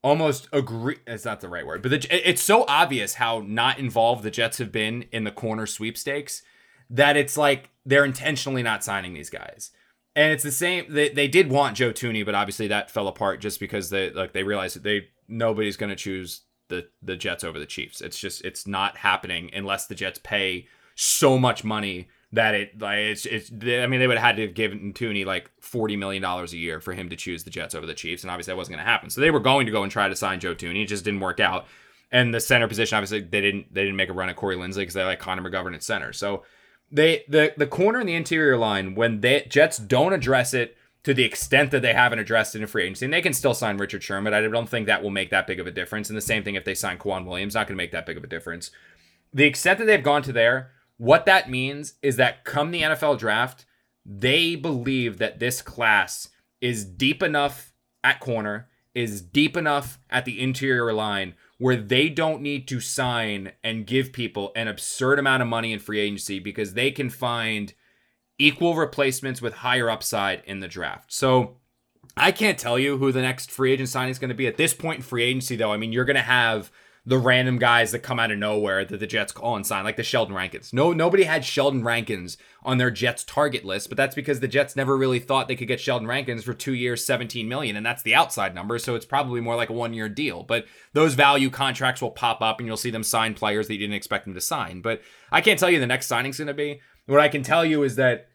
almost 0.02 0.48
agree. 0.52 0.96
It's 1.06 1.24
not 1.24 1.40
the 1.40 1.48
right 1.48 1.66
word, 1.66 1.82
but 1.82 1.90
the, 1.90 2.28
it's 2.28 2.42
so 2.42 2.64
obvious 2.66 3.14
how 3.14 3.44
not 3.46 3.78
involved 3.78 4.22
the 4.22 4.30
Jets 4.30 4.58
have 4.58 4.72
been 4.72 5.04
in 5.12 5.24
the 5.24 5.30
corner 5.30 5.66
sweepstakes 5.66 6.42
that 6.90 7.16
it's 7.16 7.36
like 7.36 7.70
they're 7.86 8.04
intentionally 8.04 8.62
not 8.62 8.84
signing 8.84 9.14
these 9.14 9.30
guys. 9.30 9.70
And 10.14 10.32
it's 10.32 10.42
the 10.42 10.52
same. 10.52 10.92
They, 10.92 11.08
they 11.08 11.28
did 11.28 11.50
want 11.50 11.76
Joe 11.76 11.90
Thuney, 11.90 12.24
but 12.24 12.34
obviously 12.34 12.68
that 12.68 12.90
fell 12.90 13.08
apart 13.08 13.40
just 13.40 13.58
because 13.60 13.88
they 13.88 14.10
like 14.10 14.32
they 14.32 14.42
realized 14.42 14.76
that 14.76 14.82
they 14.82 15.08
nobody's 15.26 15.78
going 15.78 15.90
to 15.90 15.96
choose 15.96 16.42
the 16.68 16.88
the 17.02 17.16
Jets 17.16 17.44
over 17.44 17.58
the 17.58 17.66
Chiefs. 17.66 18.00
It's 18.00 18.18
just 18.18 18.44
it's 18.44 18.66
not 18.66 18.98
happening 18.98 19.50
unless 19.52 19.86
the 19.86 19.94
Jets 19.94 20.20
pay 20.22 20.66
so 20.94 21.38
much 21.38 21.64
money 21.64 22.08
that 22.32 22.54
it 22.54 22.80
like 22.80 22.98
it's 22.98 23.26
it's 23.26 23.50
I 23.52 23.86
mean 23.86 24.00
they 24.00 24.06
would 24.06 24.16
have 24.16 24.26
had 24.26 24.36
to 24.36 24.42
have 24.42 24.54
given 24.54 24.92
Thuney 24.94 25.26
like 25.26 25.50
forty 25.60 25.96
million 25.96 26.22
dollars 26.22 26.52
a 26.52 26.58
year 26.58 26.80
for 26.80 26.92
him 26.92 27.10
to 27.10 27.16
choose 27.16 27.44
the 27.44 27.50
Jets 27.50 27.74
over 27.74 27.86
the 27.86 27.94
Chiefs, 27.94 28.22
and 28.22 28.30
obviously 28.30 28.52
that 28.52 28.56
wasn't 28.56 28.76
going 28.76 28.84
to 28.84 28.90
happen. 28.90 29.10
So 29.10 29.20
they 29.20 29.30
were 29.30 29.40
going 29.40 29.66
to 29.66 29.72
go 29.72 29.82
and 29.82 29.92
try 29.92 30.08
to 30.08 30.16
sign 30.16 30.40
Joe 30.40 30.54
Thuney, 30.54 30.82
it 30.82 30.86
just 30.86 31.04
didn't 31.04 31.20
work 31.20 31.40
out. 31.40 31.66
And 32.10 32.34
the 32.34 32.40
center 32.40 32.68
position, 32.68 32.96
obviously 32.96 33.20
they 33.20 33.40
didn't 33.40 33.72
they 33.72 33.82
didn't 33.82 33.96
make 33.96 34.08
a 34.08 34.14
run 34.14 34.28
at 34.28 34.36
Corey 34.36 34.56
Linsley 34.56 34.78
because 34.78 34.94
they 34.94 35.04
like 35.04 35.20
Connor 35.20 35.48
McGovern 35.48 35.74
at 35.74 35.82
center. 35.82 36.12
So 36.12 36.42
they 36.90 37.24
the 37.28 37.52
the 37.56 37.66
corner 37.66 38.00
and 38.00 38.08
the 38.08 38.14
interior 38.14 38.56
line 38.56 38.94
when 38.94 39.20
the 39.20 39.44
Jets 39.48 39.78
don't 39.78 40.12
address 40.12 40.54
it 40.54 40.76
to 41.04 41.12
the 41.12 41.24
extent 41.24 41.70
that 41.72 41.82
they 41.82 41.94
haven't 41.94 42.20
addressed 42.20 42.54
it 42.54 42.60
in 42.60 42.66
free 42.68 42.84
agency. 42.84 43.04
And 43.04 43.12
they 43.12 43.22
can 43.22 43.32
still 43.32 43.54
sign 43.54 43.76
Richard 43.76 44.02
Sherman. 44.02 44.34
I 44.34 44.40
don't 44.40 44.68
think 44.68 44.86
that 44.86 45.02
will 45.02 45.10
make 45.10 45.30
that 45.30 45.46
big 45.46 45.58
of 45.58 45.66
a 45.66 45.72
difference. 45.72 46.08
And 46.08 46.16
the 46.16 46.22
same 46.22 46.44
thing 46.44 46.54
if 46.54 46.64
they 46.64 46.74
sign 46.74 46.98
K'Waun 46.98 47.26
Williams, 47.26 47.54
not 47.54 47.66
going 47.66 47.76
to 47.76 47.82
make 47.82 47.92
that 47.92 48.06
big 48.06 48.16
of 48.16 48.24
a 48.24 48.28
difference. 48.28 48.70
The 49.32 49.44
extent 49.44 49.78
that 49.78 49.86
they've 49.86 50.02
gone 50.02 50.22
to 50.22 50.32
there, 50.32 50.70
what 50.98 51.26
that 51.26 51.50
means 51.50 51.94
is 52.02 52.16
that 52.16 52.44
come 52.44 52.70
the 52.70 52.82
NFL 52.82 53.18
draft, 53.18 53.66
they 54.04 54.54
believe 54.54 55.18
that 55.18 55.38
this 55.38 55.62
class 55.62 56.28
is 56.60 56.84
deep 56.84 57.22
enough 57.22 57.72
at 58.04 58.20
corner, 58.20 58.68
is 58.94 59.22
deep 59.22 59.56
enough 59.56 59.98
at 60.10 60.24
the 60.24 60.40
interior 60.40 60.92
line 60.92 61.34
where 61.58 61.76
they 61.76 62.08
don't 62.08 62.42
need 62.42 62.66
to 62.68 62.80
sign 62.80 63.52
and 63.62 63.86
give 63.86 64.12
people 64.12 64.52
an 64.56 64.68
absurd 64.68 65.18
amount 65.18 65.42
of 65.42 65.48
money 65.48 65.72
in 65.72 65.78
free 65.78 66.00
agency 66.00 66.38
because 66.38 66.74
they 66.74 66.90
can 66.90 67.08
find 67.08 67.72
equal 68.46 68.74
replacements 68.74 69.40
with 69.40 69.54
higher 69.54 69.88
upside 69.88 70.42
in 70.44 70.60
the 70.60 70.68
draft. 70.68 71.12
So 71.12 71.56
I 72.16 72.32
can't 72.32 72.58
tell 72.58 72.78
you 72.78 72.98
who 72.98 73.12
the 73.12 73.22
next 73.22 73.50
free 73.50 73.72
agent 73.72 73.88
signing 73.88 74.10
is 74.10 74.18
going 74.18 74.30
to 74.30 74.34
be 74.34 74.46
at 74.46 74.56
this 74.56 74.74
point 74.74 74.98
in 74.98 75.02
free 75.02 75.22
agency, 75.22 75.56
though. 75.56 75.72
I 75.72 75.76
mean, 75.76 75.92
you're 75.92 76.04
going 76.04 76.16
to 76.16 76.22
have 76.22 76.70
the 77.04 77.18
random 77.18 77.58
guys 77.58 77.90
that 77.90 77.98
come 77.98 78.20
out 78.20 78.30
of 78.30 78.38
nowhere 78.38 78.84
that 78.84 79.00
the 79.00 79.06
Jets 79.08 79.32
call 79.32 79.56
and 79.56 79.66
sign, 79.66 79.82
like 79.82 79.96
the 79.96 80.04
Sheldon 80.04 80.36
Rankins. 80.36 80.72
No, 80.72 80.92
nobody 80.92 81.24
had 81.24 81.44
Sheldon 81.44 81.82
Rankins 81.82 82.36
on 82.62 82.78
their 82.78 82.92
Jets 82.92 83.24
target 83.24 83.64
list, 83.64 83.88
but 83.88 83.96
that's 83.96 84.14
because 84.14 84.38
the 84.38 84.46
Jets 84.46 84.76
never 84.76 84.96
really 84.96 85.18
thought 85.18 85.48
they 85.48 85.56
could 85.56 85.66
get 85.66 85.80
Sheldon 85.80 86.06
Rankins 86.06 86.44
for 86.44 86.54
two 86.54 86.74
years, 86.74 87.04
17 87.04 87.48
million, 87.48 87.74
and 87.74 87.84
that's 87.84 88.04
the 88.04 88.14
outside 88.14 88.54
number. 88.54 88.78
So 88.78 88.94
it's 88.94 89.06
probably 89.06 89.40
more 89.40 89.56
like 89.56 89.70
a 89.70 89.72
one 89.72 89.94
year 89.94 90.08
deal. 90.08 90.44
But 90.44 90.66
those 90.92 91.14
value 91.14 91.50
contracts 91.50 92.00
will 92.00 92.12
pop 92.12 92.40
up 92.40 92.60
and 92.60 92.68
you'll 92.68 92.76
see 92.76 92.90
them 92.90 93.02
sign 93.02 93.34
players 93.34 93.66
that 93.66 93.74
you 93.74 93.80
didn't 93.80 93.94
expect 93.94 94.24
them 94.24 94.34
to 94.34 94.40
sign. 94.40 94.80
But 94.80 95.02
I 95.32 95.40
can't 95.40 95.58
tell 95.58 95.70
you 95.70 95.80
the 95.80 95.86
next 95.86 96.06
signing's 96.06 96.38
going 96.38 96.46
to 96.48 96.54
be. 96.54 96.80
What 97.06 97.20
I 97.20 97.28
can 97.28 97.42
tell 97.42 97.64
you 97.64 97.82
is 97.82 97.96
that 97.96 98.28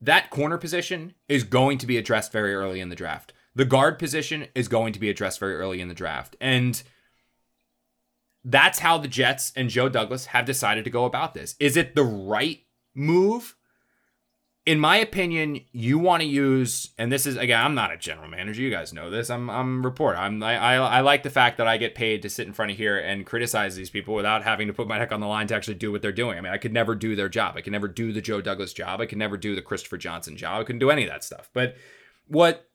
that 0.00 0.30
corner 0.30 0.58
position 0.58 1.14
is 1.28 1.44
going 1.44 1.78
to 1.78 1.86
be 1.86 1.98
addressed 1.98 2.32
very 2.32 2.54
early 2.54 2.80
in 2.80 2.88
the 2.88 2.96
draft. 2.96 3.32
The 3.54 3.64
guard 3.64 3.98
position 3.98 4.46
is 4.54 4.68
going 4.68 4.92
to 4.92 5.00
be 5.00 5.10
addressed 5.10 5.40
very 5.40 5.56
early 5.56 5.80
in 5.80 5.88
the 5.88 5.94
draft. 5.94 6.36
And 6.40 6.82
that's 8.44 8.78
how 8.78 8.96
the 8.98 9.08
Jets 9.08 9.52
and 9.54 9.68
Joe 9.68 9.88
Douglas 9.88 10.26
have 10.26 10.46
decided 10.46 10.84
to 10.84 10.90
go 10.90 11.04
about 11.04 11.34
this. 11.34 11.56
Is 11.58 11.76
it 11.76 11.94
the 11.94 12.04
right 12.04 12.60
move? 12.94 13.56
In 14.66 14.78
my 14.78 14.98
opinion, 14.98 15.60
you 15.72 15.98
want 15.98 16.22
to 16.22 16.28
use, 16.28 16.90
and 16.98 17.10
this 17.10 17.24
is 17.24 17.36
again, 17.36 17.64
I'm 17.64 17.74
not 17.74 17.92
a 17.92 17.96
general 17.96 18.28
manager. 18.28 18.60
You 18.60 18.70
guys 18.70 18.92
know 18.92 19.08
this. 19.08 19.30
I'm 19.30 19.48
I'm 19.48 19.80
a 19.80 19.88
reporter. 19.88 20.18
I'm 20.18 20.42
I, 20.42 20.56
I, 20.56 20.74
I 20.74 21.00
like 21.00 21.22
the 21.22 21.30
fact 21.30 21.56
that 21.56 21.66
I 21.66 21.78
get 21.78 21.94
paid 21.94 22.22
to 22.22 22.30
sit 22.30 22.46
in 22.46 22.52
front 22.52 22.70
of 22.70 22.76
here 22.76 22.98
and 22.98 23.24
criticize 23.24 23.74
these 23.74 23.88
people 23.88 24.14
without 24.14 24.44
having 24.44 24.66
to 24.66 24.74
put 24.74 24.86
my 24.86 24.98
neck 24.98 25.12
on 25.12 25.20
the 25.20 25.26
line 25.26 25.46
to 25.46 25.54
actually 25.54 25.74
do 25.74 25.90
what 25.90 26.02
they're 26.02 26.12
doing. 26.12 26.36
I 26.36 26.42
mean, 26.42 26.52
I 26.52 26.58
could 26.58 26.74
never 26.74 26.94
do 26.94 27.16
their 27.16 27.30
job. 27.30 27.56
I 27.56 27.62
could 27.62 27.72
never 27.72 27.88
do 27.88 28.12
the 28.12 28.20
Joe 28.20 28.42
Douglas 28.42 28.74
job. 28.74 29.00
I 29.00 29.06
could 29.06 29.18
never 29.18 29.38
do 29.38 29.54
the 29.54 29.62
Christopher 29.62 29.96
Johnson 29.96 30.36
job. 30.36 30.60
I 30.60 30.64
couldn't 30.64 30.80
do 30.80 30.90
any 30.90 31.04
of 31.04 31.10
that 31.10 31.24
stuff. 31.24 31.48
But 31.54 31.76
what 32.28 32.68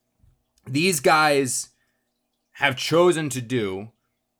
these 0.67 0.99
guys 0.99 1.69
have 2.53 2.75
chosen 2.75 3.29
to 3.29 3.41
do 3.41 3.91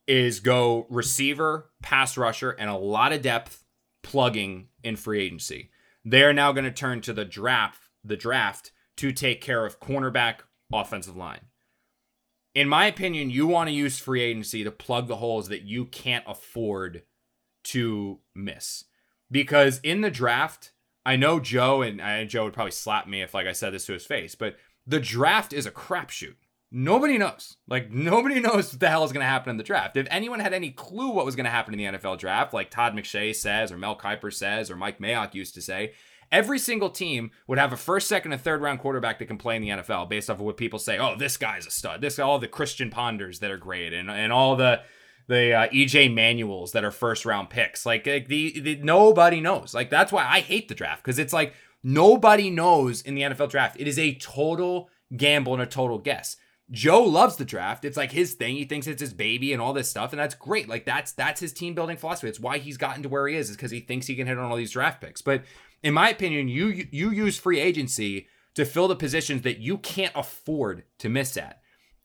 is 0.08 0.40
go 0.40 0.88
receiver, 0.90 1.70
pass 1.82 2.18
rusher, 2.18 2.52
and 2.52 2.70
a 2.70 2.76
lot 2.76 3.14
of 3.14 3.22
depth 3.22 3.64
plugging 4.04 4.70
in 4.84 4.96
free 4.96 5.22
agency. 5.24 5.70
They're 6.06 6.34
now 6.34 6.52
going 6.52 6.66
to 6.66 6.72
turn 6.72 7.02
to 7.02 7.14
the 7.14 7.26
draft, 7.26 7.90
the 8.04 8.16
draft 8.16 8.72
to 8.98 9.12
take 9.12 9.42
care 9.42 9.66
of 9.66 9.80
cornerback, 9.80 10.42
offensive 10.72 11.18
line. 11.18 11.48
In 12.54 12.70
my 12.70 12.86
opinion, 12.86 13.32
you 13.32 13.48
want 13.48 13.68
to 13.68 13.76
use 13.76 14.00
free 14.00 14.22
agency 14.22 14.64
to 14.64 14.72
plug 14.72 15.08
the 15.08 15.18
holes 15.18 15.50
that 15.50 15.64
you 15.64 15.86
can't 15.86 16.24
afford 16.28 17.04
to 17.66 18.20
miss. 18.34 18.86
Because 19.30 19.82
in 19.84 20.02
the 20.02 20.12
draft, 20.12 20.72
I 21.06 21.16
know 21.16 21.40
Joe 21.40 21.82
and 21.82 22.30
Joe 22.30 22.46
would 22.46 22.54
probably 22.54 22.72
slap 22.72 23.08
me 23.08 23.22
if 23.22 23.34
like 23.34 23.48
I 23.48 23.52
said 23.52 23.74
this 23.74 23.88
to 23.88 23.94
his 23.94 24.06
face, 24.06 24.36
but 24.36 24.56
the 24.88 25.00
draft 25.00 25.52
is 25.52 25.66
a 25.66 25.72
crapshoot. 25.72 26.36
Nobody 26.78 27.18
knows. 27.18 27.56
Like 27.70 27.90
nobody 27.90 28.40
knows 28.42 28.74
what 28.74 28.82
the 28.82 28.90
hell 28.90 29.06
is 29.06 29.14
going 29.14 29.24
to 29.24 29.30
happen 29.30 29.50
in 29.50 29.56
the 29.56 29.64
draft. 29.64 29.96
If 29.96 30.08
anyone 30.12 30.42
had 30.42 30.54
any 30.54 30.72
clue 30.72 31.10
what 31.10 31.26
was 31.26 31.38
going 31.38 31.46
to 31.46 31.50
happen 31.50 31.74
in 31.74 31.78
the 31.78 31.98
NFL 31.98 32.20
draft, 32.20 32.54
like 32.54 32.70
Todd 32.70 32.94
McShay 32.94 33.34
says, 33.34 33.72
or 33.72 33.78
Mel 33.78 33.98
Kiper 33.98 34.32
says, 34.32 34.70
or 34.70 34.76
Mike 34.76 35.00
Mayock 35.00 35.34
used 35.34 35.54
to 35.54 35.62
say, 35.62 35.94
every 36.34 36.60
single 36.60 36.90
team 36.90 37.32
would 37.48 37.58
have 37.58 37.72
a 37.72 37.78
first, 37.78 38.10
second, 38.10 38.34
and 38.34 38.42
third 38.42 38.62
round 38.62 38.82
quarterback 38.82 39.20
that 39.20 39.28
can 39.28 39.38
play 39.38 39.56
in 39.56 39.62
the 39.62 39.70
NFL 39.70 40.10
based 40.10 40.30
off 40.30 40.40
of 40.40 40.46
what 40.46 40.58
people 40.58 40.78
say. 40.78 40.98
Oh, 40.98 41.16
this 41.18 41.38
guy's 41.38 41.66
a 41.66 41.72
stud. 41.72 42.02
This 42.02 42.20
all 42.20 42.40
the 42.40 42.48
Christian 42.50 42.90
Ponders 42.90 43.40
that 43.40 43.52
are 43.52 43.58
great, 43.58 43.94
and 43.94 44.12
and 44.12 44.34
all 44.34 44.58
the 44.58 44.82
the 45.28 45.54
uh, 45.54 45.70
EJ 45.70 46.14
Manuels 46.14 46.74
that 46.74 46.84
are 46.84 46.92
first 46.92 47.26
round 47.26 47.50
picks. 47.50 47.86
Like, 47.86 48.06
like 48.06 48.28
the, 48.28 48.60
the 48.60 48.76
nobody 48.84 49.40
knows. 49.40 49.74
Like 49.74 49.90
that's 49.90 50.12
why 50.12 50.26
I 50.26 50.42
hate 50.42 50.68
the 50.68 50.76
draft 50.76 51.06
because 51.06 51.20
it's 51.20 51.34
like 51.34 51.54
nobody 51.84 52.50
knows 52.50 53.02
in 53.02 53.16
the 53.16 53.22
NFL 53.22 53.50
draft. 53.50 53.80
It 53.80 53.88
is 53.88 53.98
a 53.98 54.16
total 54.16 54.90
gamble 55.16 55.54
and 55.54 55.64
a 55.64 55.68
total 55.68 56.00
guess. 56.00 56.36
Joe 56.72 57.04
loves 57.04 57.36
the 57.36 57.46
draft. 57.46 57.86
It's 57.86 57.98
like 57.98 58.12
his 58.12 58.34
thing. 58.34 58.56
He 58.56 58.66
thinks 58.66 58.88
it's 58.88 59.02
his 59.02 59.14
baby 59.14 59.54
and 59.54 59.62
all 59.62 59.74
this 59.74 59.90
stuff, 59.90 60.14
and 60.14 60.20
that's 60.20 60.34
great. 60.34 60.68
Like 60.68 60.86
that's 60.86 61.12
that's 61.12 61.40
his 61.40 61.54
team 61.54 61.76
building 61.76 61.98
philosophy. 61.98 62.30
It's 62.30 62.40
why 62.40 62.58
he's 62.58 62.78
gotten 62.78 63.04
to 63.04 63.10
where 63.10 63.28
he 63.28 63.36
is, 63.36 63.50
is 63.50 63.56
because 63.56 63.72
he 63.72 63.82
thinks 63.82 64.08
he 64.08 64.16
can 64.16 64.26
hit 64.26 64.38
on 64.38 64.50
all 64.50 64.58
these 64.58 64.72
draft 64.72 65.02
picks. 65.02 65.22
But 65.22 65.44
in 65.84 65.94
my 65.94 66.10
opinion, 66.10 66.48
you 66.48 66.88
you 66.92 67.12
use 67.12 67.38
free 67.38 67.60
agency 67.60 68.28
to 68.56 68.66
fill 68.66 68.88
the 68.88 68.96
positions 68.96 69.44
that 69.44 69.60
you 69.60 69.78
can't 69.78 70.14
afford 70.16 70.84
to 71.00 71.10
miss 71.10 71.38
at. 71.38 71.62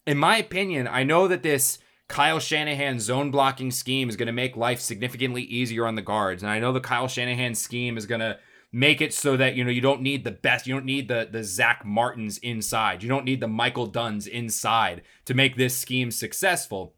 In 0.06 0.18
my 0.18 0.36
opinion, 0.36 0.88
I 0.88 1.04
know 1.04 1.26
that 1.28 1.42
this 1.42 1.78
Kyle 2.08 2.40
Shanahan 2.40 3.00
zone 3.00 3.30
blocking 3.30 3.70
scheme 3.70 4.08
is 4.08 4.16
going 4.16 4.26
to 4.26 4.32
make 4.32 4.56
life 4.56 4.80
significantly 4.80 5.42
easier 5.42 5.86
on 5.86 5.94
the 5.94 6.02
guards, 6.02 6.42
and 6.42 6.50
I 6.50 6.58
know 6.58 6.72
the 6.72 6.80
Kyle 6.80 7.08
Shanahan 7.08 7.54
scheme 7.54 7.96
is 7.96 8.04
going 8.04 8.20
to 8.20 8.38
make 8.72 9.00
it 9.00 9.12
so 9.12 9.36
that 9.36 9.54
you 9.54 9.64
know 9.64 9.70
you 9.70 9.80
don't 9.80 10.02
need 10.02 10.24
the 10.24 10.30
best 10.30 10.66
you 10.66 10.74
don't 10.74 10.84
need 10.84 11.08
the 11.08 11.28
the 11.30 11.42
Zack 11.42 11.84
Martins 11.84 12.38
inside. 12.38 13.02
You 13.02 13.08
don't 13.08 13.24
need 13.24 13.40
the 13.40 13.48
Michael 13.48 13.86
Dunns 13.86 14.26
inside 14.26 15.02
to 15.24 15.34
make 15.34 15.56
this 15.56 15.76
scheme 15.76 16.10
successful. 16.10 16.94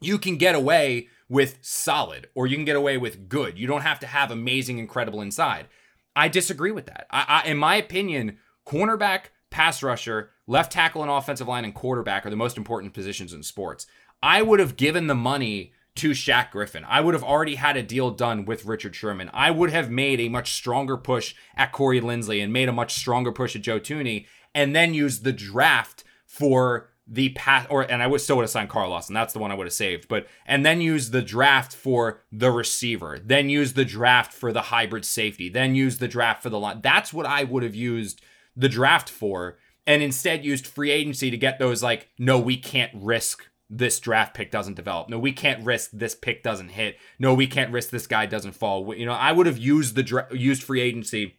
You 0.00 0.18
can 0.18 0.36
get 0.36 0.54
away 0.54 1.08
with 1.28 1.58
solid 1.60 2.28
or 2.34 2.46
you 2.46 2.56
can 2.56 2.64
get 2.64 2.76
away 2.76 2.96
with 2.98 3.28
good. 3.28 3.58
You 3.58 3.66
don't 3.66 3.82
have 3.82 3.98
to 4.00 4.06
have 4.06 4.30
amazing 4.30 4.78
incredible 4.78 5.20
inside. 5.20 5.66
I 6.14 6.28
disagree 6.28 6.70
with 6.70 6.86
that. 6.86 7.06
I, 7.10 7.42
I 7.44 7.48
in 7.48 7.58
my 7.58 7.76
opinion 7.76 8.38
cornerback 8.66 9.26
pass 9.50 9.82
rusher 9.82 10.30
left 10.46 10.72
tackle 10.72 11.02
and 11.02 11.10
offensive 11.10 11.48
line 11.48 11.64
and 11.64 11.74
quarterback 11.74 12.24
are 12.24 12.30
the 12.30 12.36
most 12.36 12.56
important 12.56 12.94
positions 12.94 13.32
in 13.32 13.42
sports. 13.42 13.86
I 14.22 14.42
would 14.42 14.60
have 14.60 14.76
given 14.76 15.06
the 15.06 15.14
money 15.14 15.72
to 15.98 16.10
Shaq 16.10 16.50
Griffin. 16.50 16.84
I 16.88 17.00
would 17.00 17.14
have 17.14 17.24
already 17.24 17.56
had 17.56 17.76
a 17.76 17.82
deal 17.82 18.10
done 18.10 18.44
with 18.44 18.64
Richard 18.64 18.94
Sherman. 18.94 19.30
I 19.32 19.50
would 19.50 19.70
have 19.70 19.90
made 19.90 20.20
a 20.20 20.28
much 20.28 20.52
stronger 20.52 20.96
push 20.96 21.34
at 21.56 21.72
Corey 21.72 22.00
Linsley 22.00 22.42
and 22.42 22.52
made 22.52 22.68
a 22.68 22.72
much 22.72 22.94
stronger 22.94 23.32
push 23.32 23.54
at 23.56 23.62
Joe 23.62 23.80
Thuney 23.80 24.26
and 24.54 24.74
then 24.74 24.94
used 24.94 25.24
the 25.24 25.32
draft 25.32 26.04
for 26.24 26.90
the 27.10 27.30
path 27.30 27.66
or 27.70 27.82
and 27.82 28.02
I 28.02 28.06
would 28.06 28.20
still 28.20 28.36
would 28.36 28.42
have 28.42 28.50
signed 28.50 28.68
Carl 28.68 28.90
Lawson. 28.90 29.14
That's 29.14 29.32
the 29.32 29.38
one 29.38 29.50
I 29.50 29.54
would 29.54 29.66
have 29.66 29.72
saved. 29.72 30.08
But 30.08 30.26
and 30.46 30.64
then 30.64 30.80
use 30.80 31.10
the 31.10 31.22
draft 31.22 31.74
for 31.74 32.20
the 32.30 32.50
receiver. 32.50 33.18
Then 33.18 33.48
use 33.48 33.72
the 33.72 33.84
draft 33.84 34.32
for 34.32 34.52
the 34.52 34.62
hybrid 34.62 35.04
safety. 35.04 35.48
Then 35.48 35.74
use 35.74 35.98
the 35.98 36.08
draft 36.08 36.42
for 36.42 36.50
the 36.50 36.58
line. 36.58 36.80
That's 36.82 37.12
what 37.12 37.26
I 37.26 37.44
would 37.44 37.62
have 37.62 37.74
used 37.74 38.20
the 38.54 38.68
draft 38.68 39.08
for. 39.08 39.58
And 39.86 40.02
instead 40.02 40.44
used 40.44 40.66
free 40.66 40.90
agency 40.90 41.30
to 41.30 41.38
get 41.38 41.58
those 41.58 41.82
like, 41.82 42.08
no, 42.18 42.38
we 42.38 42.58
can't 42.58 42.92
risk 42.94 43.48
this 43.70 44.00
draft 44.00 44.34
pick 44.34 44.50
doesn't 44.50 44.74
develop. 44.74 45.08
No, 45.08 45.18
we 45.18 45.32
can't 45.32 45.64
risk 45.64 45.90
this 45.92 46.14
pick 46.14 46.42
doesn't 46.42 46.70
hit. 46.70 46.96
No, 47.18 47.34
we 47.34 47.46
can't 47.46 47.72
risk 47.72 47.90
this 47.90 48.06
guy 48.06 48.26
doesn't 48.26 48.52
fall. 48.52 48.94
You 48.94 49.06
know, 49.06 49.12
I 49.12 49.32
would 49.32 49.46
have 49.46 49.58
used 49.58 49.94
the 49.94 50.02
dra- 50.02 50.28
used 50.32 50.62
free 50.62 50.80
agency 50.80 51.36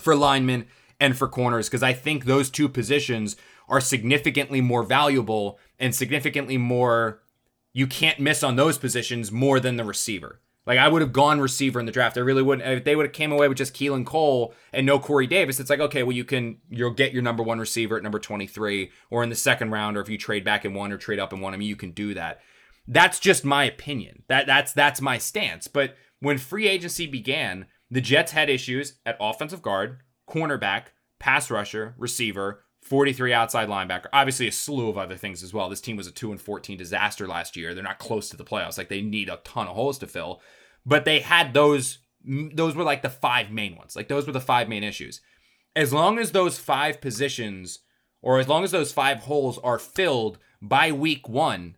for 0.00 0.16
linemen 0.16 0.66
and 0.98 1.16
for 1.16 1.28
corners 1.28 1.68
because 1.68 1.82
I 1.82 1.92
think 1.92 2.24
those 2.24 2.50
two 2.50 2.68
positions 2.68 3.36
are 3.68 3.80
significantly 3.80 4.60
more 4.60 4.82
valuable 4.82 5.58
and 5.78 5.94
significantly 5.94 6.58
more 6.58 7.22
you 7.72 7.86
can't 7.86 8.20
miss 8.20 8.42
on 8.42 8.56
those 8.56 8.78
positions 8.78 9.32
more 9.32 9.58
than 9.58 9.76
the 9.76 9.84
receiver. 9.84 10.40
Like 10.66 10.78
I 10.78 10.88
would 10.88 11.02
have 11.02 11.12
gone 11.12 11.40
receiver 11.40 11.78
in 11.78 11.86
the 11.86 11.92
draft. 11.92 12.16
I 12.16 12.20
really 12.20 12.42
wouldn't. 12.42 12.66
If 12.66 12.84
they 12.84 12.96
would 12.96 13.06
have 13.06 13.12
came 13.12 13.32
away 13.32 13.48
with 13.48 13.58
just 13.58 13.74
Keelan 13.74 14.06
Cole 14.06 14.54
and 14.72 14.86
no 14.86 14.98
Corey 14.98 15.26
Davis, 15.26 15.60
it's 15.60 15.70
like 15.70 15.80
okay, 15.80 16.02
well 16.02 16.16
you 16.16 16.24
can 16.24 16.58
you'll 16.70 16.90
get 16.90 17.12
your 17.12 17.22
number 17.22 17.42
one 17.42 17.58
receiver 17.58 17.96
at 17.96 18.02
number 18.02 18.18
twenty 18.18 18.46
three 18.46 18.90
or 19.10 19.22
in 19.22 19.28
the 19.28 19.34
second 19.36 19.70
round, 19.70 19.96
or 19.96 20.00
if 20.00 20.08
you 20.08 20.18
trade 20.18 20.44
back 20.44 20.64
in 20.64 20.74
one 20.74 20.92
or 20.92 20.98
trade 20.98 21.18
up 21.18 21.32
in 21.32 21.40
one. 21.40 21.54
I 21.54 21.56
mean, 21.56 21.68
you 21.68 21.76
can 21.76 21.90
do 21.90 22.14
that. 22.14 22.40
That's 22.86 23.18
just 23.18 23.44
my 23.44 23.64
opinion. 23.64 24.22
That 24.28 24.46
that's 24.46 24.72
that's 24.72 25.00
my 25.00 25.18
stance. 25.18 25.68
But 25.68 25.96
when 26.20 26.38
free 26.38 26.68
agency 26.68 27.06
began, 27.06 27.66
the 27.90 28.00
Jets 28.00 28.32
had 28.32 28.48
issues 28.48 28.94
at 29.04 29.16
offensive 29.20 29.62
guard, 29.62 30.00
cornerback, 30.28 30.86
pass 31.18 31.50
rusher, 31.50 31.94
receiver, 31.98 32.64
43 32.84 33.32
outside 33.32 33.68
linebacker. 33.68 34.06
Obviously, 34.12 34.46
a 34.46 34.52
slew 34.52 34.90
of 34.90 34.98
other 34.98 35.16
things 35.16 35.42
as 35.42 35.54
well. 35.54 35.70
This 35.70 35.80
team 35.80 35.96
was 35.96 36.06
a 36.06 36.12
2 36.12 36.30
and 36.30 36.40
14 36.40 36.76
disaster 36.76 37.26
last 37.26 37.56
year. 37.56 37.74
They're 37.74 37.82
not 37.82 37.98
close 37.98 38.28
to 38.28 38.36
the 38.36 38.44
playoffs. 38.44 38.76
Like 38.76 38.90
they 38.90 39.00
need 39.00 39.30
a 39.30 39.40
ton 39.42 39.66
of 39.66 39.74
holes 39.74 39.98
to 39.98 40.06
fill. 40.06 40.42
But 40.84 41.04
they 41.04 41.20
had 41.20 41.54
those 41.54 41.98
those 42.26 42.74
were 42.74 42.84
like 42.84 43.02
the 43.02 43.10
five 43.10 43.50
main 43.50 43.76
ones. 43.76 43.96
Like 43.96 44.08
those 44.08 44.26
were 44.26 44.32
the 44.32 44.40
five 44.40 44.68
main 44.68 44.84
issues. 44.84 45.20
As 45.76 45.92
long 45.92 46.18
as 46.18 46.32
those 46.32 46.58
five 46.58 47.00
positions 47.00 47.80
or 48.22 48.38
as 48.38 48.48
long 48.48 48.64
as 48.64 48.70
those 48.70 48.92
five 48.92 49.20
holes 49.20 49.58
are 49.58 49.78
filled 49.78 50.38
by 50.62 50.90
week 50.92 51.28
1, 51.28 51.76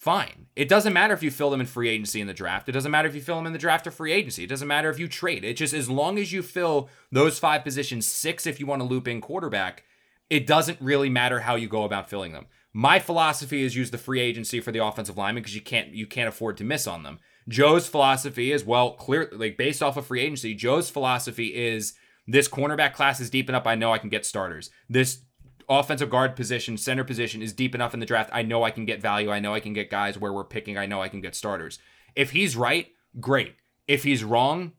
fine. 0.00 0.46
It 0.56 0.68
doesn't 0.68 0.94
matter 0.94 1.12
if 1.12 1.22
you 1.22 1.30
fill 1.30 1.50
them 1.50 1.60
in 1.60 1.66
free 1.66 1.90
agency 1.90 2.22
in 2.22 2.26
the 2.26 2.32
draft. 2.32 2.70
It 2.70 2.72
doesn't 2.72 2.90
matter 2.90 3.06
if 3.06 3.14
you 3.14 3.20
fill 3.20 3.36
them 3.36 3.46
in 3.46 3.52
the 3.52 3.58
draft 3.58 3.86
or 3.86 3.90
free 3.90 4.12
agency. 4.12 4.44
It 4.44 4.48
doesn't 4.48 4.66
matter 4.66 4.88
if 4.88 4.98
you 4.98 5.06
trade. 5.06 5.44
It 5.44 5.54
just 5.54 5.74
as 5.74 5.90
long 5.90 6.18
as 6.18 6.32
you 6.32 6.42
fill 6.42 6.88
those 7.12 7.38
five 7.38 7.62
positions, 7.62 8.06
six 8.06 8.46
if 8.46 8.58
you 8.58 8.66
want 8.66 8.80
to 8.80 8.88
loop 8.88 9.06
in 9.06 9.20
quarterback, 9.20 9.84
it 10.30 10.46
doesn't 10.46 10.80
really 10.80 11.10
matter 11.10 11.40
how 11.40 11.54
you 11.54 11.68
go 11.68 11.84
about 11.84 12.08
filling 12.08 12.32
them. 12.32 12.46
My 12.72 12.98
philosophy 12.98 13.62
is 13.62 13.76
use 13.76 13.90
the 13.90 13.98
free 13.98 14.20
agency 14.20 14.58
for 14.60 14.72
the 14.72 14.82
offensive 14.82 15.18
lineman 15.18 15.42
because 15.42 15.54
you 15.54 15.60
can't 15.60 15.92
you 15.92 16.06
can't 16.06 16.28
afford 16.28 16.56
to 16.58 16.64
miss 16.64 16.86
on 16.86 17.02
them. 17.02 17.18
Joe's 17.46 17.86
philosophy 17.86 18.52
is 18.52 18.64
well, 18.64 18.92
clear 18.92 19.28
like 19.32 19.58
based 19.58 19.82
off 19.82 19.98
of 19.98 20.06
free 20.06 20.22
agency. 20.22 20.54
Joe's 20.54 20.88
philosophy 20.88 21.54
is 21.54 21.92
this 22.26 22.48
cornerback 22.48 22.94
class 22.94 23.20
is 23.20 23.28
deep 23.28 23.48
enough. 23.50 23.66
I 23.66 23.74
know 23.74 23.92
I 23.92 23.98
can 23.98 24.08
get 24.08 24.24
starters. 24.24 24.70
This 24.88 25.24
offensive 25.70 26.10
guard 26.10 26.36
position, 26.36 26.76
center 26.76 27.04
position 27.04 27.40
is 27.40 27.52
deep 27.52 27.74
enough 27.74 27.94
in 27.94 28.00
the 28.00 28.06
draft. 28.06 28.28
I 28.32 28.42
know 28.42 28.64
I 28.64 28.72
can 28.72 28.84
get 28.84 29.00
value. 29.00 29.30
I 29.30 29.38
know 29.38 29.54
I 29.54 29.60
can 29.60 29.72
get 29.72 29.88
guys 29.88 30.18
where 30.18 30.32
we're 30.32 30.44
picking. 30.44 30.76
I 30.76 30.86
know 30.86 31.00
I 31.00 31.08
can 31.08 31.20
get 31.20 31.34
starters. 31.36 31.78
If 32.16 32.32
he's 32.32 32.56
right, 32.56 32.88
great. 33.20 33.54
If 33.86 34.02
he's 34.02 34.24
wrong, 34.24 34.72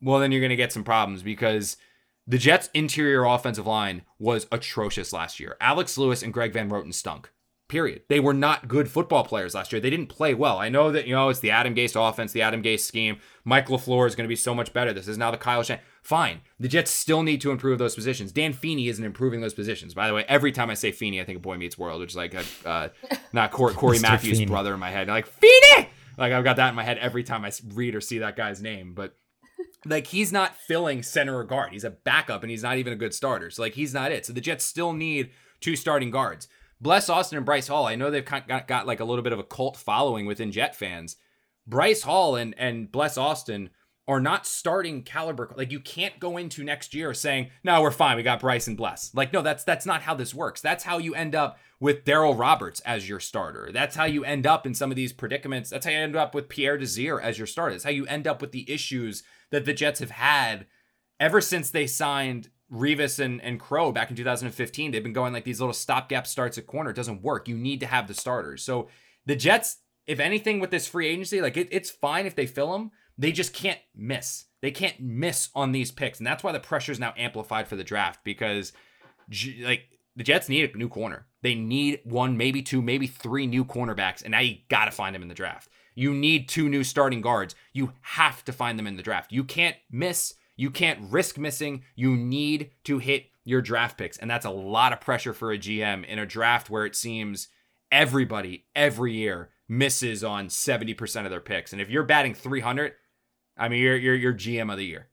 well, 0.00 0.18
then 0.18 0.32
you're 0.32 0.40
going 0.40 0.50
to 0.50 0.56
get 0.56 0.72
some 0.72 0.82
problems 0.82 1.22
because 1.22 1.76
the 2.26 2.38
Jets' 2.38 2.70
interior 2.72 3.24
offensive 3.24 3.66
line 3.66 4.02
was 4.18 4.46
atrocious 4.50 5.12
last 5.12 5.38
year. 5.38 5.56
Alex 5.60 5.98
Lewis 5.98 6.22
and 6.22 6.32
Greg 6.32 6.52
Van 6.52 6.70
Roten 6.70 6.94
stunk. 6.94 7.30
Period. 7.70 8.02
They 8.08 8.18
were 8.20 8.34
not 8.34 8.66
good 8.66 8.90
football 8.90 9.24
players 9.24 9.54
last 9.54 9.72
year. 9.72 9.80
They 9.80 9.90
didn't 9.90 10.08
play 10.08 10.34
well. 10.34 10.58
I 10.58 10.68
know 10.68 10.90
that, 10.90 11.06
you 11.06 11.14
know, 11.14 11.28
it's 11.28 11.38
the 11.38 11.52
Adam 11.52 11.74
Gase 11.74 11.94
offense, 11.96 12.32
the 12.32 12.42
Adam 12.42 12.62
Gase 12.62 12.80
scheme. 12.80 13.18
Mike 13.44 13.68
LaFleur 13.68 14.08
is 14.08 14.16
going 14.16 14.24
to 14.24 14.28
be 14.28 14.36
so 14.36 14.54
much 14.54 14.72
better. 14.72 14.92
This 14.92 15.06
is 15.06 15.16
now 15.16 15.30
the 15.30 15.36
Kyle 15.36 15.62
Shanahan. 15.62 15.84
Fine. 16.02 16.40
The 16.58 16.66
Jets 16.66 16.90
still 16.90 17.22
need 17.22 17.40
to 17.42 17.50
improve 17.52 17.78
those 17.78 17.94
positions. 17.94 18.32
Dan 18.32 18.52
Feeney 18.52 18.88
isn't 18.88 19.04
improving 19.04 19.40
those 19.40 19.54
positions. 19.54 19.94
By 19.94 20.08
the 20.08 20.14
way, 20.14 20.24
every 20.26 20.50
time 20.50 20.68
I 20.68 20.74
say 20.74 20.90
Feeney, 20.90 21.20
I 21.20 21.24
think 21.24 21.36
of 21.36 21.42
Boy 21.42 21.56
Meets 21.58 21.78
World, 21.78 22.00
which 22.00 22.10
is 22.10 22.16
like, 22.16 22.34
a, 22.34 22.44
uh, 22.66 22.88
not 23.32 23.52
Corey, 23.52 23.74
Corey 23.76 24.00
Matthews' 24.00 24.38
Feeney. 24.38 24.50
brother 24.50 24.74
in 24.74 24.80
my 24.80 24.90
head. 24.90 25.06
Like, 25.06 25.26
Feeney! 25.26 25.88
Like, 26.18 26.32
I've 26.32 26.44
got 26.44 26.56
that 26.56 26.70
in 26.70 26.74
my 26.74 26.84
head 26.84 26.98
every 26.98 27.22
time 27.22 27.44
I 27.44 27.52
read 27.72 27.94
or 27.94 28.00
see 28.00 28.18
that 28.18 28.36
guy's 28.36 28.60
name. 28.60 28.94
But 28.94 29.14
like 29.84 30.08
he's 30.08 30.32
not 30.32 30.56
filling 30.56 31.02
center 31.02 31.38
or 31.38 31.44
guard. 31.44 31.72
He's 31.72 31.84
a 31.84 31.90
backup 31.90 32.42
and 32.42 32.50
he's 32.50 32.62
not 32.62 32.78
even 32.78 32.92
a 32.92 32.96
good 32.96 33.14
starter. 33.14 33.50
So 33.50 33.62
like 33.62 33.74
he's 33.74 33.94
not 33.94 34.12
it. 34.12 34.26
So 34.26 34.32
the 34.32 34.40
Jets 34.40 34.64
still 34.64 34.92
need 34.92 35.30
two 35.60 35.76
starting 35.76 36.10
guards. 36.10 36.48
Bless 36.80 37.08
Austin 37.08 37.36
and 37.36 37.46
Bryce 37.46 37.68
Hall. 37.68 37.86
I 37.86 37.94
know 37.94 38.10
they've 38.10 38.24
got, 38.24 38.66
got 38.66 38.86
like 38.86 39.00
a 39.00 39.04
little 39.04 39.22
bit 39.22 39.32
of 39.32 39.38
a 39.38 39.44
cult 39.44 39.76
following 39.76 40.26
within 40.26 40.52
Jet 40.52 40.74
fans. 40.74 41.16
Bryce 41.66 42.02
Hall 42.02 42.36
and 42.36 42.54
and 42.58 42.90
Bless 42.90 43.18
Austin 43.18 43.70
are 44.08 44.20
not 44.20 44.46
starting 44.46 45.02
caliber. 45.02 45.54
Like 45.56 45.70
you 45.70 45.78
can't 45.78 46.18
go 46.18 46.36
into 46.36 46.64
next 46.64 46.94
year 46.94 47.14
saying, 47.14 47.50
"No, 47.62 47.80
we're 47.82 47.90
fine. 47.90 48.16
We 48.16 48.22
got 48.22 48.40
Bryce 48.40 48.66
and 48.66 48.76
Bless." 48.76 49.14
Like 49.14 49.32
no, 49.32 49.42
that's 49.42 49.62
that's 49.62 49.86
not 49.86 50.02
how 50.02 50.14
this 50.14 50.34
works. 50.34 50.60
That's 50.60 50.84
how 50.84 50.98
you 50.98 51.14
end 51.14 51.34
up 51.34 51.58
with 51.78 52.04
Darryl 52.04 52.36
Roberts 52.36 52.80
as 52.80 53.08
your 53.08 53.20
starter. 53.20 53.70
That's 53.72 53.96
how 53.96 54.04
you 54.04 54.24
end 54.24 54.46
up 54.46 54.66
in 54.66 54.74
some 54.74 54.90
of 54.90 54.96
these 54.96 55.12
predicaments. 55.12 55.70
That's 55.70 55.86
how 55.86 55.92
you 55.92 55.98
end 55.98 56.16
up 56.16 56.34
with 56.34 56.48
Pierre 56.48 56.76
Desir 56.76 57.20
as 57.20 57.38
your 57.38 57.46
starter. 57.46 57.74
That's 57.74 57.84
how 57.84 57.90
you 57.90 58.06
end 58.06 58.26
up 58.26 58.40
with 58.40 58.52
the 58.52 58.70
issues 58.70 59.22
that 59.50 59.64
the 59.64 59.74
Jets 59.74 60.00
have 60.00 60.10
had 60.10 60.66
ever 61.20 61.40
since 61.40 61.70
they 61.70 61.86
signed 61.86 62.48
Revis 62.72 63.18
and, 63.18 63.40
and 63.42 63.58
Crow 63.58 63.92
back 63.92 64.10
in 64.10 64.16
2015. 64.16 64.90
They've 64.90 65.02
been 65.02 65.12
going 65.12 65.32
like 65.32 65.44
these 65.44 65.60
little 65.60 65.72
stopgap 65.72 66.26
starts 66.26 66.58
at 66.58 66.66
corner. 66.66 66.90
It 66.90 66.96
doesn't 66.96 67.22
work. 67.22 67.48
You 67.48 67.56
need 67.56 67.80
to 67.80 67.86
have 67.86 68.06
the 68.06 68.14
starters. 68.14 68.62
So 68.62 68.88
the 69.26 69.36
Jets, 69.36 69.78
if 70.06 70.20
anything, 70.20 70.60
with 70.60 70.70
this 70.70 70.86
free 70.86 71.08
agency, 71.08 71.40
like 71.40 71.56
it, 71.56 71.68
it's 71.70 71.90
fine 71.90 72.26
if 72.26 72.34
they 72.34 72.46
fill 72.46 72.72
them. 72.72 72.92
They 73.18 73.32
just 73.32 73.52
can't 73.52 73.80
miss. 73.94 74.46
They 74.62 74.70
can't 74.70 75.00
miss 75.00 75.50
on 75.54 75.72
these 75.72 75.90
picks. 75.90 76.18
And 76.18 76.26
that's 76.26 76.44
why 76.44 76.52
the 76.52 76.60
pressure 76.60 76.92
is 76.92 77.00
now 77.00 77.14
amplified 77.16 77.68
for 77.68 77.76
the 77.76 77.84
draft 77.84 78.20
because 78.24 78.72
like 79.62 79.88
the 80.16 80.24
Jets 80.24 80.48
need 80.48 80.74
a 80.74 80.78
new 80.78 80.88
corner. 80.88 81.26
They 81.42 81.54
need 81.54 82.00
one, 82.04 82.36
maybe 82.36 82.62
two, 82.62 82.82
maybe 82.82 83.06
three 83.06 83.46
new 83.46 83.64
cornerbacks. 83.64 84.22
And 84.22 84.32
now 84.32 84.40
you 84.40 84.58
got 84.68 84.86
to 84.86 84.90
find 84.90 85.14
them 85.14 85.22
in 85.22 85.28
the 85.28 85.34
draft. 85.34 85.68
You 85.94 86.14
need 86.14 86.48
two 86.48 86.68
new 86.68 86.84
starting 86.84 87.20
guards. 87.20 87.54
You 87.72 87.92
have 88.02 88.44
to 88.44 88.52
find 88.52 88.78
them 88.78 88.86
in 88.86 88.96
the 88.96 89.02
draft. 89.02 89.32
You 89.32 89.44
can't 89.44 89.76
miss. 89.90 90.34
You 90.60 90.70
can't 90.70 91.10
risk 91.10 91.38
missing. 91.38 91.84
You 91.94 92.14
need 92.14 92.72
to 92.84 92.98
hit 92.98 93.30
your 93.44 93.62
draft 93.62 93.96
picks. 93.96 94.18
And 94.18 94.30
that's 94.30 94.44
a 94.44 94.50
lot 94.50 94.92
of 94.92 95.00
pressure 95.00 95.32
for 95.32 95.52
a 95.52 95.58
GM 95.58 96.04
in 96.04 96.18
a 96.18 96.26
draft 96.26 96.68
where 96.68 96.84
it 96.84 96.94
seems 96.94 97.48
everybody 97.90 98.66
every 98.76 99.14
year 99.14 99.48
misses 99.70 100.22
on 100.22 100.48
70% 100.48 101.24
of 101.24 101.30
their 101.30 101.40
picks. 101.40 101.72
And 101.72 101.80
if 101.80 101.88
you're 101.88 102.02
batting 102.02 102.34
300, 102.34 102.92
I 103.56 103.70
mean, 103.70 103.80
you're, 103.80 103.96
you're, 103.96 104.14
you're 104.14 104.34
GM 104.34 104.70
of 104.70 104.76
the 104.76 104.84
year. 104.84 105.08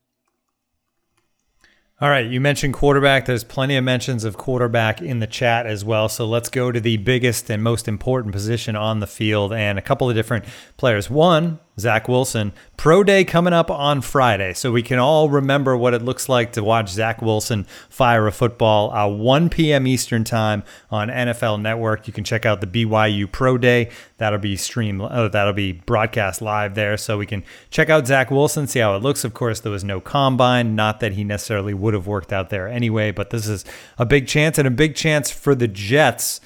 All 1.98 2.10
right, 2.10 2.26
you 2.30 2.42
mentioned 2.42 2.74
quarterback. 2.74 3.24
There's 3.24 3.42
plenty 3.42 3.74
of 3.76 3.84
mentions 3.84 4.24
of 4.24 4.36
quarterback 4.36 5.00
in 5.00 5.20
the 5.20 5.26
chat 5.26 5.64
as 5.64 5.82
well. 5.82 6.10
So 6.10 6.26
let's 6.26 6.50
go 6.50 6.70
to 6.70 6.78
the 6.78 6.98
biggest 6.98 7.48
and 7.48 7.62
most 7.62 7.88
important 7.88 8.34
position 8.34 8.76
on 8.76 9.00
the 9.00 9.06
field 9.06 9.54
and 9.54 9.78
a 9.78 9.82
couple 9.82 10.10
of 10.10 10.14
different 10.14 10.44
players. 10.76 11.08
One, 11.08 11.58
Zach 11.78 12.08
Wilson. 12.08 12.52
Pro 12.76 13.02
Day 13.02 13.24
coming 13.24 13.52
up 13.52 13.70
on 13.70 14.00
Friday, 14.00 14.54
so 14.54 14.70
we 14.70 14.82
can 14.82 14.98
all 14.98 15.28
remember 15.28 15.76
what 15.76 15.94
it 15.94 16.02
looks 16.02 16.28
like 16.28 16.52
to 16.52 16.62
watch 16.62 16.88
Zach 16.88 17.20
Wilson 17.20 17.66
fire 17.88 18.26
a 18.26 18.32
football. 18.32 18.92
Uh, 18.92 19.08
1 19.08 19.48
p.m. 19.48 19.86
Eastern 19.86 20.24
Time 20.24 20.62
on 20.90 21.08
NFL 21.08 21.60
Network. 21.60 22.06
You 22.06 22.12
can 22.12 22.24
check 22.24 22.46
out 22.46 22.60
the 22.60 22.66
BYU 22.66 23.30
Pro 23.30 23.58
Day. 23.58 23.90
That'll 24.18 24.38
be 24.38 24.56
stream. 24.56 25.00
Oh, 25.00 25.28
that'll 25.28 25.52
be 25.52 25.72
broadcast 25.72 26.40
live 26.40 26.74
there, 26.74 26.96
so 26.96 27.18
we 27.18 27.26
can 27.26 27.44
check 27.70 27.90
out 27.90 28.06
Zach 28.06 28.30
Wilson, 28.30 28.66
see 28.66 28.80
how 28.80 28.94
it 28.94 29.02
looks. 29.02 29.24
Of 29.24 29.34
course, 29.34 29.60
there 29.60 29.72
was 29.72 29.84
no 29.84 30.00
combine. 30.00 30.74
Not 30.74 31.00
that 31.00 31.12
he 31.12 31.24
necessarily 31.24 31.74
would 31.74 31.94
have 31.94 32.06
worked 32.06 32.32
out 32.32 32.50
there 32.50 32.68
anyway, 32.68 33.10
but 33.10 33.30
this 33.30 33.46
is 33.46 33.64
a 33.98 34.06
big 34.06 34.26
chance 34.26 34.58
and 34.58 34.68
a 34.68 34.72
big 34.72 34.94
chance 34.94 35.30
for 35.30 35.54
the 35.54 35.68
Jets 35.68 36.40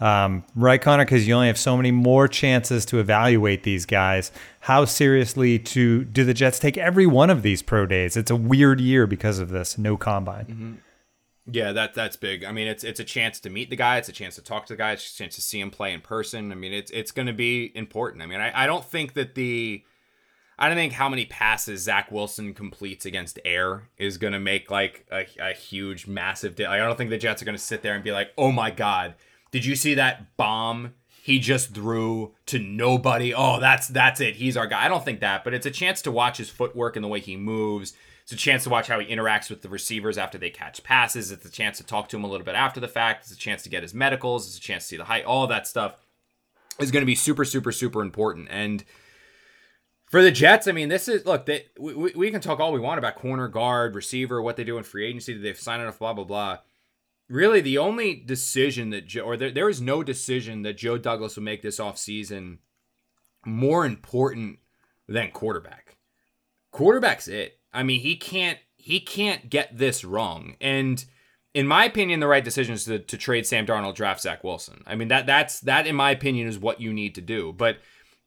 um, 0.00 0.44
right, 0.54 0.80
Connor? 0.80 1.04
Because 1.04 1.26
you 1.26 1.34
only 1.34 1.48
have 1.48 1.58
so 1.58 1.76
many 1.76 1.90
more 1.90 2.28
chances 2.28 2.84
to 2.86 3.00
evaluate 3.00 3.64
these 3.64 3.84
guys. 3.84 4.30
How 4.60 4.84
seriously 4.84 5.58
to 5.58 6.04
do 6.04 6.24
the 6.24 6.34
Jets 6.34 6.58
take 6.58 6.78
every 6.78 7.06
one 7.06 7.30
of 7.30 7.42
these 7.42 7.62
pro 7.62 7.86
days? 7.86 8.16
It's 8.16 8.30
a 8.30 8.36
weird 8.36 8.80
year 8.80 9.06
because 9.06 9.38
of 9.38 9.48
this 9.48 9.76
no 9.76 9.96
combine. 9.96 10.44
Mm-hmm. 10.46 10.74
Yeah, 11.50 11.72
that 11.72 11.94
that's 11.94 12.16
big. 12.16 12.44
I 12.44 12.52
mean, 12.52 12.68
it's 12.68 12.84
it's 12.84 13.00
a 13.00 13.04
chance 13.04 13.40
to 13.40 13.50
meet 13.50 13.70
the 13.70 13.76
guy. 13.76 13.96
It's 13.96 14.08
a 14.08 14.12
chance 14.12 14.34
to 14.36 14.42
talk 14.42 14.66
to 14.66 14.74
the 14.74 14.76
guy. 14.76 14.92
It's 14.92 15.14
a 15.14 15.16
chance 15.16 15.34
to 15.36 15.40
see 15.40 15.60
him 15.60 15.70
play 15.70 15.92
in 15.92 16.00
person. 16.00 16.52
I 16.52 16.54
mean, 16.54 16.72
it's 16.74 16.90
it's 16.90 17.10
going 17.10 17.26
to 17.26 17.32
be 17.32 17.72
important. 17.74 18.22
I 18.22 18.26
mean, 18.26 18.40
I, 18.40 18.64
I 18.64 18.66
don't 18.66 18.84
think 18.84 19.14
that 19.14 19.34
the 19.34 19.82
I 20.58 20.68
don't 20.68 20.76
think 20.76 20.92
how 20.92 21.08
many 21.08 21.24
passes 21.24 21.82
Zach 21.82 22.12
Wilson 22.12 22.52
completes 22.52 23.06
against 23.06 23.38
air 23.44 23.88
is 23.96 24.18
going 24.18 24.32
to 24.32 24.40
make 24.40 24.70
like 24.70 25.06
a, 25.10 25.24
a 25.40 25.52
huge, 25.54 26.06
massive. 26.06 26.60
I 26.60 26.76
don't 26.78 26.98
think 26.98 27.10
the 27.10 27.18
Jets 27.18 27.40
are 27.40 27.44
going 27.44 27.56
to 27.56 27.62
sit 27.62 27.82
there 27.82 27.94
and 27.94 28.04
be 28.04 28.12
like, 28.12 28.32
oh 28.36 28.52
my 28.52 28.70
God, 28.70 29.14
did 29.50 29.64
you 29.64 29.76
see 29.76 29.94
that 29.94 30.36
bomb 30.36 30.94
he 31.22 31.38
just 31.38 31.74
threw 31.74 32.34
to 32.46 32.58
nobody? 32.58 33.34
Oh, 33.34 33.60
that's 33.60 33.88
that's 33.88 34.20
it. 34.20 34.36
He's 34.36 34.56
our 34.56 34.66
guy. 34.66 34.84
I 34.84 34.88
don't 34.88 35.04
think 35.04 35.20
that, 35.20 35.44
but 35.44 35.54
it's 35.54 35.66
a 35.66 35.70
chance 35.70 36.02
to 36.02 36.10
watch 36.10 36.38
his 36.38 36.50
footwork 36.50 36.96
and 36.96 37.04
the 37.04 37.08
way 37.08 37.20
he 37.20 37.36
moves. 37.36 37.94
It's 38.22 38.32
a 38.32 38.36
chance 38.36 38.64
to 38.64 38.70
watch 38.70 38.88
how 38.88 39.00
he 39.00 39.06
interacts 39.06 39.48
with 39.48 39.62
the 39.62 39.70
receivers 39.70 40.18
after 40.18 40.36
they 40.36 40.50
catch 40.50 40.82
passes. 40.82 41.30
It's 41.30 41.46
a 41.46 41.50
chance 41.50 41.78
to 41.78 41.84
talk 41.84 42.10
to 42.10 42.16
him 42.16 42.24
a 42.24 42.28
little 42.28 42.44
bit 42.44 42.54
after 42.54 42.78
the 42.78 42.88
fact. 42.88 43.22
It's 43.22 43.32
a 43.32 43.36
chance 43.36 43.62
to 43.62 43.70
get 43.70 43.82
his 43.82 43.94
medicals. 43.94 44.46
It's 44.46 44.58
a 44.58 44.60
chance 44.60 44.84
to 44.84 44.88
see 44.88 44.96
the 44.98 45.04
height. 45.04 45.24
All 45.24 45.46
that 45.46 45.66
stuff 45.66 45.96
is 46.78 46.90
going 46.90 47.02
to 47.02 47.06
be 47.06 47.14
super, 47.14 47.46
super, 47.46 47.72
super 47.72 48.02
important. 48.02 48.48
And 48.50 48.84
for 50.10 50.22
the 50.22 50.30
Jets, 50.30 50.68
I 50.68 50.72
mean, 50.72 50.90
this 50.90 51.08
is 51.08 51.24
look. 51.24 51.46
They, 51.46 51.66
we, 51.78 52.12
we 52.14 52.30
can 52.30 52.42
talk 52.42 52.60
all 52.60 52.72
we 52.72 52.80
want 52.80 52.98
about 52.98 53.16
corner, 53.16 53.48
guard, 53.48 53.94
receiver, 53.94 54.42
what 54.42 54.56
they 54.56 54.64
do 54.64 54.76
in 54.76 54.84
free 54.84 55.06
agency. 55.06 55.32
They've 55.32 55.58
signed 55.58 55.80
enough, 55.80 55.98
blah 55.98 56.12
blah 56.12 56.24
blah 56.24 56.58
really 57.28 57.60
the 57.60 57.78
only 57.78 58.14
decision 58.14 58.90
that 58.90 59.06
Joe, 59.06 59.22
or 59.22 59.36
there, 59.36 59.50
there 59.50 59.68
is 59.68 59.80
no 59.80 60.02
decision 60.02 60.62
that 60.62 60.78
Joe 60.78 60.98
Douglas 60.98 61.36
will 61.36 61.42
make 61.42 61.62
this 61.62 61.78
offseason 61.78 62.58
more 63.44 63.84
important 63.84 64.58
than 65.06 65.30
quarterback. 65.30 65.96
Quarterback's 66.70 67.28
it. 67.28 67.60
I 67.72 67.82
mean, 67.82 68.00
he 68.00 68.16
can't 68.16 68.58
he 68.76 69.00
can't 69.00 69.50
get 69.50 69.76
this 69.76 70.04
wrong. 70.04 70.56
And 70.60 71.04
in 71.54 71.66
my 71.66 71.84
opinion, 71.84 72.20
the 72.20 72.26
right 72.26 72.44
decision 72.44 72.74
is 72.74 72.84
to, 72.84 72.98
to 72.98 73.16
trade 73.16 73.46
Sam 73.46 73.66
Darnold, 73.66 73.94
draft 73.94 74.20
Zach 74.20 74.44
Wilson. 74.44 74.82
I 74.86 74.94
mean 74.94 75.08
that 75.08 75.26
that's 75.26 75.60
that 75.60 75.86
in 75.86 75.96
my 75.96 76.10
opinion 76.10 76.48
is 76.48 76.58
what 76.58 76.80
you 76.80 76.92
need 76.92 77.14
to 77.16 77.20
do. 77.20 77.52
But 77.52 77.78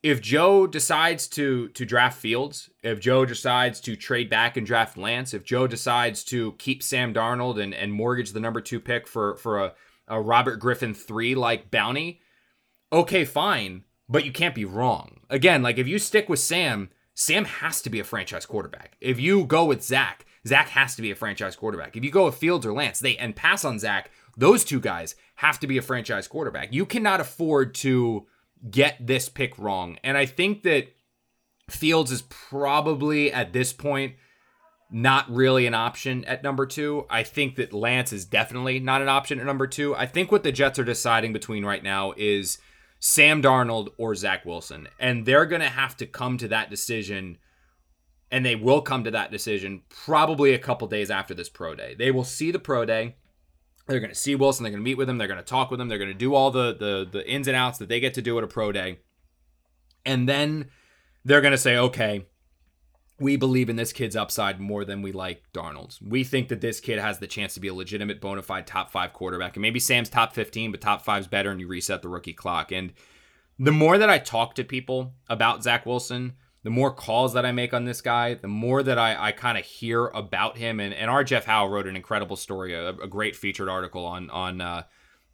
if 0.03 0.21
Joe 0.21 0.65
decides 0.65 1.27
to 1.29 1.67
to 1.69 1.85
draft 1.85 2.17
Fields, 2.19 2.69
if 2.81 2.99
Joe 2.99 3.25
decides 3.25 3.79
to 3.81 3.95
trade 3.95 4.29
back 4.29 4.57
and 4.57 4.65
draft 4.65 4.97
Lance, 4.97 5.33
if 5.33 5.43
Joe 5.43 5.67
decides 5.67 6.23
to 6.25 6.53
keep 6.53 6.81
Sam 6.81 7.13
Darnold 7.13 7.61
and, 7.61 7.73
and 7.73 7.93
mortgage 7.93 8.31
the 8.31 8.39
number 8.39 8.61
two 8.61 8.79
pick 8.79 9.07
for 9.07 9.35
for 9.37 9.59
a, 9.59 9.73
a 10.07 10.19
Robert 10.19 10.57
Griffin 10.57 10.93
three 10.93 11.35
like 11.35 11.69
bounty, 11.69 12.21
okay, 12.91 13.25
fine, 13.25 13.83
but 14.09 14.25
you 14.25 14.31
can't 14.31 14.55
be 14.55 14.65
wrong. 14.65 15.21
Again, 15.29 15.61
like 15.61 15.77
if 15.77 15.87
you 15.87 15.99
stick 15.99 16.29
with 16.29 16.39
Sam, 16.39 16.89
Sam 17.13 17.45
has 17.45 17.81
to 17.83 17.89
be 17.89 17.99
a 17.99 18.03
franchise 18.03 18.45
quarterback. 18.45 18.97
If 19.01 19.19
you 19.19 19.45
go 19.45 19.65
with 19.65 19.83
Zach, 19.83 20.25
Zach 20.47 20.69
has 20.69 20.95
to 20.95 21.03
be 21.03 21.11
a 21.11 21.15
franchise 21.15 21.55
quarterback. 21.55 21.95
If 21.95 22.03
you 22.03 22.09
go 22.09 22.25
with 22.25 22.35
Fields 22.35 22.65
or 22.65 22.73
Lance, 22.73 22.99
they 22.99 23.17
and 23.17 23.35
pass 23.35 23.63
on 23.63 23.77
Zach, 23.77 24.09
those 24.35 24.63
two 24.63 24.79
guys 24.79 25.15
have 25.35 25.59
to 25.59 25.67
be 25.67 25.77
a 25.77 25.83
franchise 25.83 26.27
quarterback. 26.27 26.73
You 26.73 26.87
cannot 26.87 27.21
afford 27.21 27.75
to 27.75 28.25
get 28.69 29.05
this 29.05 29.29
pick 29.29 29.57
wrong. 29.57 29.97
And 30.03 30.17
I 30.17 30.25
think 30.25 30.63
that 30.63 30.87
Fields 31.69 32.11
is 32.11 32.23
probably 32.23 33.31
at 33.31 33.53
this 33.53 33.73
point 33.73 34.15
not 34.91 35.29
really 35.31 35.65
an 35.65 35.73
option 35.73 36.25
at 36.25 36.43
number 36.43 36.65
two. 36.65 37.05
I 37.09 37.23
think 37.23 37.55
that 37.55 37.71
Lance 37.71 38.11
is 38.11 38.25
definitely 38.25 38.79
not 38.79 39.01
an 39.01 39.07
option 39.07 39.39
at 39.39 39.45
number 39.45 39.65
two. 39.65 39.95
I 39.95 40.05
think 40.05 40.31
what 40.31 40.43
the 40.43 40.51
Jets 40.51 40.77
are 40.79 40.83
deciding 40.83 41.31
between 41.31 41.63
right 41.63 41.81
now 41.81 42.13
is 42.17 42.57
Sam 42.99 43.41
Darnold 43.41 43.89
or 43.97 44.13
Zach 44.15 44.45
Wilson. 44.45 44.89
And 44.99 45.25
they're 45.25 45.45
going 45.45 45.61
to 45.61 45.69
have 45.69 45.95
to 45.97 46.05
come 46.05 46.37
to 46.39 46.47
that 46.49 46.69
decision. 46.69 47.37
And 48.29 48.45
they 48.45 48.55
will 48.55 48.81
come 48.81 49.05
to 49.05 49.11
that 49.11 49.31
decision 49.31 49.83
probably 49.89 50.53
a 50.53 50.59
couple 50.59 50.87
days 50.87 51.09
after 51.09 51.33
this 51.33 51.49
pro 51.49 51.73
day. 51.73 51.95
They 51.97 52.11
will 52.11 52.25
see 52.25 52.51
the 52.51 52.59
pro 52.59 52.85
day. 52.85 53.15
They're 53.91 53.99
going 53.99 54.09
to 54.09 54.15
see 54.15 54.35
Wilson. 54.35 54.63
They're 54.63 54.71
going 54.71 54.83
to 54.83 54.89
meet 54.89 54.97
with 54.97 55.09
him. 55.09 55.17
They're 55.17 55.27
going 55.27 55.39
to 55.39 55.45
talk 55.45 55.69
with 55.69 55.81
him. 55.81 55.89
They're 55.89 55.97
going 55.97 56.09
to 56.09 56.13
do 56.13 56.33
all 56.33 56.49
the, 56.49 56.73
the 56.73 57.07
the 57.11 57.29
ins 57.29 57.47
and 57.47 57.57
outs 57.57 57.77
that 57.79 57.89
they 57.89 57.99
get 57.99 58.13
to 58.15 58.21
do 58.21 58.37
at 58.37 58.43
a 58.43 58.47
pro 58.47 58.71
day, 58.71 58.99
and 60.05 60.27
then 60.27 60.69
they're 61.25 61.41
going 61.41 61.51
to 61.51 61.57
say, 61.57 61.77
okay, 61.77 62.25
we 63.19 63.35
believe 63.35 63.69
in 63.69 63.75
this 63.75 63.93
kid's 63.93 64.15
upside 64.15 64.59
more 64.59 64.83
than 64.83 65.01
we 65.01 65.11
like 65.11 65.43
Darnold's. 65.53 66.01
We 66.01 66.23
think 66.23 66.47
that 66.47 66.61
this 66.61 66.79
kid 66.79 66.97
has 66.97 67.19
the 67.19 67.27
chance 67.27 67.53
to 67.53 67.59
be 67.59 67.67
a 67.67 67.73
legitimate 67.73 68.19
bona 68.19 68.41
fide 68.41 68.65
top 68.65 68.91
five 68.91 69.13
quarterback, 69.13 69.55
and 69.55 69.61
maybe 69.61 69.79
Sam's 69.79 70.09
top 70.09 70.33
fifteen, 70.33 70.71
but 70.71 70.81
top 70.81 71.03
five's 71.03 71.27
better, 71.27 71.51
and 71.51 71.59
you 71.59 71.67
reset 71.67 72.01
the 72.01 72.09
rookie 72.09 72.33
clock. 72.33 72.71
And 72.71 72.93
the 73.59 73.71
more 73.71 73.97
that 73.97 74.09
I 74.09 74.17
talk 74.17 74.55
to 74.55 74.63
people 74.63 75.13
about 75.29 75.63
Zach 75.63 75.85
Wilson, 75.85 76.33
the 76.63 76.69
more 76.69 76.93
calls 76.93 77.33
that 77.33 77.45
I 77.45 77.51
make 77.51 77.73
on 77.73 77.85
this 77.85 78.01
guy, 78.01 78.35
the 78.35 78.47
more 78.47 78.83
that 78.83 78.99
I, 78.99 79.27
I 79.27 79.31
kind 79.31 79.57
of 79.57 79.65
hear 79.65 80.07
about 80.07 80.57
him. 80.57 80.79
And, 80.79 80.93
and 80.93 81.09
our 81.09 81.23
Jeff 81.23 81.45
Howe 81.45 81.67
wrote 81.67 81.87
an 81.87 81.95
incredible 81.95 82.35
story, 82.35 82.73
a, 82.73 82.89
a 82.89 83.07
great 83.07 83.35
featured 83.35 83.69
article 83.69 84.05
on 84.05 84.29
on 84.29 84.61
uh, 84.61 84.83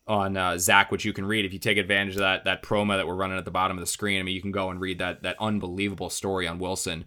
on 0.07 0.37
uh, 0.37 0.57
Zach, 0.57 0.91
which 0.91 1.03
you 1.03 1.11
can 1.11 1.25
read 1.25 1.45
if 1.45 1.51
you 1.51 1.59
take 1.59 1.77
advantage 1.77 2.15
of 2.15 2.21
that 2.21 2.45
that 2.45 2.63
promo 2.63 2.95
that 2.95 3.07
we're 3.07 3.15
running 3.15 3.37
at 3.37 3.45
the 3.45 3.51
bottom 3.51 3.77
of 3.77 3.81
the 3.81 3.87
screen. 3.87 4.19
I 4.19 4.23
mean, 4.23 4.35
you 4.35 4.41
can 4.41 4.51
go 4.51 4.69
and 4.69 4.79
read 4.79 4.99
that 4.99 5.23
that 5.23 5.35
unbelievable 5.39 6.09
story 6.09 6.47
on 6.47 6.59
Wilson. 6.59 7.05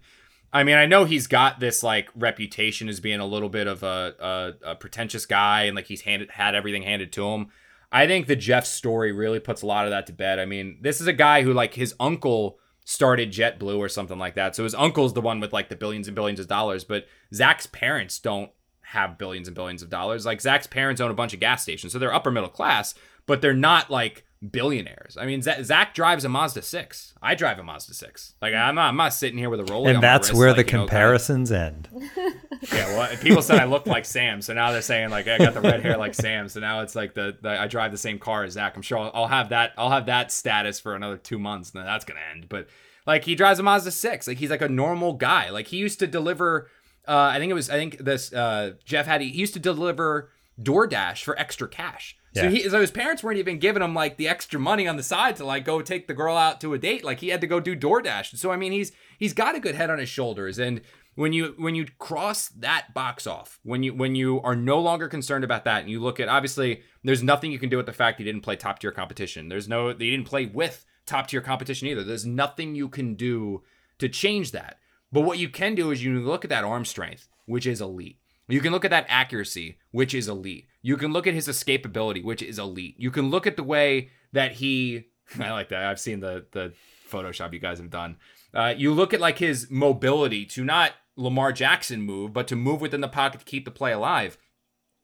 I 0.53 0.63
mean, 0.63 0.75
I 0.75 0.85
know 0.85 1.05
he's 1.05 1.27
got 1.27 1.59
this 1.59 1.81
like 1.81 2.09
reputation 2.13 2.89
as 2.89 2.99
being 2.99 3.21
a 3.21 3.25
little 3.25 3.49
bit 3.49 3.67
of 3.67 3.83
a, 3.83 4.13
a, 4.19 4.71
a 4.71 4.75
pretentious 4.75 5.25
guy 5.25 5.63
and 5.63 5.75
like 5.75 5.85
he's 5.85 6.01
handed 6.01 6.31
had 6.31 6.55
everything 6.55 6.83
handed 6.83 7.11
to 7.13 7.27
him. 7.29 7.47
I 7.91 8.05
think 8.05 8.27
the 8.27 8.35
Jeff 8.35 8.65
story 8.65 9.11
really 9.11 9.39
puts 9.39 9.61
a 9.61 9.65
lot 9.65 9.85
of 9.85 9.91
that 9.91 10.07
to 10.07 10.13
bed. 10.13 10.39
I 10.39 10.45
mean, 10.45 10.77
this 10.81 11.01
is 11.01 11.07
a 11.07 11.13
guy 11.13 11.41
who 11.41 11.53
like 11.53 11.73
his 11.73 11.95
uncle 11.99 12.59
started 12.91 13.31
JetBlue 13.31 13.77
or 13.77 13.87
something 13.87 14.19
like 14.19 14.35
that. 14.35 14.53
So 14.53 14.65
his 14.65 14.75
uncle's 14.75 15.13
the 15.13 15.21
one 15.21 15.39
with 15.39 15.53
like 15.53 15.69
the 15.69 15.77
billions 15.77 16.09
and 16.09 16.15
billions 16.15 16.41
of 16.41 16.47
dollars, 16.47 16.83
but 16.83 17.07
Zach's 17.33 17.65
parents 17.67 18.19
don't 18.19 18.51
have 18.81 19.17
billions 19.17 19.47
and 19.47 19.55
billions 19.55 19.81
of 19.81 19.89
dollars. 19.89 20.25
Like 20.25 20.41
Zach's 20.41 20.67
parents 20.67 20.99
own 20.99 21.09
a 21.09 21.13
bunch 21.13 21.33
of 21.33 21.39
gas 21.39 21.63
stations, 21.63 21.93
so 21.93 21.99
they're 21.99 22.13
upper 22.13 22.31
middle 22.31 22.49
class, 22.49 22.93
but 23.25 23.41
they're 23.41 23.53
not 23.53 23.89
like 23.89 24.25
billionaires. 24.49 25.17
I 25.17 25.25
mean, 25.25 25.41
Zach 25.41 25.93
drives 25.93 26.25
a 26.25 26.29
Mazda 26.29 26.63
six. 26.63 27.13
I 27.21 27.35
drive 27.35 27.59
a 27.59 27.63
Mazda 27.63 27.93
six. 27.93 28.33
Like 28.41 28.53
I'm 28.53 28.75
not, 28.75 28.89
I'm 28.89 28.97
not 28.97 29.13
sitting 29.13 29.37
here 29.37 29.49
with 29.49 29.59
a 29.59 29.65
roller. 29.65 29.91
And 29.91 30.01
that's 30.01 30.29
wrist, 30.29 30.39
where 30.39 30.49
like, 30.49 30.57
the 30.57 30.63
comparisons 30.63 31.51
know, 31.51 31.57
end. 31.57 31.89
yeah, 32.73 32.97
well, 32.97 33.17
people 33.17 33.41
said 33.41 33.59
I 33.59 33.65
look 33.65 33.85
like 33.85 34.05
Sam, 34.05 34.41
so 34.41 34.53
now 34.53 34.71
they're 34.71 34.81
saying 34.81 35.09
like 35.09 35.27
I 35.27 35.37
got 35.37 35.53
the 35.53 35.61
red 35.61 35.81
hair 35.81 35.97
like 35.97 36.15
Sam. 36.15 36.49
So 36.49 36.59
now 36.59 36.81
it's 36.81 36.95
like 36.95 37.13
the, 37.13 37.37
the 37.39 37.49
I 37.49 37.67
drive 37.67 37.91
the 37.91 37.97
same 37.97 38.17
car 38.17 38.43
as 38.43 38.53
Zach. 38.53 38.75
I'm 38.75 38.81
sure 38.81 38.97
I'll, 38.97 39.11
I'll, 39.13 39.27
have 39.27 39.49
that. 39.49 39.73
I'll 39.77 39.91
have 39.91 40.07
that 40.07 40.31
status 40.31 40.79
for 40.79 40.95
another 40.95 41.17
two 41.17 41.37
months, 41.37 41.71
and 41.71 41.79
then 41.79 41.85
that's 41.85 42.05
gonna 42.05 42.21
end. 42.33 42.49
But 42.49 42.67
like 43.05 43.25
he 43.25 43.35
drives 43.35 43.59
a 43.59 43.63
Mazda 43.63 43.91
six. 43.91 44.27
Like 44.27 44.37
he's 44.37 44.49
like 44.49 44.61
a 44.61 44.69
normal 44.69 45.13
guy. 45.13 45.49
Like 45.49 45.67
he 45.67 45.77
used 45.77 45.99
to 45.99 46.07
deliver. 46.07 46.67
Uh, 47.07 47.31
I 47.33 47.39
think 47.39 47.51
it 47.51 47.55
was. 47.55 47.69
I 47.69 47.73
think 47.73 47.99
this 47.99 48.33
uh, 48.33 48.73
Jeff 48.85 49.05
had. 49.05 49.21
He 49.21 49.27
used 49.27 49.53
to 49.53 49.59
deliver 49.59 50.31
DoorDash 50.59 51.23
for 51.23 51.37
extra 51.37 51.67
cash. 51.67 52.17
So, 52.33 52.49
he, 52.49 52.69
so 52.69 52.79
his 52.79 52.91
parents 52.91 53.23
weren't 53.23 53.39
even 53.39 53.59
giving 53.59 53.83
him 53.83 53.93
like 53.93 54.15
the 54.15 54.29
extra 54.29 54.59
money 54.59 54.87
on 54.87 54.95
the 54.95 55.03
side 55.03 55.35
to 55.35 55.45
like 55.45 55.65
go 55.65 55.81
take 55.81 56.07
the 56.07 56.13
girl 56.13 56.37
out 56.37 56.61
to 56.61 56.73
a 56.73 56.77
date. 56.77 57.03
Like 57.03 57.19
he 57.19 57.29
had 57.29 57.41
to 57.41 57.47
go 57.47 57.59
do 57.59 57.75
DoorDash. 57.75 58.37
So 58.37 58.51
I 58.51 58.57
mean, 58.57 58.71
he's 58.71 58.91
he's 59.17 59.33
got 59.33 59.55
a 59.55 59.59
good 59.59 59.75
head 59.75 59.89
on 59.89 59.99
his 59.99 60.09
shoulders. 60.09 60.57
And 60.57 60.81
when 61.15 61.33
you 61.33 61.55
when 61.57 61.75
you 61.75 61.87
cross 61.99 62.47
that 62.49 62.93
box 62.93 63.27
off, 63.27 63.59
when 63.63 63.83
you 63.83 63.93
when 63.93 64.15
you 64.15 64.39
are 64.41 64.55
no 64.55 64.79
longer 64.79 65.07
concerned 65.07 65.43
about 65.43 65.65
that, 65.65 65.81
and 65.81 65.89
you 65.89 65.99
look 65.99 66.19
at 66.19 66.29
obviously, 66.29 66.83
there's 67.03 67.23
nothing 67.23 67.51
you 67.51 67.59
can 67.59 67.69
do 67.69 67.77
with 67.77 67.85
the 67.85 67.93
fact 67.93 68.17
he 68.17 68.23
didn't 68.23 68.41
play 68.41 68.55
top 68.55 68.79
tier 68.79 68.91
competition. 68.91 69.49
There's 69.49 69.67
no 69.67 69.89
he 69.89 70.11
didn't 70.11 70.27
play 70.27 70.45
with 70.45 70.85
top 71.05 71.27
tier 71.27 71.41
competition 71.41 71.87
either. 71.87 72.03
There's 72.03 72.25
nothing 72.25 72.75
you 72.75 72.87
can 72.87 73.15
do 73.15 73.63
to 73.99 74.07
change 74.07 74.51
that. 74.51 74.79
But 75.11 75.21
what 75.21 75.37
you 75.37 75.49
can 75.49 75.75
do 75.75 75.91
is 75.91 76.03
you 76.03 76.19
look 76.21 76.45
at 76.45 76.49
that 76.49 76.63
arm 76.63 76.85
strength, 76.85 77.27
which 77.45 77.67
is 77.67 77.81
elite. 77.81 78.17
You 78.47 78.61
can 78.61 78.71
look 78.71 78.85
at 78.85 78.91
that 78.91 79.05
accuracy, 79.09 79.77
which 79.91 80.13
is 80.13 80.27
elite. 80.27 80.67
You 80.81 80.97
can 80.97 81.13
look 81.13 81.27
at 81.27 81.33
his 81.33 81.47
escapability, 81.47 82.23
which 82.23 82.41
is 82.41 82.57
elite. 82.57 82.95
You 82.97 83.11
can 83.11 83.29
look 83.29 83.45
at 83.45 83.55
the 83.55 83.63
way 83.63 84.09
that 84.33 84.53
he 84.53 85.05
I 85.39 85.51
like 85.51 85.69
that. 85.69 85.85
I've 85.85 85.99
seen 85.99 86.19
the 86.19 86.45
the 86.51 86.73
Photoshop 87.09 87.53
you 87.53 87.59
guys 87.59 87.79
have 87.79 87.89
done. 87.89 88.17
Uh, 88.53 88.73
you 88.75 88.93
look 88.93 89.13
at 89.13 89.21
like 89.21 89.37
his 89.37 89.69
mobility 89.69 90.45
to 90.45 90.63
not 90.63 90.93
Lamar 91.15 91.51
Jackson 91.51 92.01
move, 92.01 92.33
but 92.33 92.47
to 92.47 92.55
move 92.55 92.81
within 92.81 93.01
the 93.01 93.07
pocket 93.07 93.39
to 93.39 93.45
keep 93.45 93.65
the 93.65 93.71
play 93.71 93.91
alive. 93.91 94.37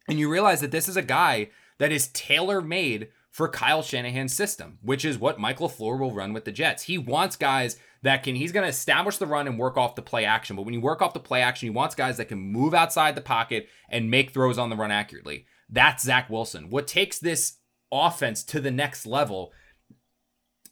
And 0.08 0.20
you 0.20 0.30
realize 0.30 0.62
that 0.62 0.72
this 0.72 0.88
is 0.88 0.98
a 0.98 1.02
guy 1.02 1.50
that 1.80 1.92
is 1.92 2.08
tailor 2.10 2.62
made 2.62 3.10
for 3.30 3.48
Kyle 3.48 3.84
Shanahan's 3.84 4.34
system, 4.34 4.80
which 4.82 5.06
is 5.06 5.20
what 5.20 5.40
Michael 5.40 5.70
LaFleur 5.70 6.00
will 6.00 6.14
run 6.14 6.34
with 6.34 6.46
the 6.46 6.52
Jets. 6.52 6.84
He 6.84 6.98
wants 6.98 7.36
guys 7.36 7.78
that 8.02 8.24
can, 8.24 8.36
he's 8.36 8.52
going 8.52 8.64
to 8.64 8.70
establish 8.70 9.18
the 9.18 9.28
run 9.28 9.48
and 9.48 9.60
work 9.60 9.78
off 9.78 9.96
the 9.96 10.02
play 10.02 10.26
action. 10.26 10.56
But 10.56 10.64
when 10.64 10.74
you 10.74 10.82
work 10.82 11.02
off 11.02 11.14
the 11.14 11.20
play 11.20 11.42
action, 11.42 11.68
he 11.68 11.70
wants 11.70 11.94
guys 11.94 12.18
that 12.18 12.30
can 12.30 12.40
move 12.40 12.74
outside 12.74 13.16
the 13.16 13.22
pocket 13.22 13.68
and 13.90 14.10
make 14.10 14.32
throws 14.32 14.58
on 14.58 14.70
the 14.70 14.76
run 14.76 14.92
accurately. 14.92 15.46
That's 15.70 16.04
Zach 16.04 16.30
Wilson. 16.30 16.70
What 16.70 16.88
takes 16.88 17.20
this 17.20 17.58
offense 17.92 18.44
to 18.44 18.60
the 18.60 18.72
next 18.72 19.06
level 19.06 19.54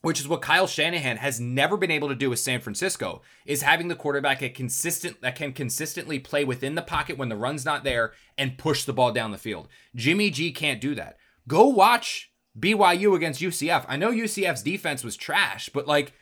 which 0.06 0.20
is 0.20 0.28
what 0.28 0.40
Kyle 0.40 0.68
Shanahan 0.68 1.16
has 1.16 1.40
never 1.40 1.76
been 1.76 1.90
able 1.90 2.08
to 2.10 2.14
do 2.14 2.30
with 2.30 2.38
San 2.38 2.60
Francisco, 2.60 3.22
is 3.44 3.62
having 3.62 3.88
the 3.88 3.96
quarterback 3.96 4.38
that 4.38 4.54
consistent 4.54 5.20
that 5.20 5.34
can 5.34 5.52
consistently 5.52 6.20
play 6.20 6.44
within 6.44 6.76
the 6.76 6.82
pocket 6.82 7.18
when 7.18 7.28
the 7.28 7.34
run's 7.34 7.64
not 7.64 7.82
there 7.82 8.12
and 8.38 8.56
push 8.56 8.84
the 8.84 8.92
ball 8.92 9.10
down 9.10 9.32
the 9.32 9.36
field. 9.36 9.66
Jimmy 9.96 10.30
G 10.30 10.52
can't 10.52 10.80
do 10.80 10.94
that. 10.94 11.16
Go 11.48 11.66
watch 11.66 12.30
BYU 12.56 13.16
against 13.16 13.40
UCF. 13.40 13.84
I 13.88 13.96
know 13.96 14.12
UCF's 14.12 14.62
defense 14.62 15.02
was 15.02 15.16
trash, 15.16 15.70
but 15.70 15.88
like 15.88 16.12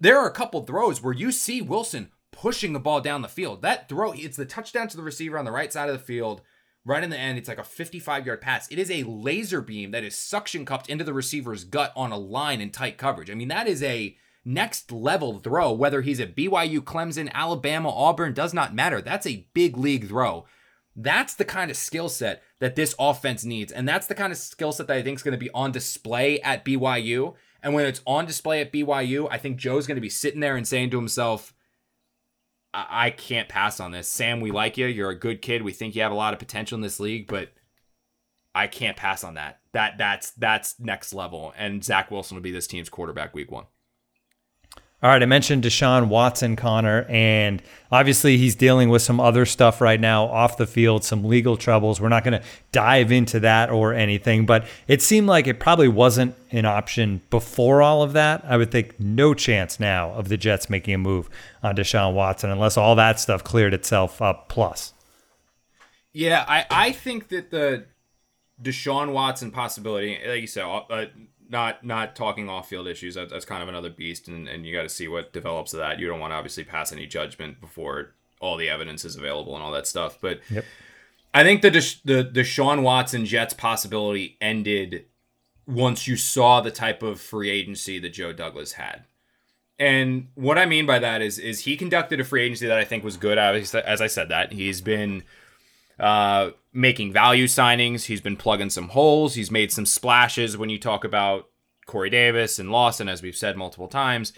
there 0.00 0.18
are 0.18 0.28
a 0.28 0.32
couple 0.32 0.64
throws 0.64 1.02
where 1.02 1.12
you 1.12 1.30
see 1.30 1.60
Wilson 1.60 2.10
pushing 2.32 2.72
the 2.72 2.80
ball 2.80 3.02
down 3.02 3.20
the 3.20 3.28
field. 3.28 3.60
That 3.60 3.90
throw, 3.90 4.12
it's 4.12 4.38
the 4.38 4.46
touchdown 4.46 4.88
to 4.88 4.96
the 4.96 5.02
receiver 5.02 5.38
on 5.38 5.44
the 5.44 5.52
right 5.52 5.70
side 5.70 5.90
of 5.90 5.98
the 5.98 6.02
field 6.02 6.40
right 6.88 7.04
in 7.04 7.10
the 7.10 7.18
end. 7.18 7.38
It's 7.38 7.48
like 7.48 7.58
a 7.58 7.64
55 7.64 8.26
yard 8.26 8.40
pass. 8.40 8.66
It 8.70 8.78
is 8.78 8.90
a 8.90 9.04
laser 9.04 9.60
beam 9.60 9.90
that 9.90 10.04
is 10.04 10.16
suction 10.16 10.64
cupped 10.64 10.88
into 10.88 11.04
the 11.04 11.12
receiver's 11.12 11.64
gut 11.64 11.92
on 11.94 12.10
a 12.10 12.18
line 12.18 12.60
in 12.60 12.70
tight 12.70 12.96
coverage. 12.96 13.30
I 13.30 13.34
mean, 13.34 13.48
that 13.48 13.68
is 13.68 13.82
a 13.82 14.16
next 14.44 14.90
level 14.90 15.38
throw, 15.38 15.70
whether 15.70 16.00
he's 16.00 16.18
at 16.18 16.34
BYU, 16.34 16.80
Clemson, 16.80 17.30
Alabama, 17.32 17.90
Auburn, 17.90 18.32
does 18.32 18.54
not 18.54 18.74
matter. 18.74 19.02
That's 19.02 19.26
a 19.26 19.46
big 19.52 19.76
league 19.76 20.08
throw. 20.08 20.46
That's 20.96 21.34
the 21.34 21.44
kind 21.44 21.70
of 21.70 21.76
skill 21.76 22.08
set 22.08 22.42
that 22.58 22.74
this 22.74 22.94
offense 22.98 23.44
needs. 23.44 23.70
And 23.70 23.86
that's 23.86 24.06
the 24.06 24.14
kind 24.14 24.32
of 24.32 24.38
skill 24.38 24.72
set 24.72 24.86
that 24.88 24.96
I 24.96 25.02
think 25.02 25.18
is 25.18 25.22
going 25.22 25.32
to 25.32 25.38
be 25.38 25.50
on 25.50 25.70
display 25.70 26.40
at 26.40 26.64
BYU. 26.64 27.34
And 27.62 27.74
when 27.74 27.86
it's 27.86 28.00
on 28.06 28.24
display 28.24 28.60
at 28.60 28.72
BYU, 28.72 29.28
I 29.30 29.36
think 29.38 29.58
Joe's 29.58 29.86
going 29.86 29.96
to 29.96 30.00
be 30.00 30.08
sitting 30.08 30.40
there 30.40 30.56
and 30.56 30.66
saying 30.66 30.90
to 30.90 30.96
himself, 30.96 31.52
I 32.74 33.10
can't 33.10 33.48
pass 33.48 33.80
on 33.80 33.92
this. 33.92 34.08
Sam, 34.08 34.40
we 34.40 34.50
like 34.50 34.76
you. 34.76 34.86
You're 34.86 35.10
a 35.10 35.18
good 35.18 35.40
kid. 35.40 35.62
We 35.62 35.72
think 35.72 35.94
you 35.96 36.02
have 36.02 36.12
a 36.12 36.16
lot 36.16 36.34
of 36.34 36.38
potential 36.38 36.76
in 36.76 36.82
this 36.82 37.00
league, 37.00 37.26
but 37.26 37.50
I 38.54 38.66
can't 38.66 38.96
pass 38.96 39.24
on 39.24 39.34
that. 39.34 39.60
That 39.72 39.96
that's 39.96 40.32
that's 40.32 40.78
next 40.78 41.14
level. 41.14 41.54
And 41.56 41.82
Zach 41.82 42.10
Wilson 42.10 42.36
will 42.36 42.42
be 42.42 42.52
this 42.52 42.66
team's 42.66 42.88
quarterback 42.88 43.34
week 43.34 43.50
one. 43.50 43.66
All 45.00 45.08
right, 45.08 45.22
I 45.22 45.26
mentioned 45.26 45.62
Deshaun 45.62 46.08
Watson, 46.08 46.56
Connor, 46.56 47.06
and 47.08 47.62
obviously 47.92 48.36
he's 48.36 48.56
dealing 48.56 48.88
with 48.88 49.00
some 49.00 49.20
other 49.20 49.46
stuff 49.46 49.80
right 49.80 50.00
now 50.00 50.24
off 50.24 50.56
the 50.56 50.66
field, 50.66 51.04
some 51.04 51.22
legal 51.22 51.56
troubles. 51.56 52.00
We're 52.00 52.08
not 52.08 52.24
going 52.24 52.40
to 52.40 52.44
dive 52.72 53.12
into 53.12 53.38
that 53.40 53.70
or 53.70 53.94
anything, 53.94 54.44
but 54.44 54.66
it 54.88 55.00
seemed 55.00 55.28
like 55.28 55.46
it 55.46 55.60
probably 55.60 55.86
wasn't 55.86 56.34
an 56.50 56.64
option 56.64 57.22
before 57.30 57.80
all 57.80 58.02
of 58.02 58.12
that. 58.14 58.44
I 58.44 58.56
would 58.56 58.72
think 58.72 58.98
no 58.98 59.34
chance 59.34 59.78
now 59.78 60.10
of 60.14 60.28
the 60.28 60.36
Jets 60.36 60.68
making 60.68 60.94
a 60.94 60.98
move 60.98 61.30
on 61.62 61.76
Deshaun 61.76 62.14
Watson 62.14 62.50
unless 62.50 62.76
all 62.76 62.96
that 62.96 63.20
stuff 63.20 63.44
cleared 63.44 63.74
itself 63.74 64.20
up. 64.20 64.48
Plus, 64.48 64.94
yeah, 66.12 66.44
I 66.48 66.66
I 66.70 66.90
think 66.90 67.28
that 67.28 67.52
the 67.52 67.86
Deshaun 68.60 69.12
Watson 69.12 69.52
possibility, 69.52 70.18
like 70.26 70.40
you 70.40 70.48
said, 70.48 70.64
uh, 70.64 71.04
not 71.48 71.84
not 71.84 72.14
talking 72.14 72.48
off 72.48 72.68
field 72.68 72.86
issues. 72.86 73.14
That, 73.14 73.30
that's 73.30 73.44
kind 73.44 73.62
of 73.62 73.68
another 73.68 73.90
beast, 73.90 74.28
and, 74.28 74.48
and 74.48 74.66
you 74.66 74.72
got 74.74 74.82
to 74.82 74.88
see 74.88 75.08
what 75.08 75.32
develops 75.32 75.72
of 75.72 75.80
that. 75.80 75.98
You 75.98 76.08
don't 76.08 76.20
want 76.20 76.32
to 76.32 76.36
obviously 76.36 76.64
pass 76.64 76.92
any 76.92 77.06
judgment 77.06 77.60
before 77.60 78.14
all 78.40 78.56
the 78.56 78.68
evidence 78.68 79.04
is 79.04 79.16
available 79.16 79.54
and 79.54 79.62
all 79.62 79.72
that 79.72 79.86
stuff. 79.86 80.18
But 80.20 80.40
yep. 80.50 80.64
I 81.34 81.42
think 81.42 81.62
the 81.62 81.70
the 82.04 82.24
Deshaun 82.24 82.82
Watson 82.82 83.26
Jets 83.26 83.54
possibility 83.54 84.36
ended 84.40 85.06
once 85.66 86.06
you 86.06 86.16
saw 86.16 86.60
the 86.60 86.70
type 86.70 87.02
of 87.02 87.20
free 87.20 87.50
agency 87.50 87.98
that 87.98 88.12
Joe 88.12 88.32
Douglas 88.32 88.72
had. 88.72 89.04
And 89.78 90.28
what 90.34 90.58
I 90.58 90.66
mean 90.66 90.86
by 90.86 90.98
that 90.98 91.22
is 91.22 91.38
is 91.38 91.60
he 91.60 91.76
conducted 91.76 92.20
a 92.20 92.24
free 92.24 92.42
agency 92.42 92.66
that 92.66 92.78
I 92.78 92.84
think 92.84 93.04
was 93.04 93.16
good. 93.16 93.38
As 93.38 94.00
I 94.00 94.06
said 94.06 94.28
that 94.30 94.52
he's 94.52 94.80
been 94.80 95.22
uh, 95.98 96.50
making 96.72 97.12
value 97.12 97.46
signings. 97.46 98.04
He's 98.04 98.20
been 98.20 98.36
plugging 98.36 98.70
some 98.70 98.88
holes. 98.88 99.34
He's 99.34 99.50
made 99.50 99.72
some 99.72 99.86
splashes 99.86 100.56
when 100.56 100.70
you 100.70 100.78
talk 100.78 101.04
about 101.04 101.48
Corey 101.86 102.10
Davis 102.10 102.58
and 102.58 102.70
Lawson, 102.70 103.08
as 103.08 103.22
we've 103.22 103.36
said 103.36 103.56
multiple 103.56 103.88
times. 103.88 104.32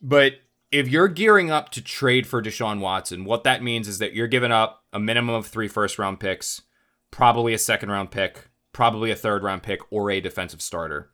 But 0.00 0.34
if 0.70 0.88
you're 0.88 1.08
gearing 1.08 1.50
up 1.50 1.70
to 1.70 1.82
trade 1.82 2.26
for 2.26 2.42
Deshaun 2.42 2.80
Watson, 2.80 3.24
what 3.24 3.44
that 3.44 3.62
means 3.62 3.88
is 3.88 3.98
that 3.98 4.14
you're 4.14 4.28
giving 4.28 4.52
up 4.52 4.84
a 4.92 5.00
minimum 5.00 5.34
of 5.34 5.46
three 5.46 5.68
first 5.68 5.98
round 5.98 6.20
picks, 6.20 6.62
probably 7.10 7.52
a 7.54 7.58
second 7.58 7.90
round 7.90 8.10
pick, 8.10 8.48
probably 8.72 9.10
a 9.10 9.16
third 9.16 9.42
round 9.42 9.62
pick, 9.62 9.80
or 9.90 10.10
a 10.10 10.20
defensive 10.20 10.62
starter. 10.62 11.10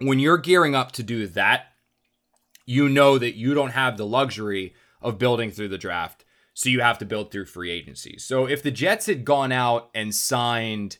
When 0.00 0.18
you're 0.18 0.38
gearing 0.38 0.74
up 0.74 0.92
to 0.92 1.02
do 1.02 1.26
that, 1.28 1.66
you 2.64 2.88
know 2.88 3.18
that 3.18 3.36
you 3.36 3.54
don't 3.54 3.72
have 3.72 3.96
the 3.96 4.06
luxury 4.06 4.74
of 5.02 5.18
building 5.18 5.50
through 5.50 5.68
the 5.68 5.78
draft. 5.78 6.24
So 6.60 6.68
you 6.68 6.82
have 6.82 6.98
to 6.98 7.06
build 7.06 7.30
through 7.30 7.46
free 7.46 7.70
agency. 7.70 8.18
So 8.18 8.44
if 8.44 8.62
the 8.62 8.70
Jets 8.70 9.06
had 9.06 9.24
gone 9.24 9.50
out 9.50 9.88
and 9.94 10.14
signed 10.14 10.98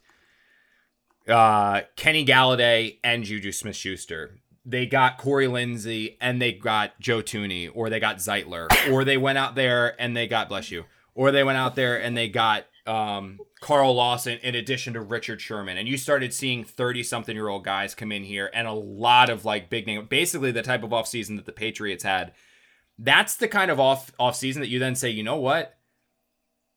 uh, 1.29 1.83
Kenny 1.97 2.25
Golladay 2.25 2.97
and 3.05 3.25
Juju 3.25 3.53
Smith 3.53 3.77
Schuster, 3.77 4.37
they 4.65 4.87
got 4.87 5.19
Corey 5.19 5.49
Linsley 5.49 6.17
and 6.19 6.41
they 6.41 6.53
got 6.53 6.99
Joe 6.99 7.21
Thuney, 7.21 7.71
or 7.75 7.91
they 7.91 8.01
got 8.01 8.17
Zeitler, 8.17 8.69
or 8.91 9.05
they 9.05 9.19
went 9.19 9.37
out 9.37 9.55
there 9.55 10.01
and 10.01 10.17
they 10.17 10.27
got, 10.27 10.49
bless 10.49 10.71
you, 10.71 10.87
or 11.15 11.31
they 11.31 11.45
went 11.45 11.59
out 11.59 11.77
there 11.77 12.01
and 12.01 12.17
they 12.17 12.31
got 12.31 12.65
um, 12.87 13.39
Carl 13.61 13.97
Lawson 13.97 14.39
in 14.39 14.55
addition 14.55 14.95
to 14.95 15.03
Richard 15.03 15.43
Sherman. 15.43 15.77
And 15.77 15.87
you 15.87 15.99
started 15.99 16.33
seeing 16.33 16.65
30 16.65 17.03
something 17.03 17.37
year 17.37 17.49
old 17.49 17.67
guys 17.67 17.95
come 17.95 18.13
in 18.13 18.25
here 18.25 18.51
and 18.55 18.67
a 18.67 18.73
lot 18.73 19.29
of 19.29 19.45
like 19.45 19.69
big 19.69 19.87
name, 19.87 20.07
basically 20.07 20.53
the 20.53 20.63
type 20.63 20.83
of 20.83 20.89
offseason 20.89 21.37
that 21.37 21.45
the 21.45 21.53
Patriots 21.53 22.05
had 22.05 22.33
that's 23.03 23.37
the 23.37 23.49
kind 23.49 23.71
of 23.71 23.81
off 23.81 24.13
off 24.19 24.37
season 24.37 24.61
that 24.61 24.69
you 24.69 24.79
then 24.79 24.95
say, 24.95 25.11
you 25.11 25.23
know 25.23 25.37
what? 25.37 25.79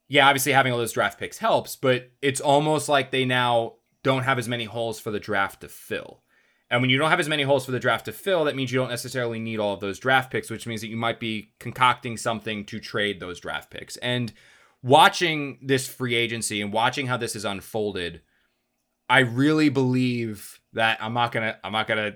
Yeah, 0.08 0.28
obviously 0.28 0.54
having 0.54 0.72
all 0.72 0.80
those 0.80 0.94
draft 0.94 1.20
picks 1.20 1.38
helps, 1.38 1.76
but 1.76 2.12
it's 2.22 2.42
almost 2.42 2.90
like 2.90 3.12
they 3.12 3.26
now 3.26 3.74
don't 4.04 4.24
have 4.24 4.40
as 4.40 4.48
many 4.48 4.66
holes 4.66 5.00
for 5.00 5.12
the 5.12 5.20
draft 5.20 5.62
to 5.62 5.70
fill. 5.70 6.22
And 6.70 6.82
when 6.82 6.90
you 6.90 6.98
don't 6.98 7.10
have 7.10 7.20
as 7.20 7.30
many 7.30 7.44
holes 7.44 7.66
for 7.66 7.72
the 7.72 7.80
draft 7.80 8.06
to 8.06 8.12
fill, 8.12 8.46
that 8.46 8.56
means 8.56 8.72
you 8.72 8.80
don't 8.80 8.90
necessarily 8.90 9.40
need 9.40 9.60
all 9.60 9.74
of 9.74 9.80
those 9.80 10.00
draft 10.00 10.32
picks, 10.32 10.50
which 10.50 10.66
means 10.66 10.82
that 10.82 10.88
you 10.88 10.98
might 10.98 11.20
be 11.20 11.54
concocting 11.60 12.18
something 12.18 12.66
to 12.66 12.80
trade 12.80 13.20
those 13.20 13.40
draft 13.40 13.70
picks. 13.70 13.96
And 13.98 14.34
watching 14.82 15.60
this 15.62 15.88
free 15.88 16.16
agency 16.16 16.62
and 16.62 16.74
watching 16.74 17.08
how 17.08 17.18
this 17.18 17.36
is 17.36 17.46
unfolded, 17.46 18.22
I 19.10 19.20
really 19.20 19.70
believe 19.70 20.60
that 20.74 20.98
I'm 21.02 21.14
not 21.14 21.32
gonna 21.32 21.58
I'm 21.64 21.74
not 21.74 21.88
gonna 21.88 22.16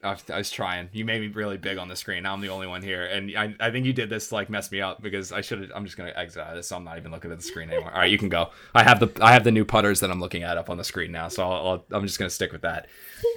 I 0.00 0.16
was, 0.36 0.50
trying. 0.52 0.88
You 0.92 1.04
made 1.04 1.20
me 1.20 1.26
really 1.26 1.56
big 1.56 1.76
on 1.76 1.88
the 1.88 1.96
screen. 1.96 2.22
Now 2.22 2.32
I'm 2.32 2.40
the 2.40 2.50
only 2.50 2.68
one 2.68 2.82
here, 2.82 3.04
and 3.06 3.36
I, 3.36 3.56
I 3.58 3.72
think 3.72 3.84
you 3.84 3.92
did 3.92 4.08
this 4.08 4.28
to 4.28 4.34
like 4.36 4.48
mess 4.48 4.70
me 4.70 4.80
up 4.80 5.02
because 5.02 5.32
I 5.32 5.40
should. 5.40 5.72
I'm 5.74 5.84
just 5.84 5.96
gonna 5.96 6.12
exit 6.14 6.40
out 6.40 6.50
of 6.50 6.54
this, 6.54 6.68
so 6.68 6.76
I'm 6.76 6.84
not 6.84 6.98
even 6.98 7.10
looking 7.10 7.32
at 7.32 7.36
the 7.36 7.42
screen 7.42 7.68
anymore. 7.68 7.90
All 7.92 7.98
right, 7.98 8.10
you 8.10 8.16
can 8.16 8.28
go. 8.28 8.50
I 8.76 8.84
have 8.84 9.00
the 9.00 9.10
I 9.20 9.32
have 9.32 9.42
the 9.42 9.50
new 9.50 9.64
putters 9.64 9.98
that 9.98 10.10
I'm 10.10 10.20
looking 10.20 10.44
at 10.44 10.56
up 10.56 10.70
on 10.70 10.76
the 10.76 10.84
screen 10.84 11.10
now, 11.10 11.26
so 11.26 11.50
I'll, 11.50 11.84
i 11.92 11.96
am 11.96 12.06
just 12.06 12.16
gonna 12.16 12.30
stick 12.30 12.52
with 12.52 12.62
that. 12.62 12.86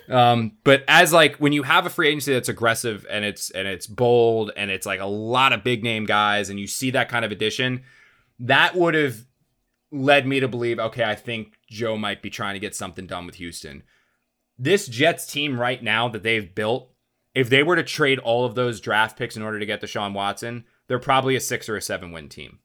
Um, 0.07 0.51
but 0.63 0.83
as 0.87 1.11
like 1.11 1.37
when 1.37 1.51
you 1.51 1.63
have 1.63 1.87
a 1.87 1.89
free 1.89 2.09
agency 2.09 2.33
that's 2.33 2.49
aggressive 2.49 3.07
and 3.09 3.25
it's 3.25 3.49
and 3.49 3.67
it's 3.67 3.87
bold 3.87 4.51
and 4.55 4.69
it's 4.69 4.85
like 4.85 4.99
a 4.99 5.05
lot 5.05 5.53
of 5.53 5.63
big 5.63 5.83
name 5.83 6.05
guys, 6.05 6.51
and 6.51 6.59
you 6.59 6.67
see 6.67 6.91
that 6.91 7.09
kind 7.09 7.25
of 7.25 7.31
addition, 7.31 7.81
that 8.37 8.75
would 8.75 8.93
have 8.93 9.25
led 9.91 10.27
me 10.27 10.39
to 10.39 10.47
believe, 10.47 10.77
okay, 10.77 11.05
I 11.05 11.15
think 11.15 11.53
Joe 11.67 11.97
might 11.97 12.21
be 12.21 12.29
trying 12.29 12.53
to 12.53 12.59
get 12.59 12.75
something 12.75 13.07
done 13.07 13.25
with 13.25 13.35
Houston 13.35 13.81
this 14.61 14.87
Jets 14.87 15.25
team 15.25 15.59
right 15.59 15.81
now 15.81 16.07
that 16.09 16.21
they've 16.21 16.53
built, 16.53 16.91
if 17.33 17.49
they 17.49 17.63
were 17.63 17.75
to 17.75 17.83
trade 17.83 18.19
all 18.19 18.45
of 18.45 18.53
those 18.53 18.79
draft 18.79 19.17
picks 19.17 19.35
in 19.35 19.41
order 19.41 19.57
to 19.57 19.65
get 19.65 19.81
Deshaun 19.81 20.13
Watson, 20.13 20.65
they're 20.87 20.99
probably 20.99 21.35
a 21.35 21.39
six 21.39 21.67
or 21.67 21.75
a 21.75 21.81
seven 21.81 22.11
win 22.11 22.29
team. 22.29 22.59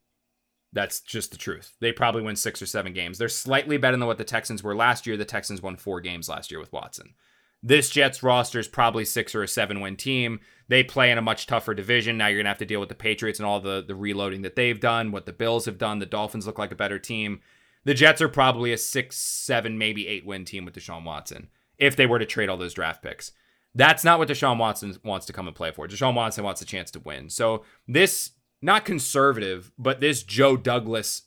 That's 0.75 1.01
just 1.01 1.31
the 1.31 1.39
truth. 1.39 1.75
They 1.81 1.93
probably 1.93 2.21
win 2.21 2.37
six 2.37 2.61
or 2.61 2.67
seven 2.67 2.93
games. 2.93 3.17
They're 3.17 3.31
slightly 3.31 3.79
better 3.79 3.97
than 3.97 4.07
what 4.07 4.19
the 4.19 4.25
Texans 4.25 4.63
were 4.63 4.77
last 4.77 5.07
year. 5.07 5.17
The 5.17 5.25
Texans 5.25 5.63
won 5.63 5.77
four 5.77 6.03
games 6.03 6.29
last 6.29 6.51
year 6.51 6.61
with 6.61 6.73
Watson. 6.73 7.15
This 7.63 7.89
Jets 7.89 8.23
roster 8.23 8.59
is 8.59 8.69
probably 8.69 9.07
six 9.07 9.35
or 9.35 9.43
a 9.43 9.49
seven 9.49 9.81
win 9.81 9.97
team. 9.97 10.41
They 10.69 10.85
play 10.85 11.11
in 11.11 11.17
a 11.17 11.23
much 11.23 11.47
tougher 11.47 11.73
division. 11.73 12.19
Now 12.19 12.27
you're 12.27 12.41
gonna 12.41 12.51
have 12.51 12.59
to 12.59 12.67
deal 12.67 12.81
with 12.81 12.91
the 12.91 12.95
Patriots 12.95 13.39
and 13.39 13.47
all 13.47 13.61
the 13.61 13.83
the 13.83 13.95
reloading 13.95 14.43
that 14.43 14.55
they've 14.55 14.79
done, 14.79 15.13
what 15.13 15.25
the 15.25 15.33
Bills 15.33 15.65
have 15.65 15.79
done. 15.79 15.99
The 15.99 16.05
Dolphins 16.05 16.47
look 16.47 16.59
like 16.59 16.73
a 16.73 16.77
better 16.77 16.99
team. 16.99 17.41
The 17.85 17.95
Jets 17.95 18.21
are 18.21 18.29
probably 18.29 18.75
a 18.75 18.77
six, 18.77 19.17
seven, 19.17 19.79
maybe 19.79 20.07
eight 20.07 20.27
win 20.27 20.45
team 20.45 20.67
with 20.67 20.75
Deshaun 20.75 21.05
Watson 21.05 21.49
if 21.79 21.97
they 21.97 22.07
were 22.07 22.19
to 22.19 22.27
trade 22.27 22.49
all 22.49 22.57
those 22.57 22.75
draft 22.75 23.03
picks. 23.03 23.33
That's 23.75 24.05
not 24.05 24.19
what 24.19 24.29
Deshaun 24.29 24.59
Watson 24.59 24.97
wants 25.05 25.27
to 25.27 25.33
come 25.33 25.47
and 25.47 25.55
play 25.55 25.71
for. 25.71 25.87
Deshaun 25.87 26.15
Watson 26.15 26.45
wants 26.45 26.63
a 26.63 26.67
chance 26.67 26.91
to 26.93 27.01
win. 27.01 27.29
So 27.29 27.65
this 27.87 28.33
not 28.63 28.85
conservative, 28.85 29.71
but 29.79 30.01
this 30.01 30.23
Joe 30.23 30.57
Douglas 30.57 31.23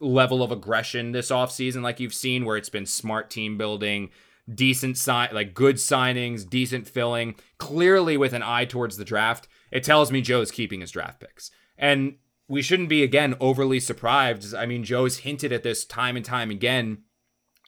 level 0.00 0.42
of 0.42 0.50
aggression 0.50 1.12
this 1.12 1.30
offseason, 1.30 1.82
like 1.82 2.00
you've 2.00 2.14
seen, 2.14 2.44
where 2.44 2.56
it's 2.56 2.68
been 2.68 2.86
smart 2.86 3.30
team 3.30 3.56
building, 3.56 4.10
decent 4.52 4.98
sign 4.98 5.30
like 5.32 5.54
good 5.54 5.76
signings, 5.76 6.48
decent 6.48 6.88
filling, 6.88 7.36
clearly 7.58 8.16
with 8.16 8.32
an 8.32 8.42
eye 8.42 8.64
towards 8.64 8.96
the 8.96 9.04
draft, 9.04 9.48
it 9.70 9.84
tells 9.84 10.10
me 10.10 10.20
Joe's 10.20 10.50
keeping 10.50 10.80
his 10.80 10.90
draft 10.90 11.20
picks. 11.20 11.50
And 11.78 12.16
we 12.48 12.60
shouldn't 12.60 12.88
be 12.88 13.02
again 13.02 13.34
overly 13.40 13.80
surprised. 13.80 14.54
I 14.54 14.66
mean, 14.66 14.84
Joe's 14.84 15.18
hinted 15.18 15.52
at 15.52 15.62
this 15.62 15.84
time 15.84 16.16
and 16.16 16.24
time 16.24 16.50
again 16.50 17.02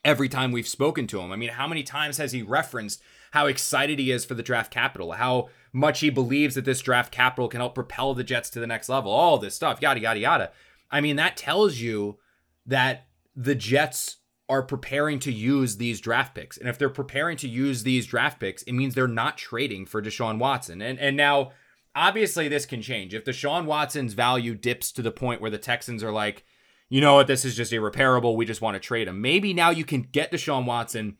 every 0.07 0.28
time 0.28 0.52
we've 0.52 0.68
spoken 0.68 1.07
to 1.09 1.20
him. 1.20 1.32
I 1.32 1.36
mean, 1.36 1.50
how 1.50 1.66
many 1.66 1.82
times 1.82 2.18
has 2.18 2.30
he 2.30 2.40
referenced 2.40 3.02
how 3.32 3.46
excited 3.46 3.98
he 3.98 4.12
is 4.12 4.24
for 4.24 4.34
the 4.34 4.42
draft 4.42 4.72
capital, 4.72 5.12
how 5.12 5.48
much 5.72 5.98
he 5.98 6.11
believes 6.11 6.54
that 6.54 6.64
this 6.64 6.80
draft 6.80 7.12
capital 7.12 7.48
can 7.48 7.61
help 7.61 7.74
propel 7.74 8.14
the 8.14 8.24
Jets 8.24 8.48
to 8.50 8.61
the 8.61 8.68
next 8.68 8.88
level, 8.88 9.11
all 9.11 9.36
this 9.36 9.57
stuff, 9.57 9.82
yada, 9.82 10.00
yada, 10.00 10.20
yada. 10.20 10.52
I 10.92 11.00
mean, 11.00 11.16
that 11.16 11.36
tells 11.36 11.78
you 11.78 12.18
that 12.64 13.09
the 13.34 13.57
Jets 13.57 14.18
are 14.48 14.62
preparing 14.62 15.18
to 15.18 15.32
use 15.32 15.76
these 15.76 16.00
draft 16.00 16.36
picks. 16.36 16.57
And 16.57 16.68
if 16.68 16.78
they're 16.78 16.88
preparing 16.88 17.36
to 17.38 17.48
use 17.48 17.82
these 17.82 18.07
draft 18.07 18.38
picks, 18.38 18.62
it 18.62 18.72
means 18.72 18.94
they're 18.94 19.09
not 19.09 19.36
trading 19.36 19.86
for 19.86 20.00
Deshaun 20.00 20.38
Watson. 20.38 20.80
And 20.80 21.00
and 21.00 21.16
now 21.16 21.50
obviously 21.96 22.46
this 22.46 22.64
can 22.64 22.80
change. 22.80 23.12
If 23.12 23.24
Deshaun 23.24 23.64
Watson's 23.64 24.14
value 24.14 24.54
dips 24.54 24.92
to 24.92 25.02
the 25.02 25.11
point 25.11 25.40
where 25.40 25.50
the 25.50 25.59
Texans 25.59 26.04
are 26.04 26.12
like, 26.12 26.44
you 26.89 27.01
know 27.01 27.14
what, 27.14 27.26
this 27.26 27.45
is 27.45 27.57
just 27.57 27.72
irreparable. 27.72 28.37
We 28.37 28.47
just 28.47 28.61
want 28.61 28.74
to 28.74 28.80
trade 28.80 29.09
him. 29.09 29.20
Maybe 29.20 29.53
now 29.53 29.70
you 29.70 29.84
can 29.84 30.03
get 30.03 30.32
Deshaun 30.32 30.66
Watson 30.66 31.16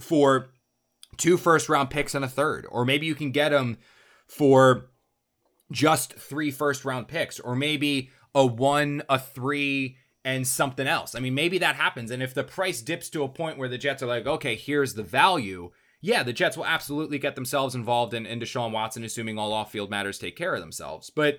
for 0.00 0.50
two 1.16 1.36
first 1.36 1.68
round 1.68 1.90
picks 1.90 2.14
and 2.14 2.24
a 2.24 2.28
third, 2.28 2.66
or 2.68 2.84
maybe 2.84 3.06
you 3.06 3.14
can 3.14 3.30
get 3.30 3.52
him 3.52 3.78
for 4.26 4.90
just 5.70 6.14
three 6.14 6.50
first 6.50 6.84
round 6.84 7.08
picks, 7.08 7.38
or 7.40 7.54
maybe 7.54 8.10
a 8.34 8.44
one, 8.44 9.02
a 9.08 9.18
three, 9.18 9.96
and 10.24 10.46
something 10.46 10.86
else. 10.86 11.14
I 11.14 11.20
mean, 11.20 11.34
maybe 11.34 11.58
that 11.58 11.76
happens. 11.76 12.10
And 12.10 12.22
if 12.22 12.34
the 12.34 12.44
price 12.44 12.80
dips 12.80 13.10
to 13.10 13.22
a 13.22 13.28
point 13.28 13.58
where 13.58 13.68
the 13.68 13.78
Jets 13.78 14.02
are 14.02 14.06
like, 14.06 14.26
okay, 14.26 14.56
here's 14.56 14.94
the 14.94 15.02
value, 15.02 15.70
yeah, 16.00 16.22
the 16.22 16.32
Jets 16.32 16.56
will 16.56 16.66
absolutely 16.66 17.18
get 17.18 17.34
themselves 17.34 17.74
involved 17.74 18.14
in, 18.14 18.26
in 18.26 18.40
Deshaun 18.40 18.72
Watson, 18.72 19.04
assuming 19.04 19.38
all 19.38 19.52
off 19.52 19.70
field 19.70 19.90
matters 19.90 20.18
take 20.18 20.36
care 20.36 20.54
of 20.54 20.60
themselves. 20.60 21.10
But 21.10 21.38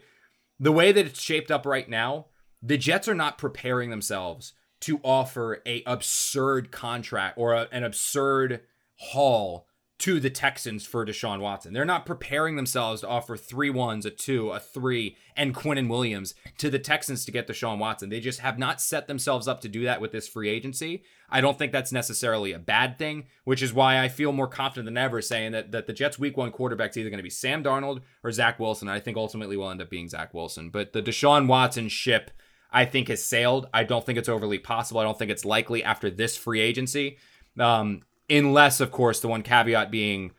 the 0.60 0.72
way 0.72 0.92
that 0.92 1.06
it's 1.06 1.22
shaped 1.22 1.52
up 1.52 1.66
right 1.66 1.90
now, 1.90 2.28
the 2.62 2.78
Jets 2.78 3.08
are 3.08 3.16
not 3.16 3.38
preparing 3.38 3.90
themselves 3.90 4.54
to 4.82 5.00
offer 5.04 5.62
a 5.66 5.84
absurd 5.86 6.72
contract 6.72 7.38
or 7.38 7.54
a, 7.54 7.68
an 7.72 7.84
absurd 7.84 8.62
haul 8.98 9.68
to 9.98 10.20
the 10.20 10.30
Texans 10.30 10.86
for 10.86 11.06
Deshaun 11.06 11.40
Watson. 11.40 11.72
They're 11.72 11.86
not 11.86 12.06
preparing 12.06 12.58
themselves 12.58 13.02
to 13.02 13.08
offer 13.08 13.38
three 13.38 13.70
ones, 13.70 14.06
a 14.06 14.12
two, 14.12 14.50
a 14.50 14.60
three, 14.60 15.16
and 15.38 15.56
Quinnen 15.56 15.88
Williams 15.88 16.36
to 16.58 16.70
the 16.70 16.80
Texans 16.80 17.24
to 17.26 17.32
get 17.32 17.48
Deshaun 17.48 17.78
Watson. 17.78 18.10
They 18.10 18.20
just 18.20 18.42
have 18.42 18.60
not 18.60 18.82
set 18.82 19.08
themselves 19.08 19.48
up 19.48 19.62
to 19.62 19.70
do 19.70 19.86
that 19.86 20.02
with 20.02 20.12
this 20.12 20.28
free 20.28 20.50
agency. 20.50 21.04
I 21.30 21.40
don't 21.40 21.58
think 21.58 21.72
that's 21.72 21.94
necessarily 21.94 22.52
a 22.52 22.60
bad 22.60 22.98
thing, 22.98 23.28
which 23.46 23.64
is 23.64 23.74
why 23.74 24.04
I 24.04 24.10
feel 24.10 24.34
more 24.34 24.50
confident 24.50 24.86
than 24.86 24.98
ever 24.98 25.22
saying 25.22 25.54
that, 25.54 25.72
that 25.72 25.88
the 25.88 25.94
Jets' 25.94 26.20
week 26.20 26.36
one 26.36 26.52
quarterback's 26.52 26.98
either 26.98 27.10
going 27.10 27.18
to 27.18 27.24
be 27.24 27.30
Sam 27.30 27.64
Darnold 27.64 28.02
or 28.22 28.34
Zach 28.34 28.60
Wilson. 28.60 28.90
I 28.90 29.00
think 29.00 29.16
ultimately 29.16 29.56
will 29.56 29.72
end 29.72 29.82
up 29.82 29.90
being 29.90 30.10
Zach 30.10 30.34
Wilson. 30.34 30.70
But 30.70 30.92
the 30.92 31.02
Deshaun 31.02 31.48
Watson 31.48 31.88
ship– 31.88 32.32
I 32.76 32.84
think 32.84 33.08
has 33.08 33.24
sailed. 33.24 33.68
I 33.74 33.86
don't 33.86 34.06
think 34.06 34.20
it's 34.20 34.28
overly 34.28 34.60
possible. 34.60 35.00
I 35.00 35.06
don't 35.06 35.18
think 35.18 35.32
it's 35.32 35.46
likely 35.46 35.82
after 35.82 36.12
this 36.12 36.36
free 36.36 36.60
agency. 36.60 37.18
Um, 37.58 38.02
unless, 38.30 38.82
of 38.82 38.92
course, 38.92 39.22
the 39.22 39.30
one 39.30 39.44
caveat 39.44 39.90
being 39.90 40.32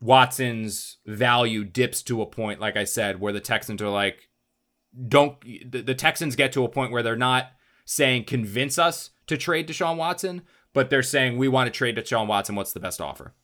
Watson's 0.00 0.96
value 1.06 1.62
dips 1.64 2.02
to 2.02 2.20
a 2.20 2.26
point, 2.26 2.60
like 2.60 2.76
I 2.76 2.82
said, 2.82 3.20
where 3.20 3.32
the 3.32 3.38
Texans 3.38 3.80
are 3.80 3.88
like, 3.88 4.28
don't 5.06 5.40
the, 5.40 5.82
the 5.82 5.94
Texans 5.94 6.34
get 6.34 6.52
to 6.54 6.64
a 6.64 6.68
point 6.68 6.90
where 6.90 7.02
they're 7.02 7.14
not 7.14 7.52
saying 7.84 8.24
convince 8.24 8.76
us 8.76 9.10
to 9.28 9.36
trade 9.36 9.68
Deshaun 9.68 9.96
Watson, 9.96 10.42
but 10.72 10.90
they're 10.90 11.02
saying 11.02 11.38
we 11.38 11.46
want 11.46 11.72
to 11.72 11.76
trade 11.76 11.96
Deshaun 11.96 12.26
Watson. 12.26 12.56
What's 12.56 12.72
the 12.72 12.80
best 12.80 13.00
offer? 13.00 13.34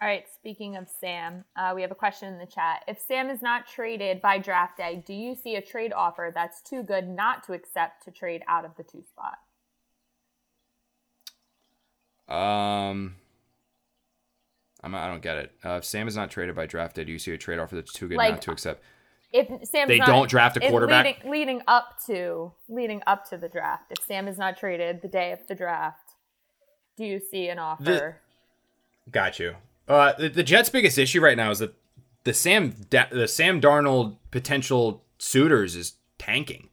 All 0.00 0.08
right, 0.08 0.24
speaking 0.42 0.76
of 0.76 0.88
Sam, 0.88 1.44
uh, 1.54 1.70
we 1.72 1.82
have 1.82 1.92
a 1.92 1.94
question 1.94 2.32
in 2.32 2.38
the 2.40 2.46
chat. 2.46 2.82
If 2.88 2.98
Sam 2.98 3.30
is 3.30 3.42
not 3.42 3.68
traded 3.68 4.20
by 4.20 4.38
draft 4.38 4.76
day, 4.76 5.00
do 5.06 5.14
you 5.14 5.36
see 5.36 5.54
a 5.54 5.62
trade 5.62 5.92
offer 5.92 6.32
that's 6.34 6.60
too 6.60 6.82
good 6.82 7.08
not 7.08 7.44
to 7.44 7.52
accept 7.52 8.04
to 8.04 8.10
trade 8.10 8.42
out 8.48 8.64
of 8.64 8.72
the 8.76 8.82
two 8.82 9.04
spot? 9.04 9.38
Um, 12.28 13.14
I'm, 14.82 14.92
I 14.96 15.06
don't 15.06 15.22
get 15.22 15.36
it. 15.36 15.52
Uh, 15.64 15.74
if 15.74 15.84
Sam 15.84 16.08
is 16.08 16.16
not 16.16 16.32
traded 16.32 16.56
by 16.56 16.66
draft 16.66 16.96
day, 16.96 17.04
do 17.04 17.12
you 17.12 17.20
see 17.20 17.30
a 17.30 17.38
trade 17.38 17.60
offer 17.60 17.76
that's 17.76 17.92
too 17.92 18.08
good 18.08 18.16
like, 18.16 18.32
not 18.32 18.42
to 18.42 18.50
accept? 18.50 18.82
If 19.32 19.46
Sam 19.68 19.86
they 19.86 19.98
not, 19.98 20.08
don't 20.08 20.28
draft 20.28 20.56
a 20.56 20.60
quarterback 20.68 21.04
leading, 21.04 21.30
leading 21.30 21.62
up 21.68 21.98
to 22.06 22.52
leading 22.68 23.00
up 23.06 23.30
to 23.30 23.36
the 23.36 23.48
draft, 23.48 23.92
if 23.92 24.04
Sam 24.04 24.26
is 24.26 24.38
not 24.38 24.58
traded 24.58 25.02
the 25.02 25.08
day 25.08 25.30
of 25.30 25.46
the 25.46 25.54
draft, 25.54 26.14
do 26.96 27.04
you 27.04 27.20
see 27.20 27.46
an 27.46 27.60
offer? 27.60 28.18
The, 29.06 29.10
got 29.12 29.38
you. 29.38 29.54
Uh, 29.88 30.12
the, 30.18 30.28
the 30.28 30.42
Jets' 30.42 30.70
biggest 30.70 30.98
issue 30.98 31.20
right 31.20 31.36
now 31.36 31.50
is 31.50 31.58
that 31.58 31.74
the 32.24 32.34
Sam 32.34 32.74
the 32.90 33.26
Sam 33.26 33.60
Darnold 33.60 34.16
potential 34.30 35.04
suitors 35.18 35.76
is 35.76 35.94
tanking. 36.18 36.68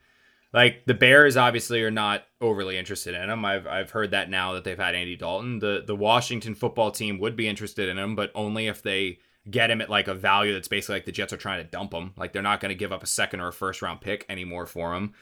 Like 0.53 0.85
the 0.85 0.93
Bears 0.93 1.37
obviously 1.37 1.83
are 1.83 1.91
not 1.91 2.23
overly 2.41 2.77
interested 2.77 3.13
in 3.13 3.29
him. 3.29 3.45
I've 3.45 3.67
I've 3.67 3.91
heard 3.91 4.11
that 4.11 4.29
now 4.29 4.53
that 4.53 4.63
they've 4.63 4.77
had 4.77 4.95
Andy 4.95 5.15
Dalton. 5.15 5.59
The 5.59 5.83
the 5.85 5.95
Washington 5.95 6.55
football 6.55 6.91
team 6.91 7.19
would 7.19 7.35
be 7.35 7.47
interested 7.47 7.89
in 7.89 7.97
him, 7.97 8.15
but 8.15 8.31
only 8.35 8.67
if 8.67 8.81
they 8.81 9.19
get 9.49 9.71
him 9.71 9.81
at 9.81 9.89
like 9.89 10.07
a 10.07 10.13
value 10.13 10.53
that's 10.53 10.67
basically 10.67 10.95
like 10.95 11.05
the 11.05 11.11
Jets 11.11 11.33
are 11.33 11.37
trying 11.37 11.63
to 11.63 11.69
dump 11.69 11.93
him. 11.93 12.13
Like 12.17 12.33
they're 12.33 12.41
not 12.41 12.59
going 12.59 12.69
to 12.69 12.75
give 12.75 12.91
up 12.91 13.03
a 13.03 13.07
second 13.07 13.39
or 13.39 13.47
a 13.47 13.53
first 13.53 13.81
round 13.81 14.01
pick 14.01 14.25
anymore 14.29 14.65
for 14.65 14.93
him. 14.95 15.13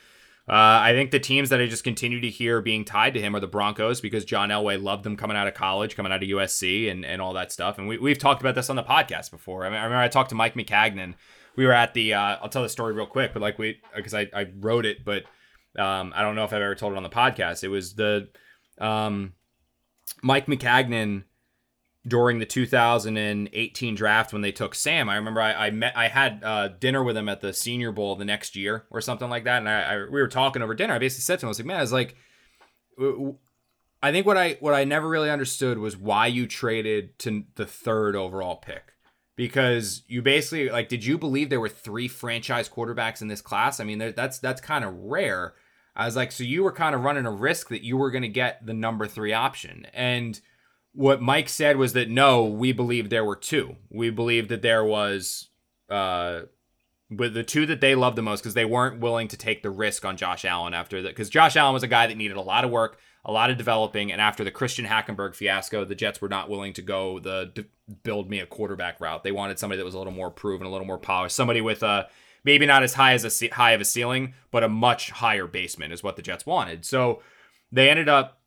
Uh, 0.48 0.80
I 0.82 0.92
think 0.92 1.10
the 1.10 1.20
teams 1.20 1.50
that 1.50 1.60
I 1.60 1.66
just 1.66 1.84
continue 1.84 2.22
to 2.22 2.30
hear 2.30 2.62
being 2.62 2.84
tied 2.84 3.12
to 3.14 3.20
him 3.20 3.36
are 3.36 3.40
the 3.40 3.46
Broncos 3.46 4.00
because 4.00 4.24
John 4.24 4.48
Elway 4.48 4.82
loved 4.82 5.04
them 5.04 5.14
coming 5.14 5.36
out 5.36 5.46
of 5.46 5.52
college, 5.52 5.94
coming 5.94 6.10
out 6.10 6.22
of 6.22 6.28
USC, 6.28 6.90
and, 6.90 7.04
and 7.04 7.20
all 7.20 7.34
that 7.34 7.52
stuff. 7.52 7.76
And 7.76 7.86
we, 7.86 7.98
we've 7.98 8.18
talked 8.18 8.40
about 8.40 8.54
this 8.54 8.70
on 8.70 8.76
the 8.76 8.82
podcast 8.82 9.30
before. 9.30 9.66
I, 9.66 9.68
mean, 9.68 9.78
I 9.78 9.84
remember 9.84 10.02
I 10.02 10.08
talked 10.08 10.30
to 10.30 10.34
Mike 10.34 10.54
Maccagnan. 10.54 11.14
We 11.56 11.66
were 11.66 11.72
at 11.72 11.92
the, 11.92 12.14
uh, 12.14 12.38
I'll 12.40 12.48
tell 12.48 12.62
the 12.62 12.70
story 12.70 12.94
real 12.94 13.06
quick, 13.06 13.34
but 13.34 13.42
like 13.42 13.58
we, 13.58 13.80
because 13.94 14.14
I, 14.14 14.28
I 14.32 14.46
wrote 14.58 14.86
it, 14.86 15.04
but 15.04 15.24
um, 15.78 16.14
I 16.16 16.22
don't 16.22 16.34
know 16.34 16.44
if 16.44 16.52
I've 16.54 16.62
ever 16.62 16.74
told 16.74 16.94
it 16.94 16.96
on 16.96 17.02
the 17.02 17.10
podcast. 17.10 17.62
It 17.62 17.68
was 17.68 17.94
the 17.94 18.28
um, 18.78 19.34
Mike 20.22 20.46
Maccagnan 20.46 21.24
during 22.08 22.38
the 22.38 22.46
2018 22.46 23.94
draft 23.94 24.32
when 24.32 24.42
they 24.42 24.52
took 24.52 24.74
Sam. 24.74 25.08
I 25.08 25.16
remember 25.16 25.40
I, 25.40 25.66
I 25.66 25.70
met 25.70 25.96
I 25.96 26.08
had 26.08 26.42
uh, 26.42 26.68
dinner 26.68 27.04
with 27.04 27.16
him 27.16 27.28
at 27.28 27.40
the 27.40 27.52
Senior 27.52 27.92
Bowl 27.92 28.16
the 28.16 28.24
next 28.24 28.56
year 28.56 28.86
or 28.90 29.00
something 29.00 29.28
like 29.28 29.44
that, 29.44 29.58
and 29.58 29.68
I, 29.68 29.82
I, 29.82 29.96
we 30.04 30.20
were 30.20 30.28
talking 30.28 30.62
over 30.62 30.74
dinner. 30.74 30.94
I 30.94 30.98
basically 30.98 31.22
said 31.22 31.38
to 31.40 31.46
him, 31.46 31.48
I 31.48 31.50
was 31.50 31.58
like, 31.58 31.66
man, 31.66 31.76
I 31.76 31.82
was 31.82 31.92
like, 31.92 32.16
I 34.02 34.12
think 34.12 34.26
what 34.26 34.36
I 34.36 34.56
what 34.60 34.74
I 34.74 34.84
never 34.84 35.08
really 35.08 35.30
understood 35.30 35.78
was 35.78 35.96
why 35.96 36.26
you 36.26 36.46
traded 36.46 37.18
to 37.20 37.44
the 37.56 37.66
third 37.66 38.16
overall 38.16 38.56
pick. 38.56 38.94
Because 39.36 40.02
you 40.08 40.20
basically 40.20 40.68
like, 40.68 40.88
did 40.88 41.04
you 41.04 41.16
believe 41.16 41.48
there 41.48 41.60
were 41.60 41.68
three 41.68 42.08
franchise 42.08 42.68
quarterbacks 42.68 43.22
in 43.22 43.28
this 43.28 43.40
class? 43.40 43.78
I 43.78 43.84
mean, 43.84 43.98
that's 43.98 44.38
that's 44.40 44.60
kind 44.60 44.84
of 44.84 44.94
rare. 44.96 45.54
I 45.94 46.06
was 46.06 46.16
like, 46.16 46.32
so 46.32 46.44
you 46.44 46.62
were 46.62 46.72
kind 46.72 46.94
of 46.94 47.02
running 47.02 47.26
a 47.26 47.30
risk 47.30 47.68
that 47.68 47.84
you 47.84 47.96
were 47.96 48.10
going 48.10 48.22
to 48.22 48.28
get 48.28 48.64
the 48.64 48.74
number 48.74 49.06
three 49.06 49.32
option. 49.32 49.86
And 49.92 50.40
what 50.98 51.22
Mike 51.22 51.48
said 51.48 51.76
was 51.76 51.92
that 51.92 52.10
no, 52.10 52.44
we 52.44 52.72
believed 52.72 53.08
there 53.08 53.24
were 53.24 53.36
two. 53.36 53.76
We 53.88 54.10
believed 54.10 54.48
that 54.48 54.62
there 54.62 54.84
was 54.84 55.48
uh 55.88 56.40
with 57.08 57.34
the 57.34 57.44
two 57.44 57.66
that 57.66 57.80
they 57.80 57.94
loved 57.94 58.18
the 58.18 58.22
most 58.22 58.40
because 58.40 58.54
they 58.54 58.64
weren't 58.64 58.98
willing 58.98 59.28
to 59.28 59.36
take 59.36 59.62
the 59.62 59.70
risk 59.70 60.04
on 60.04 60.16
Josh 60.16 60.44
Allen 60.44 60.74
after 60.74 61.00
that 61.02 61.10
because 61.10 61.30
Josh 61.30 61.54
Allen 61.54 61.72
was 61.72 61.84
a 61.84 61.88
guy 61.88 62.08
that 62.08 62.16
needed 62.16 62.36
a 62.36 62.40
lot 62.42 62.64
of 62.64 62.72
work, 62.72 62.98
a 63.24 63.30
lot 63.30 63.48
of 63.48 63.56
developing, 63.56 64.10
and 64.10 64.20
after 64.20 64.42
the 64.42 64.50
Christian 64.50 64.86
Hackenberg 64.86 65.36
fiasco, 65.36 65.84
the 65.84 65.94
Jets 65.94 66.20
were 66.20 66.28
not 66.28 66.50
willing 66.50 66.72
to 66.72 66.82
go 66.82 67.20
the 67.20 67.64
build 68.02 68.28
me 68.28 68.40
a 68.40 68.46
quarterback 68.46 69.00
route. 69.00 69.22
They 69.22 69.30
wanted 69.30 69.60
somebody 69.60 69.78
that 69.78 69.84
was 69.84 69.94
a 69.94 69.98
little 69.98 70.12
more 70.12 70.32
proven, 70.32 70.66
a 70.66 70.70
little 70.70 70.86
more 70.86 70.98
polished, 70.98 71.36
somebody 71.36 71.60
with 71.60 71.84
a 71.84 72.08
maybe 72.42 72.66
not 72.66 72.82
as 72.82 72.94
high 72.94 73.12
as 73.12 73.24
a 73.24 73.48
high 73.50 73.70
of 73.70 73.80
a 73.80 73.84
ceiling, 73.84 74.34
but 74.50 74.64
a 74.64 74.68
much 74.68 75.12
higher 75.12 75.46
basement 75.46 75.92
is 75.92 76.02
what 76.02 76.16
the 76.16 76.22
Jets 76.22 76.44
wanted. 76.44 76.84
So 76.84 77.22
they 77.70 77.88
ended 77.88 78.08
up. 78.08 78.37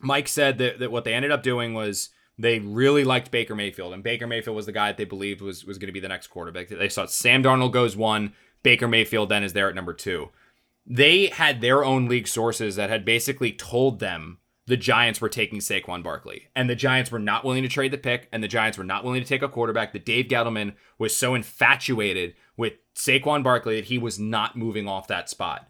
Mike 0.00 0.28
said 0.28 0.58
that, 0.58 0.78
that 0.78 0.90
what 0.90 1.04
they 1.04 1.14
ended 1.14 1.30
up 1.30 1.42
doing 1.42 1.74
was 1.74 2.10
they 2.38 2.58
really 2.58 3.04
liked 3.04 3.30
Baker 3.30 3.54
Mayfield, 3.54 3.92
and 3.92 4.02
Baker 4.02 4.26
Mayfield 4.26 4.56
was 4.56 4.66
the 4.66 4.72
guy 4.72 4.88
that 4.88 4.96
they 4.96 5.04
believed 5.04 5.40
was 5.40 5.64
was 5.64 5.78
going 5.78 5.88
to 5.88 5.92
be 5.92 6.00
the 6.00 6.08
next 6.08 6.28
quarterback. 6.28 6.68
They 6.68 6.88
saw 6.88 7.06
Sam 7.06 7.42
Darnold 7.42 7.72
goes 7.72 7.96
one, 7.96 8.32
Baker 8.62 8.88
Mayfield 8.88 9.28
then 9.28 9.42
is 9.42 9.52
there 9.52 9.68
at 9.68 9.74
number 9.74 9.92
two. 9.92 10.30
They 10.86 11.26
had 11.26 11.60
their 11.60 11.84
own 11.84 12.08
league 12.08 12.26
sources 12.26 12.76
that 12.76 12.90
had 12.90 13.04
basically 13.04 13.52
told 13.52 14.00
them 14.00 14.38
the 14.66 14.76
Giants 14.76 15.20
were 15.20 15.28
taking 15.28 15.58
Saquon 15.58 16.02
Barkley, 16.02 16.48
and 16.54 16.70
the 16.70 16.74
Giants 16.74 17.10
were 17.10 17.18
not 17.18 17.44
willing 17.44 17.62
to 17.62 17.68
trade 17.68 17.92
the 17.92 17.98
pick, 17.98 18.28
and 18.32 18.42
the 18.42 18.48
Giants 18.48 18.78
were 18.78 18.84
not 18.84 19.04
willing 19.04 19.20
to 19.20 19.28
take 19.28 19.42
a 19.42 19.48
quarterback. 19.48 19.92
That 19.92 20.06
Dave 20.06 20.26
Gettleman 20.26 20.74
was 20.98 21.14
so 21.14 21.34
infatuated 21.34 22.34
with 22.56 22.74
Saquon 22.94 23.42
Barkley 23.42 23.76
that 23.76 23.86
he 23.86 23.98
was 23.98 24.18
not 24.18 24.56
moving 24.56 24.88
off 24.88 25.08
that 25.08 25.28
spot. 25.28 25.68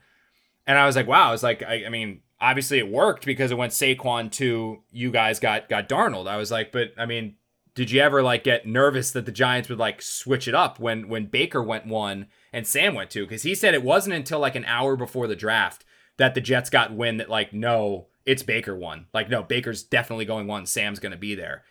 And 0.67 0.79
I 0.79 0.87
was 0.87 0.97
like, 0.97 1.09
wow, 1.09 1.29
I 1.29 1.33
was 1.33 1.43
like, 1.43 1.63
I, 1.63 1.87
I 1.87 1.89
mean, 1.89 2.21
obviously 2.41 2.79
it 2.79 2.91
worked 2.91 3.27
because 3.27 3.51
it 3.51 3.59
went 3.59 3.73
Saquon 3.73 4.31
to 4.33 4.83
you 4.91 5.11
guys 5.11 5.39
got 5.39 5.69
got 5.69 5.89
Darnold. 5.89 6.29
I 6.29 6.37
was 6.37 6.51
like, 6.51 6.73
but 6.73 6.93
I 6.97 7.07
mean, 7.07 7.37
did 7.75 7.91
you 7.91 8.01
ever 8.01 8.23
like 8.23 8.45
get 8.45 8.67
nervous 8.67 9.11
that 9.13 9.27
the 9.27 9.33
Giants 9.33 9.69
would 9.69 9.79
like 9.79 10.03
switch 10.03 10.49
it 10.49 10.55
up 10.55 10.79
when 10.79 11.09
when 11.09 11.27
Baker 11.27 11.63
went 11.63 11.87
one 11.87 12.27
and 12.53 12.67
Sam 12.67 12.95
went 12.95 13.11
two? 13.11 13.25
Because 13.25 13.43
he 13.43 13.55
said 13.55 13.75
it 13.75 13.83
wasn't 13.83 14.17
until 14.17 14.39
like 14.39 14.57
an 14.57 14.65
hour 14.65 14.97
before 14.97 15.27
the 15.27 15.37
draft 15.37 15.85
that 16.17 16.35
the 16.35 16.41
Jets 16.41 16.71
got 16.71 16.93
wind 16.93 17.21
that 17.21 17.31
like 17.31 17.53
no, 17.53 18.07
it's 18.25 18.43
Baker 18.43 18.77
one. 18.77 19.07
Like 19.13 19.29
no, 19.29 19.43
Baker's 19.43 19.83
definitely 19.83 20.25
going 20.25 20.47
one. 20.47 20.67
Sam's 20.67 21.01
gonna 21.01 21.17
be 21.17 21.35
there. 21.35 21.65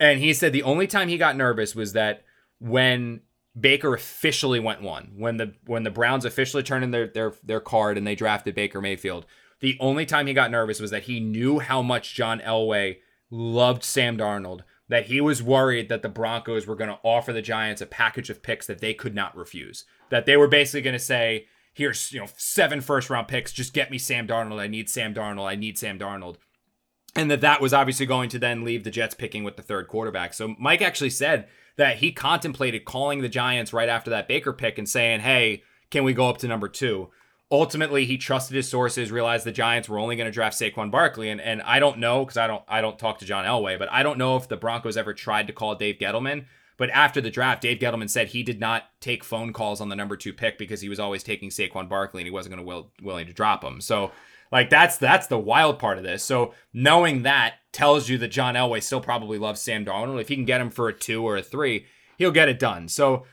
And 0.00 0.18
he 0.20 0.32
said 0.32 0.52
the 0.52 0.62
only 0.62 0.86
time 0.86 1.08
he 1.08 1.18
got 1.18 1.36
nervous 1.36 1.74
was 1.74 1.92
that 1.92 2.24
when 2.58 3.20
Baker 3.58 3.94
officially 3.94 4.58
went 4.58 4.82
one, 4.82 5.12
when 5.16 5.36
the 5.36 5.54
when 5.66 5.84
the 5.84 5.90
Browns 5.90 6.24
officially 6.24 6.62
turned 6.62 6.84
in 6.84 6.90
their 6.90 7.06
their 7.06 7.32
their 7.44 7.60
card 7.60 7.98
and 7.98 8.06
they 8.06 8.14
drafted 8.14 8.54
Baker 8.54 8.80
Mayfield 8.80 9.26
the 9.60 9.76
only 9.80 10.06
time 10.06 10.26
he 10.26 10.34
got 10.34 10.50
nervous 10.50 10.80
was 10.80 10.90
that 10.90 11.04
he 11.04 11.20
knew 11.20 11.58
how 11.58 11.82
much 11.82 12.14
John 12.14 12.40
Elway 12.40 12.98
loved 13.30 13.82
Sam 13.82 14.16
Darnold, 14.16 14.60
that 14.88 15.06
he 15.06 15.20
was 15.20 15.42
worried 15.42 15.88
that 15.88 16.02
the 16.02 16.08
Broncos 16.08 16.66
were 16.66 16.76
going 16.76 16.90
to 16.90 17.00
offer 17.02 17.32
the 17.32 17.42
Giants 17.42 17.80
a 17.82 17.86
package 17.86 18.30
of 18.30 18.42
picks 18.42 18.66
that 18.66 18.80
they 18.80 18.94
could 18.94 19.14
not 19.14 19.36
refuse. 19.36 19.84
That 20.10 20.26
they 20.26 20.36
were 20.36 20.48
basically 20.48 20.82
going 20.82 20.92
to 20.92 20.98
say, 20.98 21.46
here's, 21.72 22.12
you 22.12 22.20
know, 22.20 22.28
seven 22.36 22.80
first 22.80 23.10
round 23.10 23.28
picks, 23.28 23.52
just 23.52 23.74
get 23.74 23.90
me 23.90 23.98
Sam 23.98 24.26
Darnold. 24.26 24.60
I 24.60 24.66
need 24.66 24.88
Sam 24.88 25.14
Darnold. 25.14 25.46
I 25.46 25.56
need 25.56 25.78
Sam 25.78 25.98
Darnold. 25.98 26.36
And 27.16 27.30
that 27.30 27.40
that 27.42 27.60
was 27.60 27.72
obviously 27.72 28.06
going 28.06 28.28
to 28.30 28.38
then 28.38 28.64
leave 28.64 28.84
the 28.84 28.90
Jets 28.90 29.14
picking 29.14 29.44
with 29.44 29.56
the 29.56 29.62
third 29.62 29.88
quarterback. 29.88 30.34
So 30.34 30.54
Mike 30.58 30.82
actually 30.82 31.10
said 31.10 31.48
that 31.76 31.98
he 31.98 32.12
contemplated 32.12 32.84
calling 32.84 33.20
the 33.20 33.28
Giants 33.28 33.72
right 33.72 33.88
after 33.88 34.10
that 34.10 34.28
Baker 34.28 34.52
pick 34.52 34.78
and 34.78 34.88
saying, 34.88 35.20
"Hey, 35.20 35.62
can 35.90 36.02
we 36.04 36.12
go 36.12 36.28
up 36.28 36.38
to 36.38 36.48
number 36.48 36.68
2?" 36.68 37.10
Ultimately 37.54 38.04
he 38.04 38.18
trusted 38.18 38.56
his 38.56 38.68
sources, 38.68 39.12
realized 39.12 39.46
the 39.46 39.52
Giants 39.52 39.88
were 39.88 39.98
only 39.98 40.16
going 40.16 40.26
to 40.26 40.32
draft 40.32 40.58
Saquon 40.58 40.90
Barkley, 40.90 41.30
and 41.30 41.40
and 41.40 41.62
I 41.62 41.78
don't 41.78 41.98
know 41.98 42.24
because 42.24 42.36
I 42.36 42.46
don't 42.46 42.64
I 42.68 42.80
don't 42.80 42.98
talk 42.98 43.18
to 43.20 43.24
John 43.24 43.44
Elway, 43.44 43.78
but 43.78 43.90
I 43.92 44.02
don't 44.02 44.18
know 44.18 44.36
if 44.36 44.48
the 44.48 44.56
Broncos 44.56 44.96
ever 44.96 45.14
tried 45.14 45.46
to 45.46 45.52
call 45.52 45.74
Dave 45.74 45.98
Gettleman. 45.98 46.46
But 46.76 46.90
after 46.90 47.20
the 47.20 47.30
draft, 47.30 47.62
Dave 47.62 47.78
Gettleman 47.78 48.10
said 48.10 48.28
he 48.28 48.42
did 48.42 48.58
not 48.58 48.84
take 49.00 49.22
phone 49.22 49.52
calls 49.52 49.80
on 49.80 49.90
the 49.90 49.96
number 49.96 50.16
two 50.16 50.32
pick 50.32 50.58
because 50.58 50.80
he 50.80 50.88
was 50.88 50.98
always 50.98 51.22
taking 51.22 51.50
Saquon 51.50 51.88
Barkley 51.88 52.22
and 52.22 52.26
he 52.26 52.32
wasn't 52.32 52.56
going 52.56 52.64
to 52.64 52.68
will, 52.68 52.90
willing 53.00 53.26
to 53.28 53.32
drop 53.32 53.62
him. 53.62 53.80
So 53.80 54.10
like 54.50 54.70
that's 54.70 54.96
that's 54.96 55.28
the 55.28 55.38
wild 55.38 55.78
part 55.78 55.98
of 55.98 56.04
this. 56.04 56.24
So 56.24 56.52
knowing 56.72 57.22
that 57.22 57.54
tells 57.72 58.08
you 58.08 58.18
that 58.18 58.28
John 58.28 58.54
Elway 58.54 58.82
still 58.82 59.00
probably 59.00 59.38
loves 59.38 59.60
Sam 59.60 59.84
Darnold. 59.84 60.20
If 60.20 60.28
he 60.28 60.34
can 60.34 60.44
get 60.44 60.60
him 60.60 60.70
for 60.70 60.88
a 60.88 60.92
two 60.92 61.24
or 61.24 61.36
a 61.36 61.42
three, 61.42 61.86
he'll 62.18 62.32
get 62.32 62.48
it 62.48 62.58
done. 62.58 62.88
So 62.88 63.24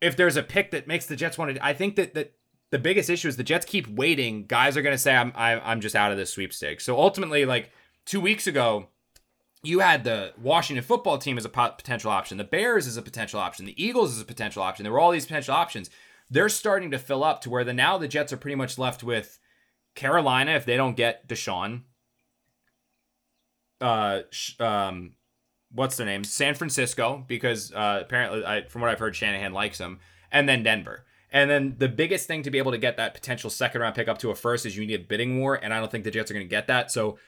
if 0.00 0.16
there's 0.16 0.36
a 0.36 0.42
pick 0.42 0.70
that 0.70 0.86
makes 0.86 1.06
the 1.06 1.16
Jets 1.16 1.38
want 1.38 1.54
to, 1.54 1.64
I 1.64 1.72
think 1.72 1.96
that 1.96 2.14
that 2.14 2.34
the 2.70 2.78
biggest 2.78 3.10
issue 3.10 3.28
is 3.28 3.36
the 3.36 3.42
Jets 3.42 3.66
keep 3.66 3.88
waiting. 3.88 4.46
Guys 4.46 4.76
are 4.76 4.82
going 4.82 4.94
to 4.94 4.98
say, 4.98 5.14
I'm, 5.14 5.32
I'm 5.34 5.80
just 5.80 5.96
out 5.96 6.12
of 6.12 6.18
this 6.18 6.32
sweepstakes. 6.32 6.84
So 6.84 6.96
ultimately, 6.98 7.44
like 7.44 7.70
two 8.06 8.20
weeks 8.20 8.46
ago, 8.46 8.88
you 9.62 9.80
had 9.80 10.04
the 10.04 10.32
Washington 10.40 10.84
football 10.84 11.18
team 11.18 11.36
as 11.36 11.44
a 11.44 11.48
potential 11.48 12.10
option, 12.10 12.38
the 12.38 12.44
Bears 12.44 12.86
as 12.86 12.96
a 12.96 13.02
potential 13.02 13.40
option, 13.40 13.66
the 13.66 13.82
Eagles 13.82 14.14
as 14.14 14.22
a 14.22 14.24
potential 14.24 14.62
option. 14.62 14.84
There 14.84 14.92
were 14.92 15.00
all 15.00 15.10
these 15.10 15.26
potential 15.26 15.54
options. 15.54 15.90
They're 16.30 16.48
starting 16.48 16.90
to 16.92 16.98
fill 16.98 17.24
up 17.24 17.40
to 17.42 17.50
where 17.50 17.64
the 17.64 17.74
now 17.74 17.98
the 17.98 18.08
Jets 18.08 18.32
are 18.32 18.38
pretty 18.38 18.54
much 18.54 18.78
left 18.78 19.02
with 19.02 19.38
Carolina 19.94 20.52
if 20.52 20.64
they 20.64 20.76
don't 20.76 20.96
get 20.96 21.28
Deshaun. 21.28 21.82
Uh, 23.80 24.20
um, 24.60 25.12
what's 25.72 25.96
their 25.96 26.06
name? 26.06 26.24
San 26.24 26.54
Francisco 26.54 27.24
because 27.26 27.72
uh, 27.72 27.98
apparently, 28.02 28.44
I, 28.44 28.62
from 28.62 28.80
what 28.80 28.90
I've 28.90 28.98
heard, 28.98 29.16
Shanahan 29.16 29.52
likes 29.52 29.78
them, 29.78 29.98
and 30.30 30.48
then 30.48 30.62
Denver. 30.62 31.04
And 31.32 31.50
then 31.50 31.76
the 31.78 31.88
biggest 31.88 32.26
thing 32.26 32.42
to 32.42 32.50
be 32.50 32.58
able 32.58 32.72
to 32.72 32.78
get 32.78 32.96
that 32.96 33.14
potential 33.14 33.50
second 33.50 33.80
round 33.80 33.94
pick 33.94 34.08
up 34.08 34.18
to 34.18 34.30
a 34.30 34.34
first 34.34 34.66
is 34.66 34.76
you 34.76 34.86
need 34.86 35.00
a 35.00 35.04
bidding 35.04 35.38
war, 35.38 35.54
and 35.54 35.72
I 35.72 35.78
don't 35.78 35.90
think 35.90 36.04
the 36.04 36.10
Jets 36.10 36.30
are 36.30 36.34
going 36.34 36.46
to 36.46 36.50
get 36.50 36.66
that. 36.66 36.90
So 36.90 37.18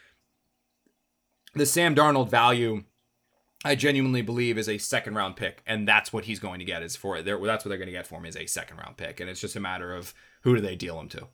the 1.54 1.66
Sam 1.66 1.94
Darnold 1.94 2.28
value, 2.28 2.84
I 3.64 3.74
genuinely 3.74 4.22
believe, 4.22 4.58
is 4.58 4.68
a 4.68 4.78
second 4.78 5.14
round 5.14 5.36
pick, 5.36 5.62
and 5.66 5.86
that's 5.86 6.12
what 6.12 6.24
he's 6.24 6.40
going 6.40 6.58
to 6.58 6.64
get. 6.64 6.82
Is 6.82 6.96
for 6.96 7.16
it. 7.16 7.24
that's 7.24 7.64
what 7.64 7.68
they're 7.68 7.78
going 7.78 7.86
to 7.86 7.92
get 7.92 8.06
for 8.06 8.16
him 8.16 8.26
is 8.26 8.36
a 8.36 8.46
second 8.46 8.78
round 8.78 8.96
pick, 8.96 9.20
and 9.20 9.30
it's 9.30 9.40
just 9.40 9.56
a 9.56 9.60
matter 9.60 9.94
of 9.94 10.14
who 10.42 10.56
do 10.56 10.60
they 10.60 10.76
deal 10.76 10.98
him 10.98 11.08
to. 11.10 11.28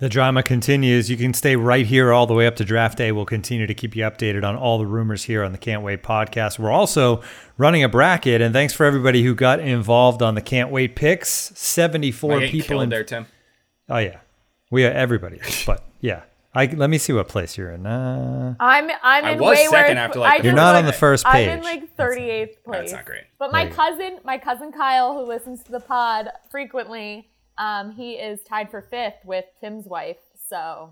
The 0.00 0.08
drama 0.08 0.44
continues. 0.44 1.10
You 1.10 1.16
can 1.16 1.34
stay 1.34 1.56
right 1.56 1.84
here 1.84 2.12
all 2.12 2.26
the 2.28 2.34
way 2.34 2.46
up 2.46 2.54
to 2.56 2.64
draft 2.64 2.98
day. 2.98 3.10
We'll 3.10 3.24
continue 3.24 3.66
to 3.66 3.74
keep 3.74 3.96
you 3.96 4.04
updated 4.04 4.44
on 4.44 4.54
all 4.54 4.78
the 4.78 4.86
rumors 4.86 5.24
here 5.24 5.42
on 5.42 5.50
the 5.50 5.58
Can't 5.58 5.82
Wait 5.82 6.04
podcast. 6.04 6.56
We're 6.56 6.70
also 6.70 7.20
running 7.56 7.82
a 7.82 7.88
bracket, 7.88 8.40
and 8.40 8.52
thanks 8.54 8.72
for 8.72 8.86
everybody 8.86 9.24
who 9.24 9.34
got 9.34 9.58
involved 9.58 10.22
on 10.22 10.36
the 10.36 10.40
Can't 10.40 10.70
Wait 10.70 10.94
picks. 10.94 11.28
Seventy-four 11.28 12.42
people 12.42 12.80
in 12.80 12.90
there, 12.90 13.02
Tim. 13.02 13.26
Oh 13.88 13.98
yeah, 13.98 14.18
we 14.70 14.84
are 14.86 14.90
everybody. 14.92 15.40
but 15.66 15.84
yeah, 16.00 16.22
I 16.54 16.66
let 16.66 16.90
me 16.90 16.98
see 16.98 17.12
what 17.12 17.26
place 17.26 17.58
you're 17.58 17.72
in. 17.72 17.84
Uh, 17.84 18.54
I'm 18.60 18.88
I'm 19.02 19.24
I 19.24 19.30
in 19.32 19.38
was 19.40 19.56
way 19.58 19.66
second 19.66 19.96
worse. 19.96 20.04
after, 20.04 20.18
like, 20.20 20.44
you're 20.44 20.52
not 20.52 20.76
on 20.76 20.86
the 20.86 20.92
first 20.92 21.26
page. 21.26 21.48
I'm 21.48 21.58
in 21.58 21.64
like 21.64 21.96
38th 21.96 22.62
place. 22.62 22.78
That's 22.82 22.92
not 22.92 23.04
great. 23.04 23.24
But 23.40 23.50
my 23.50 23.64
There 23.64 23.70
go. 23.70 23.76
cousin, 23.76 24.18
my 24.24 24.38
cousin 24.38 24.70
Kyle, 24.70 25.14
who 25.18 25.24
listens 25.26 25.64
to 25.64 25.72
the 25.72 25.80
pod 25.80 26.28
frequently, 26.52 27.28
um, 27.58 27.92
he 27.92 28.12
is 28.14 28.40
tied 28.44 28.70
for 28.70 28.80
fifth 28.82 29.24
with 29.24 29.44
Tim's 29.60 29.86
wife. 29.86 30.16
So 30.48 30.90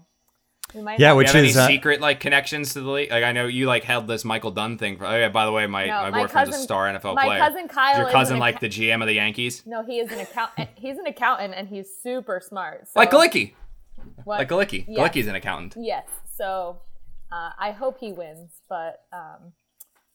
we 0.74 0.82
might. 0.82 0.98
Yeah, 1.00 1.12
which 1.12 1.28
have 1.30 1.44
is, 1.44 1.56
any 1.56 1.64
uh, 1.64 1.68
secret 1.68 2.00
like 2.00 2.20
connections 2.20 2.72
to 2.74 2.80
the 2.80 2.90
league? 2.90 3.10
Like 3.10 3.24
I 3.24 3.32
know 3.32 3.46
you 3.46 3.66
like 3.66 3.84
held 3.84 4.06
this 4.08 4.24
Michael 4.24 4.50
Dunn 4.50 4.76
thing. 4.78 4.98
For, 4.98 5.06
oh 5.06 5.16
yeah, 5.16 5.28
by 5.28 5.44
the 5.46 5.52
way, 5.52 5.66
my, 5.66 5.86
No, 5.86 5.92
my 6.02 6.10
my 6.10 6.22
boyfriend's 6.22 6.56
a 6.56 6.58
star 6.58 6.86
NFL 6.92 7.14
my 7.14 7.24
player. 7.26 7.38
cousin 7.38 7.68
Kyle 7.68 7.92
Is 7.92 7.98
your 7.98 8.10
cousin 8.10 8.34
an 8.34 8.40
like 8.40 8.56
acca- 8.56 8.60
the 8.60 8.68
GM 8.68 9.00
of 9.00 9.06
the 9.06 9.14
Yankees? 9.14 9.62
No, 9.64 9.84
he 9.84 9.98
is 10.00 10.10
an 10.12 10.18
accountant. 10.20 10.68
he's 10.76 10.98
an 10.98 11.06
accountant, 11.06 11.54
and 11.54 11.68
he's 11.68 11.86
super 12.02 12.40
smart. 12.40 12.86
So, 12.88 12.98
Like 13.00 13.10
Galicki. 13.10 13.54
what- 14.24 14.38
Like 14.38 14.48
Galicki. 14.48 14.84
Yes. 14.88 14.98
Galicki's 14.98 15.26
an 15.28 15.34
accountant. 15.36 15.76
Yes. 15.84 16.06
So 16.36 16.80
uh, 17.32 17.50
I 17.58 17.70
hope 17.70 17.98
he 17.98 18.12
wins, 18.12 18.50
but 18.68 19.02
um, 19.12 19.52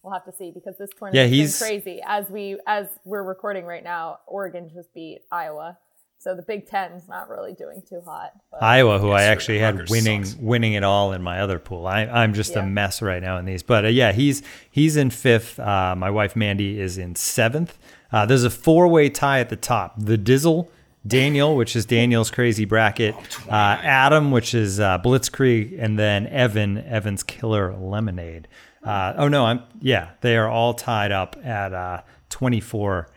we'll 0.03 0.13
have 0.13 0.25
to 0.25 0.31
see 0.33 0.51
because 0.51 0.77
this 0.77 0.89
tournament 0.97 1.15
Yeah, 1.15 1.25
he's- 1.35 1.59
been 1.59 1.67
crazy. 1.81 2.01
As 2.05 2.29
we 2.29 2.59
as 2.67 2.87
we're 3.05 3.23
recording 3.23 3.65
right 3.65 3.83
now, 3.83 4.19
Oregon 4.27 4.69
just 4.73 4.93
beat 4.93 5.21
Iowa, 5.31 5.77
so 6.21 6.35
the 6.35 6.41
Big 6.43 6.67
Ten's 6.67 7.07
not 7.09 7.29
really 7.29 7.53
doing 7.53 7.81
too 7.87 8.01
hot. 8.05 8.31
Iowa, 8.61 8.99
who 8.99 9.09
I 9.09 9.23
actually 9.23 9.57
had 9.59 9.89
winning 9.89 10.23
sucks. 10.23 10.39
winning 10.39 10.73
it 10.73 10.83
all 10.83 11.13
in 11.13 11.23
my 11.23 11.41
other 11.41 11.57
pool. 11.57 11.87
I, 11.87 12.01
I'm 12.05 12.33
just 12.33 12.51
Yeah. 12.51 12.59
a 12.59 12.65
mess 12.67 13.01
right 13.01 13.21
now 13.21 13.37
in 13.37 13.45
these. 13.45 13.63
But 13.63 13.85
uh, 13.85 13.87
yeah, 13.89 14.11
he's 14.11 14.43
he's 14.69 14.95
in 14.97 15.09
fifth. 15.09 15.59
Uh, 15.59 15.95
my 15.97 16.09
wife 16.11 16.35
Mandy 16.35 16.79
is 16.79 16.97
in 16.97 17.15
seventh. 17.15 17.77
Uh, 18.11 18.25
there's 18.25 18.43
a 18.43 18.49
four 18.51 18.87
way 18.87 19.09
tie 19.09 19.39
at 19.39 19.49
the 19.49 19.55
top. 19.55 19.95
The 19.97 20.17
Dizzle, 20.17 20.69
Daniel, 21.07 21.55
which 21.55 21.75
is 21.75 21.85
Daniel's 21.85 22.29
crazy 22.29 22.65
bracket, 22.65 23.15
uh, 23.49 23.51
Adam, 23.81 24.29
which 24.31 24.53
is 24.53 24.79
uh, 24.79 24.99
Blitzkrieg, 24.99 25.75
and 25.81 25.97
then 25.97 26.27
Evan, 26.27 26.77
Evan's 26.77 27.23
Killer 27.23 27.73
Lemonade. 27.75 28.47
Uh, 28.83 29.13
oh 29.17 29.27
no, 29.27 29.45
I'm 29.45 29.63
yeah, 29.79 30.09
they 30.21 30.37
are 30.37 30.47
all 30.49 30.73
tied 30.75 31.11
up 31.11 31.35
at 31.43 31.73
uh, 31.73 32.01
24 32.29 33.09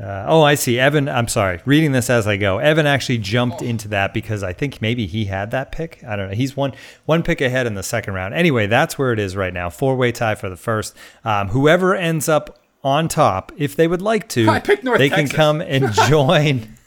Uh, 0.00 0.24
oh, 0.28 0.42
I 0.42 0.54
see. 0.54 0.78
Evan, 0.78 1.08
I'm 1.08 1.26
sorry. 1.26 1.60
Reading 1.64 1.90
this 1.90 2.08
as 2.08 2.26
I 2.28 2.36
go. 2.36 2.58
Evan 2.58 2.86
actually 2.86 3.18
jumped 3.18 3.62
into 3.62 3.88
that 3.88 4.14
because 4.14 4.44
I 4.44 4.52
think 4.52 4.80
maybe 4.80 5.06
he 5.06 5.24
had 5.24 5.50
that 5.50 5.72
pick. 5.72 6.04
I 6.06 6.14
don't 6.14 6.28
know. 6.30 6.36
He's 6.36 6.56
one 6.56 6.72
one 7.04 7.24
pick 7.24 7.40
ahead 7.40 7.66
in 7.66 7.74
the 7.74 7.82
second 7.82 8.14
round. 8.14 8.32
Anyway, 8.34 8.68
that's 8.68 8.96
where 8.96 9.12
it 9.12 9.18
is 9.18 9.34
right 9.34 9.52
now. 9.52 9.70
Four 9.70 9.96
way 9.96 10.12
tie 10.12 10.36
for 10.36 10.48
the 10.48 10.56
first. 10.56 10.94
Um, 11.24 11.48
whoever 11.48 11.96
ends 11.96 12.28
up 12.28 12.60
on 12.84 13.08
top, 13.08 13.50
if 13.56 13.74
they 13.74 13.88
would 13.88 14.00
like 14.00 14.28
to, 14.30 14.48
I 14.48 14.60
picked 14.60 14.84
North 14.84 14.98
they 14.98 15.08
Texas. 15.08 15.30
can 15.30 15.36
come 15.36 15.60
and 15.60 15.92
join. 16.08 16.77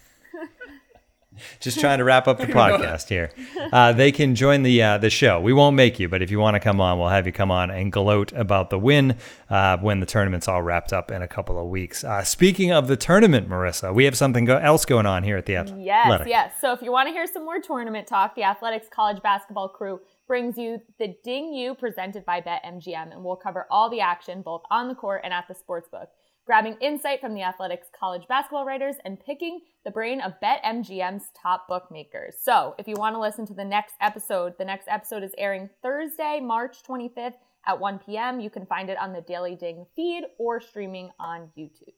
Just 1.60 1.80
trying 1.80 2.00
to 2.00 2.04
wrap 2.04 2.28
up 2.28 2.40
the 2.40 2.46
podcast 2.62 3.10
here. 3.10 3.32
Uh, 3.72 3.94
they 3.94 4.12
can 4.12 4.36
join 4.36 4.64
the 4.64 4.82
uh, 4.82 4.98
the 4.98 5.10
show. 5.10 5.40
We 5.40 5.54
won't 5.54 5.76
make 5.76 6.00
you, 6.00 6.10
but 6.10 6.22
if 6.22 6.32
you 6.32 6.40
want 6.40 6.56
to 6.56 6.60
come 6.60 6.82
on, 6.82 7.00
we'll 7.00 7.10
have 7.10 7.26
you 7.26 7.34
come 7.34 7.52
on 7.52 7.72
and 7.72 7.92
gloat 7.92 8.32
about 8.34 8.70
the 8.70 8.80
win 8.80 9.18
uh, 9.50 9.78
when 9.78 10.00
the 10.00 10.06
tournament's 10.06 10.48
all 10.48 10.62
wrapped 10.62 10.94
up 10.94 11.12
in 11.12 11.22
a 11.22 11.28
couple 11.28 11.60
of 11.60 11.68
weeks. 11.68 12.04
Uh, 12.04 12.24
speaking 12.24 12.72
of 12.72 12.88
the 12.88 12.98
tournament, 12.98 13.50
Marissa, 13.50 13.94
we 13.94 14.06
have 14.06 14.18
something 14.18 14.46
go- 14.46 14.58
else 14.58 14.86
going 14.86 15.06
on 15.06 15.24
here 15.24 15.38
at 15.38 15.46
the 15.46 15.56
Athletic. 15.56 15.86
Yes, 15.86 16.22
yes. 16.28 16.54
So 16.62 16.74
if 16.74 16.82
you 16.82 16.92
want 16.92 17.08
to 17.08 17.14
hear 17.14 17.28
some 17.28 17.46
more 17.46 17.60
tournament 17.60 18.08
talk, 18.08 18.36
the 18.36 18.44
Athletics 18.44 18.88
College 18.90 19.22
Basketball 19.22 19.70
Crew 19.70 20.00
brings 20.28 20.58
you 20.58 20.80
the 20.98 21.16
Ding 21.24 21.54
You 21.54 21.76
presented 21.76 22.26
by 22.26 22.42
BetMGM, 22.42 23.12
and 23.12 23.24
we'll 23.24 23.36
cover 23.36 23.68
all 23.70 23.90
the 23.90 24.00
action 24.00 24.42
both 24.42 24.62
on 24.72 24.88
the 24.88 24.96
court 24.96 25.22
and 25.24 25.34
at 25.34 25.48
the 25.48 25.54
sportsbook 25.54 26.08
grabbing 26.52 26.76
insight 26.82 27.22
from 27.22 27.34
the 27.34 27.42
Athletics 27.42 27.88
college 27.98 28.28
basketball 28.28 28.66
writers, 28.66 28.98
and 29.06 29.18
picking 29.26 29.62
the 29.86 29.90
brain 29.90 30.20
of 30.20 30.34
BetMGM's 30.44 31.30
top 31.42 31.66
bookmakers. 31.70 32.36
So, 32.42 32.76
if 32.78 32.90
you 32.90 32.96
want 32.98 33.16
to 33.16 33.22
listen 33.22 33.48
to 33.48 33.54
the 33.54 33.64
next 33.64 33.96
episode, 34.02 34.58
the 34.58 34.66
next 34.66 34.90
episode 34.90 35.24
is 35.24 35.32
airing 35.38 35.70
Thursday, 35.82 36.42
March 36.42 36.84
25th 36.84 37.36
at 37.66 37.80
1 37.80 38.00
p.m. 38.00 38.42
You 38.42 38.50
can 38.50 38.66
find 38.66 38.90
it 38.90 38.98
on 38.98 39.14
the 39.14 39.22
Daily 39.22 39.56
Ding 39.56 39.86
feed 39.96 40.26
or 40.38 40.60
streaming 40.60 41.12
on 41.22 41.50
YouTube. 41.58 41.94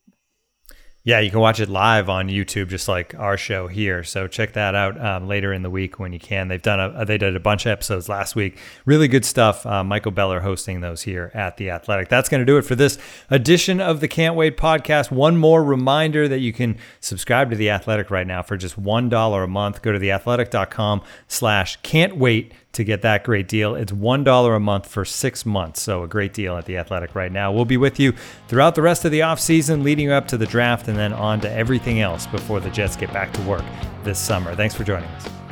Yeah, 1.06 1.20
you 1.20 1.32
can 1.32 1.42
watch 1.42 1.60
it 1.60 1.68
live 1.68 2.08
on 2.08 2.30
YouTube, 2.30 2.70
just 2.70 2.88
like 2.88 3.14
our 3.16 3.36
show 3.36 3.68
here. 3.68 4.06
So 4.06 4.26
check 4.26 4.54
that 4.54 4.74
out 4.74 4.98
um, 5.04 5.28
later 5.28 5.52
in 5.52 5.62
the 5.62 5.70
week 5.70 6.00
when 6.00 6.14
you 6.14 6.20
can. 6.20 6.48
They've 6.48 6.62
done 6.62 6.80
a 6.80 7.04
they 7.04 7.18
did 7.18 7.36
a 7.36 7.42
bunch 7.42 7.66
of 7.66 7.74
episodes 7.74 8.08
last 8.08 8.38
week. 8.38 8.58
Really 8.86 9.10
good 9.10 9.26
stuff. 9.26 9.66
Uh, 9.66 9.84
Michael 9.84 10.14
Beller 10.14 10.40
hosting 10.40 10.80
those 10.80 11.02
here 11.02 11.30
at 11.34 11.58
the 11.58 11.72
Athletic. 11.72 12.08
That's 12.08 12.30
going 12.30 12.40
to 12.40 12.46
do 12.46 12.56
it 12.56 12.62
for 12.62 12.76
this 12.76 12.98
edition 13.30 13.82
of 13.82 14.00
the 14.00 14.08
Can't 14.08 14.36
Wait 14.36 14.56
podcast. 14.56 15.12
One 15.12 15.36
more 15.36 15.62
reminder 15.62 16.30
that 16.30 16.40
you 16.40 16.54
can 16.54 16.78
subscribe 17.02 17.50
to 17.50 17.58
the 17.58 17.70
Athletic 17.70 18.10
right 18.10 18.26
now 18.26 18.42
for 18.42 18.56
just 18.56 18.78
one 18.78 19.10
dollar 19.10 19.44
a 19.44 19.48
month. 19.50 19.82
Go 19.82 19.92
to 19.92 20.00
theathletic.com/slash 20.00 21.80
can't 21.84 22.16
wait 22.16 22.54
to 22.74 22.84
get 22.84 23.02
that 23.04 23.24
great 23.24 23.48
deal. 23.48 23.76
It's 23.76 23.92
$1 23.92 24.56
a 24.56 24.60
month 24.60 24.88
for 24.88 25.06
six 25.06 25.46
months. 25.46 25.82
So, 25.82 26.04
a 26.04 26.08
great 26.08 26.34
deal 26.34 26.58
at 26.58 26.66
The 26.66 26.78
Athletic 26.78 27.16
right 27.16 27.32
now. 27.32 27.52
We'll 27.52 27.66
be 27.66 27.78
with 27.78 28.00
you 28.00 28.14
throughout 28.48 28.76
the 28.76 28.82
rest 28.82 29.06
of 29.06 29.12
the 29.12 29.22
offseason, 29.22 29.84
leading 29.84 30.12
up 30.12 30.28
to 30.30 30.38
the 30.38 30.46
draft, 30.46 30.88
and 30.88 30.98
then 30.98 31.14
on 31.14 31.40
to 31.42 31.52
everything 31.52 32.02
else 32.02 32.28
before 32.28 32.60
the 32.60 32.70
Jets 32.70 32.96
get 32.96 33.14
back 33.14 33.32
to 33.34 33.42
work 33.44 33.64
this 34.04 34.20
summer. 34.20 34.56
Thanks 34.56 34.76
for 34.76 34.84
joining 34.84 35.10
us. 35.10 35.43